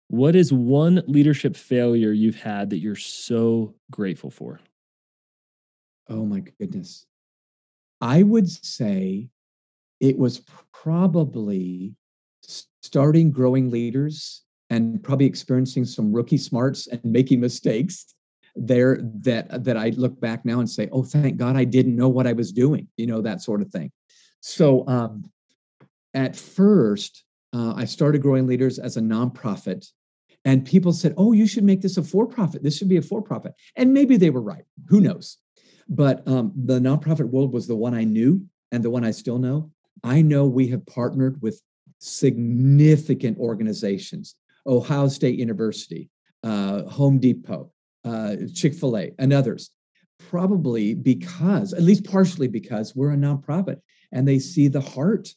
What 0.08 0.36
is 0.36 0.54
one 0.54 1.02
leadership 1.08 1.56
failure 1.56 2.12
you've 2.12 2.36
had 2.36 2.70
that 2.70 2.80
you're 2.80 2.96
so 2.96 3.76
grateful 3.92 4.30
for? 4.30 4.60
Oh 6.10 6.26
my 6.26 6.42
goodness. 6.60 7.06
I 8.00 8.24
would 8.24 8.50
say 8.50 9.30
it 10.00 10.18
was 10.18 10.42
probably 10.74 11.96
starting 12.82 13.32
growing 13.32 13.72
leaders 13.72 14.43
and 14.74 15.04
probably 15.04 15.28
experiencing 15.28 15.86
some 15.86 16.12
rookie 16.12 16.38
smarts 16.38 16.88
and 16.88 17.00
making 17.04 17.40
mistakes 17.40 18.16
there 18.56 19.00
that 19.28 19.64
that 19.64 19.78
I 19.78 19.90
look 19.90 20.20
back 20.20 20.46
now 20.46 20.60
and 20.60 20.70
say, 20.70 20.90
oh, 20.92 21.04
thank 21.04 21.38
God 21.38 21.56
I 21.56 21.64
didn't 21.64 21.96
know 21.96 22.10
what 22.10 22.28
I 22.28 22.34
was 22.34 22.52
doing, 22.52 22.88
you 22.98 23.08
know, 23.08 23.22
that 23.22 23.42
sort 23.42 23.62
of 23.62 23.70
thing. 23.70 23.92
So 24.42 24.88
um, 24.88 25.24
at 26.14 26.36
first, 26.36 27.24
uh, 27.54 27.74
I 27.76 27.86
started 27.86 28.22
growing 28.22 28.48
leaders 28.48 28.80
as 28.80 28.98
a 28.98 29.02
nonprofit. 29.02 29.86
And 30.46 30.66
people 30.66 30.92
said, 30.92 31.14
oh, 31.18 31.32
you 31.32 31.48
should 31.48 31.64
make 31.64 31.82
this 31.82 31.98
a 31.98 32.04
for 32.04 32.28
profit. 32.28 32.64
This 32.64 32.78
should 32.78 32.90
be 32.90 32.98
a 32.98 33.02
for 33.02 33.22
profit. 33.22 33.54
And 33.78 33.94
maybe 33.94 34.18
they 34.18 34.30
were 34.30 34.42
right. 34.42 34.66
Who 34.90 35.00
knows? 35.00 35.38
But 35.88 36.28
um, 36.28 36.52
the 36.56 36.80
nonprofit 36.80 37.30
world 37.30 37.54
was 37.54 37.66
the 37.66 37.78
one 37.78 37.94
I 37.94 38.04
knew 38.04 38.46
and 38.72 38.84
the 38.84 38.90
one 38.90 39.06
I 39.06 39.12
still 39.12 39.38
know. 39.38 39.72
I 40.04 40.22
know 40.22 40.46
we 40.46 40.68
have 40.68 40.86
partnered 40.86 41.42
with 41.42 41.62
significant 42.00 43.38
organizations 43.38 44.36
Ohio 44.68 45.08
State 45.08 45.38
University, 45.38 46.10
uh, 46.44 46.84
Home 46.84 47.20
Depot, 47.20 47.72
uh, 48.06 48.36
Chick 48.54 48.74
fil 48.74 48.98
A, 48.98 49.14
and 49.20 49.34
others. 49.34 49.72
Probably 50.30 50.94
because, 50.94 51.74
at 51.74 51.82
least 51.82 52.06
partially 52.06 52.48
because, 52.48 52.96
we're 52.96 53.12
a 53.12 53.18
nonprofit 53.18 53.80
and 54.12 54.28
they 54.28 54.40
see 54.40 54.68
the 54.68 54.82
heart 54.82 55.30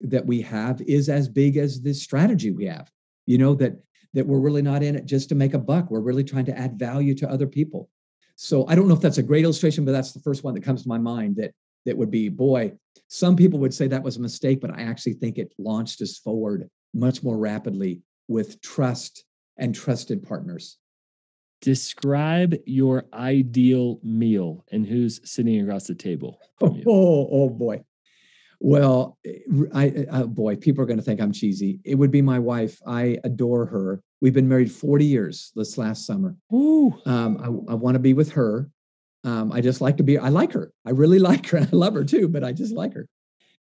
that 0.00 0.26
we 0.26 0.42
have 0.42 0.82
is 0.82 1.08
as 1.08 1.28
big 1.28 1.56
as 1.56 1.80
this 1.80 2.02
strategy 2.02 2.50
we 2.50 2.66
have. 2.66 2.90
You 3.26 3.38
know, 3.38 3.54
that 3.54 3.74
that 4.12 4.26
we're 4.26 4.38
really 4.38 4.62
not 4.62 4.82
in 4.82 4.96
it 4.96 5.06
just 5.06 5.28
to 5.28 5.34
make 5.34 5.54
a 5.54 5.58
buck. 5.58 5.90
We're 5.90 6.00
really 6.00 6.24
trying 6.24 6.44
to 6.46 6.58
add 6.58 6.78
value 6.78 7.14
to 7.16 7.30
other 7.30 7.46
people. 7.46 7.90
So 8.36 8.66
I 8.68 8.74
don't 8.74 8.88
know 8.88 8.94
if 8.94 9.00
that's 9.00 9.18
a 9.18 9.22
great 9.22 9.44
illustration, 9.44 9.84
but 9.84 9.92
that's 9.92 10.12
the 10.12 10.20
first 10.20 10.44
one 10.44 10.54
that 10.54 10.62
comes 10.62 10.82
to 10.82 10.88
my 10.88 10.98
mind 10.98 11.36
that 11.36 11.52
that 11.84 11.96
would 11.96 12.10
be, 12.10 12.28
boy, 12.28 12.72
some 13.08 13.36
people 13.36 13.58
would 13.60 13.74
say 13.74 13.86
that 13.88 14.02
was 14.02 14.16
a 14.16 14.20
mistake, 14.20 14.60
but 14.60 14.70
I 14.70 14.82
actually 14.82 15.14
think 15.14 15.38
it 15.38 15.52
launched 15.58 16.00
us 16.00 16.18
forward 16.18 16.68
much 16.94 17.22
more 17.22 17.36
rapidly 17.36 18.02
with 18.28 18.60
trust 18.60 19.24
and 19.56 19.74
trusted 19.74 20.22
partners. 20.22 20.78
Describe 21.60 22.54
your 22.66 23.04
ideal 23.14 23.98
meal 24.02 24.64
and 24.70 24.86
who's 24.86 25.20
sitting 25.30 25.60
across 25.62 25.86
the 25.86 25.94
table. 25.94 26.38
Oh, 26.60 26.76
oh, 26.86 27.28
oh, 27.30 27.48
boy. 27.48 27.82
Well, 28.60 29.18
I, 29.74 30.24
boy, 30.26 30.56
people 30.56 30.82
are 30.82 30.86
going 30.86 30.98
to 30.98 31.04
think 31.04 31.20
I'm 31.20 31.32
cheesy. 31.32 31.80
It 31.84 31.96
would 31.96 32.10
be 32.10 32.22
my 32.22 32.38
wife. 32.38 32.80
I 32.86 33.18
adore 33.24 33.66
her. 33.66 34.02
We've 34.20 34.32
been 34.32 34.48
married 34.48 34.72
40 34.72 35.04
years 35.04 35.52
this 35.54 35.76
last 35.76 36.06
summer. 36.06 36.36
Ooh. 36.52 36.94
Um, 37.04 37.38
I, 37.68 37.72
I 37.72 37.74
want 37.74 37.94
to 37.94 37.98
be 37.98 38.14
with 38.14 38.32
her. 38.32 38.70
Um, 39.24 39.52
I 39.52 39.60
just 39.60 39.80
like 39.80 39.96
to 39.98 40.02
be, 40.02 40.18
I 40.18 40.28
like 40.28 40.52
her. 40.52 40.72
I 40.86 40.90
really 40.90 41.18
like 41.30 41.46
her. 41.48 41.58
I 41.58 41.68
love 41.72 41.94
her 41.94 42.04
too, 42.04 42.28
but 42.28 42.44
I 42.44 42.52
just 42.52 42.74
like 42.74 42.94
her. 42.94 43.06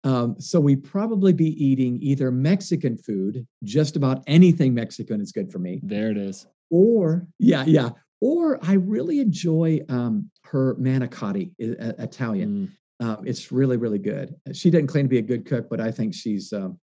Um, 0.05 0.39
so 0.39 0.59
we 0.59 0.75
probably 0.75 1.33
be 1.33 1.49
eating 1.61 1.97
either 2.01 2.31
Mexican 2.31 2.95
food, 2.95 3.45
just 3.63 3.97
about 3.97 4.23
anything 4.27 4.73
Mexican 4.73 5.19
is 5.19 5.33
good 5.33 5.51
for 5.51 5.59
me. 5.59 5.81
There 5.83 6.11
it 6.11 6.17
is 6.17 6.47
or 6.69 7.27
yeah, 7.39 7.63
yeah. 7.65 7.89
Or 8.21 8.59
I 8.63 8.73
really 8.73 9.19
enjoy 9.19 9.81
um, 9.89 10.29
her 10.43 10.75
manicotti, 10.75 11.51
uh, 11.61 11.93
Italian. 12.01 12.73
Mm. 13.01 13.05
Um, 13.05 13.27
it's 13.27 13.51
really, 13.51 13.77
really 13.77 13.99
good. 13.99 14.35
She 14.53 14.69
doesn't 14.69 14.87
claim 14.87 15.05
to 15.05 15.09
be 15.09 15.17
a 15.17 15.21
good 15.21 15.45
cook, 15.45 15.69
but 15.69 15.81
I 15.81 15.91
think 15.91 16.13
she's 16.13 16.53
um, 16.53 16.79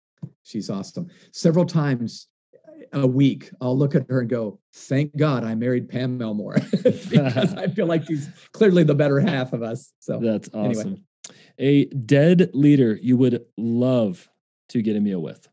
she's 0.43 0.69
awesome. 0.69 1.07
Several 1.31 1.65
times 1.65 2.27
a 2.93 3.05
week, 3.05 3.51
I'll 3.59 3.77
look 3.77 3.93
at 3.93 4.05
her 4.09 4.21
and 4.21 4.29
go, 4.29 4.59
"Thank 4.73 5.15
God 5.17 5.43
I 5.43 5.53
married 5.53 5.89
Pam 5.89 6.21
Elmore," 6.21 6.55
because 6.83 7.53
I 7.55 7.67
feel 7.67 7.87
like 7.87 8.05
she's 8.05 8.29
clearly 8.53 8.83
the 8.83 8.95
better 8.95 9.19
half 9.19 9.51
of 9.53 9.61
us. 9.63 9.93
So 9.99 10.19
that's 10.19 10.49
awesome. 10.53 10.65
Anyway. 10.65 11.01
A 11.59 11.85
dead 11.85 12.51
leader 12.53 12.97
you 13.01 13.17
would 13.17 13.45
love 13.57 14.29
to 14.69 14.81
get 14.81 14.95
a 14.95 14.99
meal 14.99 15.21
with. 15.21 15.47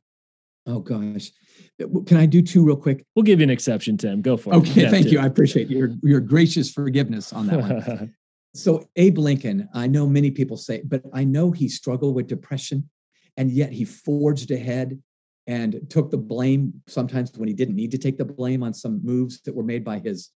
Oh 0.66 0.80
gosh, 0.80 1.30
can 1.78 2.16
I 2.16 2.26
do 2.26 2.40
two 2.42 2.64
real 2.64 2.76
quick? 2.76 3.04
We'll 3.14 3.22
give 3.22 3.40
you 3.40 3.44
an 3.44 3.50
exception, 3.50 3.96
Tim. 3.96 4.22
Go 4.22 4.36
for 4.36 4.54
it. 4.54 4.56
Okay, 4.58 4.88
thank 4.88 5.10
you. 5.10 5.18
I 5.18 5.26
appreciate 5.26 5.68
your 5.68 5.90
your 6.02 6.20
gracious 6.20 6.70
forgiveness 6.70 7.32
on 7.32 7.46
that 7.48 7.58
one. 7.58 8.14
so 8.54 8.88
Abe 8.96 9.18
Lincoln, 9.18 9.68
I 9.74 9.86
know 9.86 10.06
many 10.06 10.30
people 10.30 10.56
say, 10.56 10.82
but 10.84 11.02
I 11.12 11.24
know 11.24 11.50
he 11.50 11.68
struggled 11.68 12.14
with 12.14 12.26
depression, 12.26 12.88
and 13.36 13.50
yet 13.50 13.72
he 13.72 13.84
forged 13.84 14.50
ahead 14.50 15.00
and 15.46 15.80
took 15.90 16.10
the 16.10 16.16
blame 16.16 16.72
sometimes 16.86 17.36
when 17.36 17.48
he 17.48 17.54
didn't 17.54 17.76
need 17.76 17.90
to 17.90 17.98
take 17.98 18.16
the 18.16 18.24
blame 18.24 18.62
on 18.62 18.72
some 18.72 19.04
moves 19.04 19.40
that 19.42 19.54
were 19.54 19.64
made 19.64 19.84
by 19.84 19.98
his 19.98 20.30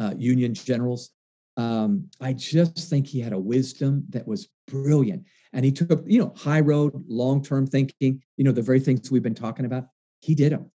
uh, 0.00 0.14
Union 0.16 0.54
generals. 0.54 1.10
Um, 1.56 2.08
I 2.20 2.32
just 2.32 2.90
think 2.90 3.06
he 3.06 3.20
had 3.20 3.32
a 3.32 3.38
wisdom 3.38 4.04
that 4.10 4.26
was 4.26 4.48
brilliant, 4.66 5.24
and 5.52 5.64
he 5.64 5.72
took 5.72 6.02
you 6.06 6.20
know 6.20 6.32
high 6.36 6.60
road, 6.60 6.92
long 7.08 7.42
term 7.42 7.66
thinking. 7.66 8.22
You 8.36 8.44
know 8.44 8.52
the 8.52 8.62
very 8.62 8.80
things 8.80 9.10
we've 9.10 9.22
been 9.22 9.34
talking 9.34 9.64
about. 9.64 9.86
He 10.20 10.34
did 10.34 10.52
them. 10.52 10.70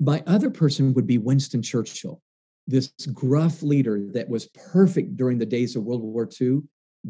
My 0.00 0.22
other 0.26 0.50
person 0.50 0.94
would 0.94 1.06
be 1.06 1.18
Winston 1.18 1.62
Churchill, 1.62 2.22
this 2.66 2.92
gruff 3.12 3.62
leader 3.62 4.02
that 4.12 4.28
was 4.28 4.46
perfect 4.46 5.16
during 5.16 5.38
the 5.38 5.46
days 5.46 5.76
of 5.76 5.84
World 5.84 6.02
War 6.02 6.28
II, 6.40 6.60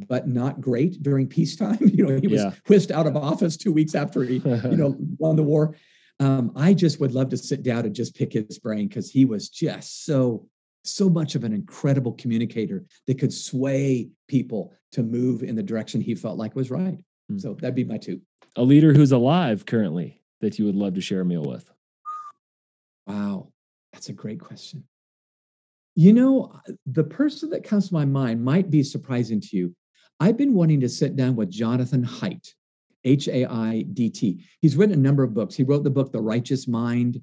but 0.08 0.28
not 0.28 0.60
great 0.60 1.02
during 1.02 1.26
peacetime. 1.36 1.78
You 1.80 2.06
know, 2.06 2.20
he 2.20 2.28
was 2.28 2.42
yeah. 2.42 2.52
whisked 2.68 2.90
out 2.90 3.06
of 3.06 3.16
office 3.16 3.56
two 3.56 3.72
weeks 3.72 3.94
after 3.94 4.22
he, 4.22 4.36
you 4.36 4.76
know, 4.76 4.96
won 5.18 5.36
the 5.36 5.42
war. 5.42 5.76
Um, 6.18 6.52
I 6.56 6.72
just 6.72 7.00
would 7.00 7.12
love 7.12 7.28
to 7.30 7.36
sit 7.36 7.62
down 7.62 7.84
and 7.84 7.94
just 7.94 8.14
pick 8.14 8.32
his 8.32 8.58
brain 8.58 8.88
because 8.88 9.10
he 9.10 9.24
was 9.24 9.48
just 9.48 10.04
so, 10.04 10.48
so 10.86 11.08
much 11.08 11.34
of 11.34 11.44
an 11.44 11.52
incredible 11.52 12.12
communicator 12.12 12.84
that 13.06 13.18
could 13.18 13.32
sway 13.32 14.08
people 14.28 14.72
to 14.92 15.02
move 15.02 15.42
in 15.42 15.54
the 15.54 15.62
direction 15.62 16.00
he 16.00 16.14
felt 16.14 16.38
like 16.38 16.54
was 16.54 16.70
right. 16.70 17.02
Mm. 17.30 17.40
So 17.40 17.54
that'd 17.54 17.74
be 17.74 17.84
my 17.84 17.98
two. 17.98 18.20
A 18.56 18.62
leader 18.62 18.92
who's 18.92 19.12
alive 19.12 19.66
currently 19.66 20.22
that 20.40 20.58
you 20.58 20.64
would 20.64 20.76
love 20.76 20.94
to 20.94 21.00
share 21.00 21.20
a 21.20 21.24
meal 21.24 21.44
with? 21.44 21.70
Wow, 23.06 23.52
that's 23.92 24.08
a 24.08 24.12
great 24.12 24.40
question. 24.40 24.84
You 25.94 26.12
know, 26.12 26.60
the 26.86 27.04
person 27.04 27.50
that 27.50 27.64
comes 27.64 27.88
to 27.88 27.94
my 27.94 28.04
mind 28.04 28.44
might 28.44 28.70
be 28.70 28.82
surprising 28.82 29.40
to 29.40 29.56
you. 29.56 29.74
I've 30.20 30.36
been 30.36 30.54
wanting 30.54 30.80
to 30.80 30.88
sit 30.88 31.16
down 31.16 31.36
with 31.36 31.50
Jonathan 31.50 32.04
Haidt, 32.04 32.54
H 33.04 33.28
A 33.28 33.46
I 33.46 33.82
D 33.92 34.10
T. 34.10 34.44
He's 34.60 34.76
written 34.76 34.94
a 34.94 35.02
number 35.02 35.22
of 35.22 35.34
books. 35.34 35.54
He 35.54 35.62
wrote 35.62 35.84
the 35.84 35.90
book, 35.90 36.12
The 36.12 36.20
Righteous 36.20 36.66
Mind. 36.68 37.22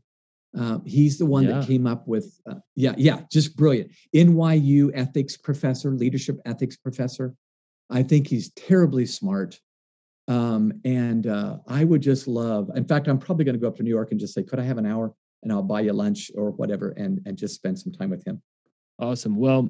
Uh, 0.58 0.80
he's 0.86 1.18
the 1.18 1.26
one 1.26 1.44
yeah. 1.44 1.60
that 1.60 1.68
came 1.68 1.88
up 1.88 2.08
with, 2.08 2.40
uh, 2.50 2.56
yeah, 2.76 2.94
yeah, 2.98 3.22
just 3.32 3.56
brilliant. 3.56 3.92
NYU 4.16 4.92
ethics 4.94 5.36
professor, 5.36 5.92
leadership 5.92 6.40
ethics 6.46 6.78
professor. 6.78 7.34
I 7.90 8.04
think 8.04 8.28
he's 8.28 8.52
terribly 8.52 9.06
smart. 9.06 9.60
Um, 10.28 10.74
and 10.86 11.28
uh, 11.28 11.58
I 11.68 11.84
would 11.84 12.02
just 12.02 12.28
love, 12.28 12.70
in 12.76 12.86
fact, 12.86 13.08
I'm 13.08 13.18
probably 13.18 13.46
going 13.46 13.56
to 13.56 13.60
go 13.60 13.68
up 13.68 13.76
to 13.78 13.84
New 13.84 13.90
York 13.90 14.12
and 14.12 14.20
just 14.20 14.34
say, 14.34 14.44
could 14.44 14.60
I 14.60 14.64
have 14.64 14.78
an 14.78 14.86
hour 14.86 15.14
and 15.42 15.52
I'll 15.52 15.64
buy 15.64 15.82
you 15.82 15.94
lunch 15.94 16.32
or 16.36 16.52
whatever 16.52 16.92
and, 16.92 17.22
and 17.26 17.38
just 17.38 17.56
spend 17.56 17.78
some 17.78 17.92
time 17.92 18.10
with 18.10 18.26
him. 18.26 18.42
Awesome. 19.00 19.36
Well, 19.36 19.70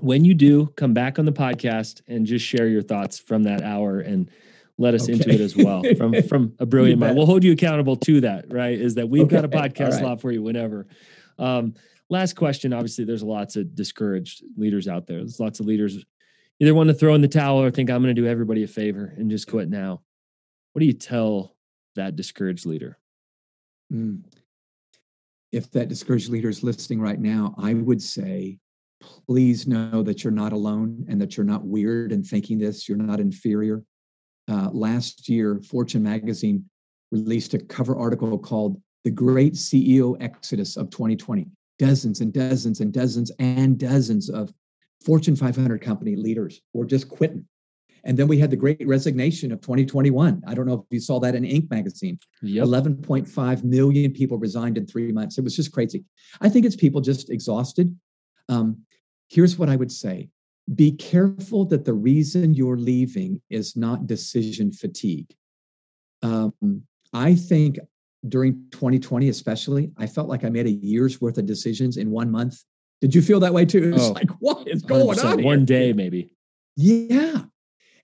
when 0.00 0.24
you 0.24 0.34
do 0.34 0.66
come 0.76 0.94
back 0.94 1.18
on 1.18 1.24
the 1.24 1.32
podcast 1.32 2.02
and 2.06 2.26
just 2.26 2.44
share 2.44 2.68
your 2.68 2.82
thoughts 2.82 3.18
from 3.18 3.42
that 3.44 3.62
hour 3.62 4.00
and 4.00 4.30
let 4.80 4.94
us 4.94 5.04
okay. 5.04 5.12
into 5.12 5.30
it 5.30 5.40
as 5.40 5.54
well 5.54 5.82
from 5.96 6.22
from 6.22 6.54
a 6.58 6.66
brilliant 6.66 6.98
mind. 6.98 7.16
We'll 7.16 7.26
hold 7.26 7.44
you 7.44 7.52
accountable 7.52 7.96
to 7.96 8.22
that, 8.22 8.46
right? 8.50 8.80
Is 8.80 8.94
that 8.94 9.08
we've 9.08 9.24
okay. 9.24 9.36
got 9.36 9.44
a 9.44 9.48
podcast 9.48 9.90
right. 9.90 10.00
slot 10.00 10.20
for 10.20 10.32
you 10.32 10.42
whenever. 10.42 10.86
Um, 11.38 11.74
last 12.08 12.34
question. 12.34 12.72
Obviously, 12.72 13.04
there's 13.04 13.22
lots 13.22 13.56
of 13.56 13.74
discouraged 13.74 14.42
leaders 14.56 14.88
out 14.88 15.06
there. 15.06 15.18
There's 15.18 15.38
lots 15.38 15.60
of 15.60 15.66
leaders 15.66 16.02
either 16.60 16.74
want 16.74 16.88
to 16.88 16.94
throw 16.94 17.14
in 17.14 17.20
the 17.20 17.28
towel 17.28 17.62
or 17.62 17.70
think 17.70 17.90
I'm 17.90 18.02
going 18.02 18.14
to 18.14 18.20
do 18.20 18.26
everybody 18.26 18.62
a 18.62 18.66
favor 18.66 19.14
and 19.16 19.30
just 19.30 19.48
quit 19.48 19.68
now. 19.68 20.02
What 20.72 20.80
do 20.80 20.86
you 20.86 20.94
tell 20.94 21.56
that 21.96 22.16
discouraged 22.16 22.64
leader? 22.64 22.98
Mm. 23.92 24.24
If 25.52 25.70
that 25.72 25.88
discouraged 25.88 26.30
leader 26.30 26.48
is 26.48 26.62
listening 26.62 27.00
right 27.00 27.18
now, 27.18 27.54
I 27.58 27.74
would 27.74 28.00
say, 28.00 28.58
please 29.26 29.66
know 29.66 30.02
that 30.02 30.22
you're 30.22 30.30
not 30.30 30.52
alone 30.52 31.06
and 31.08 31.20
that 31.20 31.36
you're 31.36 31.44
not 31.44 31.64
weird 31.64 32.12
in 32.12 32.22
thinking 32.22 32.58
this. 32.58 32.88
You're 32.88 32.98
not 32.98 33.20
inferior. 33.20 33.82
Uh, 34.48 34.70
last 34.72 35.28
year, 35.28 35.60
Fortune 35.68 36.02
magazine 36.02 36.64
released 37.10 37.54
a 37.54 37.58
cover 37.58 37.96
article 37.96 38.38
called 38.38 38.80
The 39.04 39.10
Great 39.10 39.54
CEO 39.54 40.16
Exodus 40.20 40.76
of 40.76 40.90
2020. 40.90 41.46
Dozens 41.78 42.20
and 42.20 42.32
dozens 42.32 42.80
and 42.80 42.92
dozens 42.92 43.30
and 43.38 43.78
dozens 43.78 44.28
of 44.28 44.52
Fortune 45.04 45.34
500 45.34 45.80
company 45.80 46.14
leaders 46.14 46.60
were 46.74 46.84
just 46.84 47.08
quitting. 47.08 47.46
And 48.04 48.18
then 48.18 48.28
we 48.28 48.38
had 48.38 48.50
the 48.50 48.56
great 48.56 48.86
resignation 48.86 49.52
of 49.52 49.60
2021. 49.60 50.42
I 50.46 50.54
don't 50.54 50.66
know 50.66 50.74
if 50.74 50.80
you 50.90 51.00
saw 51.00 51.20
that 51.20 51.34
in 51.34 51.44
Inc. 51.44 51.70
magazine. 51.70 52.18
Yep. 52.42 52.66
11.5 52.66 53.64
million 53.64 54.12
people 54.12 54.38
resigned 54.38 54.78
in 54.78 54.86
three 54.86 55.12
months. 55.12 55.38
It 55.38 55.44
was 55.44 55.56
just 55.56 55.72
crazy. 55.72 56.04
I 56.40 56.48
think 56.48 56.64
it's 56.64 56.76
people 56.76 57.00
just 57.00 57.30
exhausted. 57.30 57.94
Um, 58.48 58.82
here's 59.28 59.58
what 59.58 59.68
I 59.68 59.76
would 59.76 59.92
say 59.92 60.30
be 60.74 60.92
careful 60.92 61.64
that 61.66 61.84
the 61.84 61.94
reason 61.94 62.54
you're 62.54 62.76
leaving 62.76 63.40
is 63.50 63.76
not 63.76 64.06
decision 64.06 64.72
fatigue. 64.72 65.34
Um, 66.22 66.82
I 67.12 67.34
think 67.34 67.78
during 68.28 68.64
2020, 68.70 69.28
especially, 69.28 69.90
I 69.96 70.06
felt 70.06 70.28
like 70.28 70.44
I 70.44 70.48
made 70.48 70.66
a 70.66 70.70
year's 70.70 71.20
worth 71.20 71.38
of 71.38 71.46
decisions 71.46 71.96
in 71.96 72.10
one 72.10 72.30
month 72.30 72.62
did 73.00 73.14
you 73.14 73.22
feel 73.22 73.40
that 73.40 73.52
way 73.52 73.64
too? 73.64 73.92
It's 73.94 74.04
oh, 74.04 74.12
like, 74.12 74.30
what 74.38 74.68
is 74.68 74.82
going 74.82 75.18
on? 75.20 75.42
One 75.42 75.64
day, 75.64 75.92
maybe. 75.92 76.34
Yeah. 76.76 77.42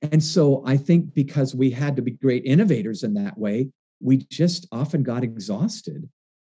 And 0.03 0.23
so 0.23 0.62
I 0.67 0.77
think 0.77 1.14
because 1.14 1.55
we 1.55 1.71
had 1.71 1.97
to 1.97 2.03
be 2.03 2.12
great 2.12 2.45
innovators 2.45 3.03
in 3.03 3.14
that 3.14 3.37
way, 3.37 3.71
we 4.01 4.19
just 4.31 4.67
often 4.73 5.03
got 5.03 5.25
exhausted 5.25 6.09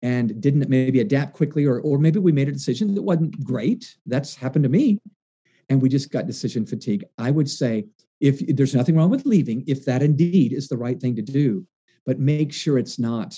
and 0.01 0.39
didn't 0.41 0.69
maybe 0.69 0.99
adapt 0.99 1.33
quickly, 1.33 1.65
or, 1.65 1.81
or 1.81 1.97
maybe 1.97 2.19
we 2.19 2.31
made 2.31 2.47
a 2.47 2.51
decision 2.51 2.93
that 2.95 3.01
wasn't 3.01 3.43
great. 3.43 3.95
That's 4.05 4.35
happened 4.35 4.63
to 4.63 4.69
me. 4.69 4.99
And 5.69 5.81
we 5.81 5.89
just 5.89 6.11
got 6.11 6.27
decision 6.27 6.65
fatigue. 6.65 7.05
I 7.17 7.31
would 7.31 7.49
say 7.49 7.85
if 8.19 8.39
there's 8.55 8.75
nothing 8.75 8.95
wrong 8.95 9.09
with 9.09 9.25
leaving, 9.25 9.63
if 9.67 9.85
that 9.85 10.01
indeed 10.01 10.53
is 10.53 10.67
the 10.67 10.77
right 10.77 10.99
thing 10.99 11.15
to 11.15 11.21
do, 11.21 11.65
but 12.05 12.19
make 12.19 12.53
sure 12.53 12.77
it's 12.77 12.97
not 12.97 13.37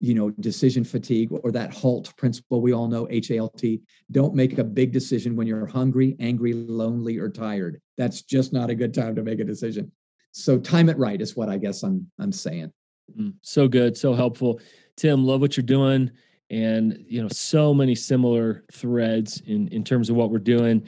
you 0.00 0.14
know 0.14 0.30
decision 0.30 0.84
fatigue 0.84 1.30
or 1.32 1.50
that 1.52 1.72
halt 1.72 2.14
principle. 2.16 2.60
We 2.60 2.72
all 2.72 2.88
know 2.88 3.08
halt 3.08 3.80
don't 4.10 4.34
make 4.34 4.58
a 4.58 4.64
big 4.64 4.92
decision 4.92 5.36
when 5.36 5.46
you're 5.46 5.66
hungry 5.66 6.16
angry 6.20 6.52
lonely 6.52 7.18
or 7.18 7.28
tired. 7.28 7.80
That's 7.96 8.22
just 8.22 8.52
not 8.52 8.70
a 8.70 8.74
good 8.74 8.92
time 8.92 9.14
to 9.16 9.22
make 9.22 9.40
a 9.40 9.44
decision. 9.44 9.90
So 10.32 10.58
time 10.58 10.90
it 10.90 10.98
right 10.98 11.20
is 11.20 11.34
what 11.34 11.48
i 11.48 11.56
guess 11.56 11.82
i'm 11.82 12.10
i'm 12.18 12.32
saying. 12.32 12.72
Mm, 13.18 13.34
so 13.42 13.68
good 13.68 13.96
so 13.96 14.14
helpful. 14.14 14.60
Tim 14.96 15.24
love 15.24 15.40
what 15.40 15.56
you're 15.56 15.64
doing 15.64 16.10
and 16.50 17.04
you 17.08 17.22
know 17.22 17.28
so 17.28 17.74
many 17.74 17.94
similar 17.94 18.64
threads 18.72 19.42
in 19.46 19.68
in 19.68 19.82
terms 19.82 20.10
of 20.10 20.16
what 20.16 20.30
we're 20.30 20.38
doing 20.38 20.86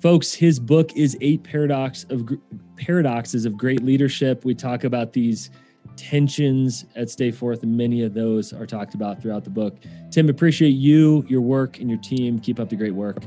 folks 0.00 0.34
his 0.34 0.58
book 0.58 0.96
is 0.96 1.16
eight 1.20 1.42
paradox 1.42 2.04
of 2.10 2.28
paradoxes 2.76 3.44
of 3.44 3.56
great 3.56 3.82
leadership 3.82 4.44
we 4.44 4.54
talk 4.54 4.84
about 4.84 5.12
these 5.12 5.50
tensions 5.98 6.86
at 6.96 7.10
Stay 7.10 7.30
Forth, 7.30 7.62
and 7.62 7.76
many 7.76 8.02
of 8.04 8.14
those 8.14 8.52
are 8.52 8.66
talked 8.66 8.94
about 8.94 9.20
throughout 9.20 9.44
the 9.44 9.50
book. 9.50 9.76
Tim, 10.10 10.28
appreciate 10.28 10.70
you, 10.70 11.26
your 11.28 11.40
work, 11.40 11.80
and 11.80 11.90
your 11.90 11.98
team. 11.98 12.38
Keep 12.38 12.60
up 12.60 12.70
the 12.70 12.76
great 12.76 12.94
work. 12.94 13.22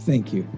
Thank 0.00 0.32
you. 0.32 0.48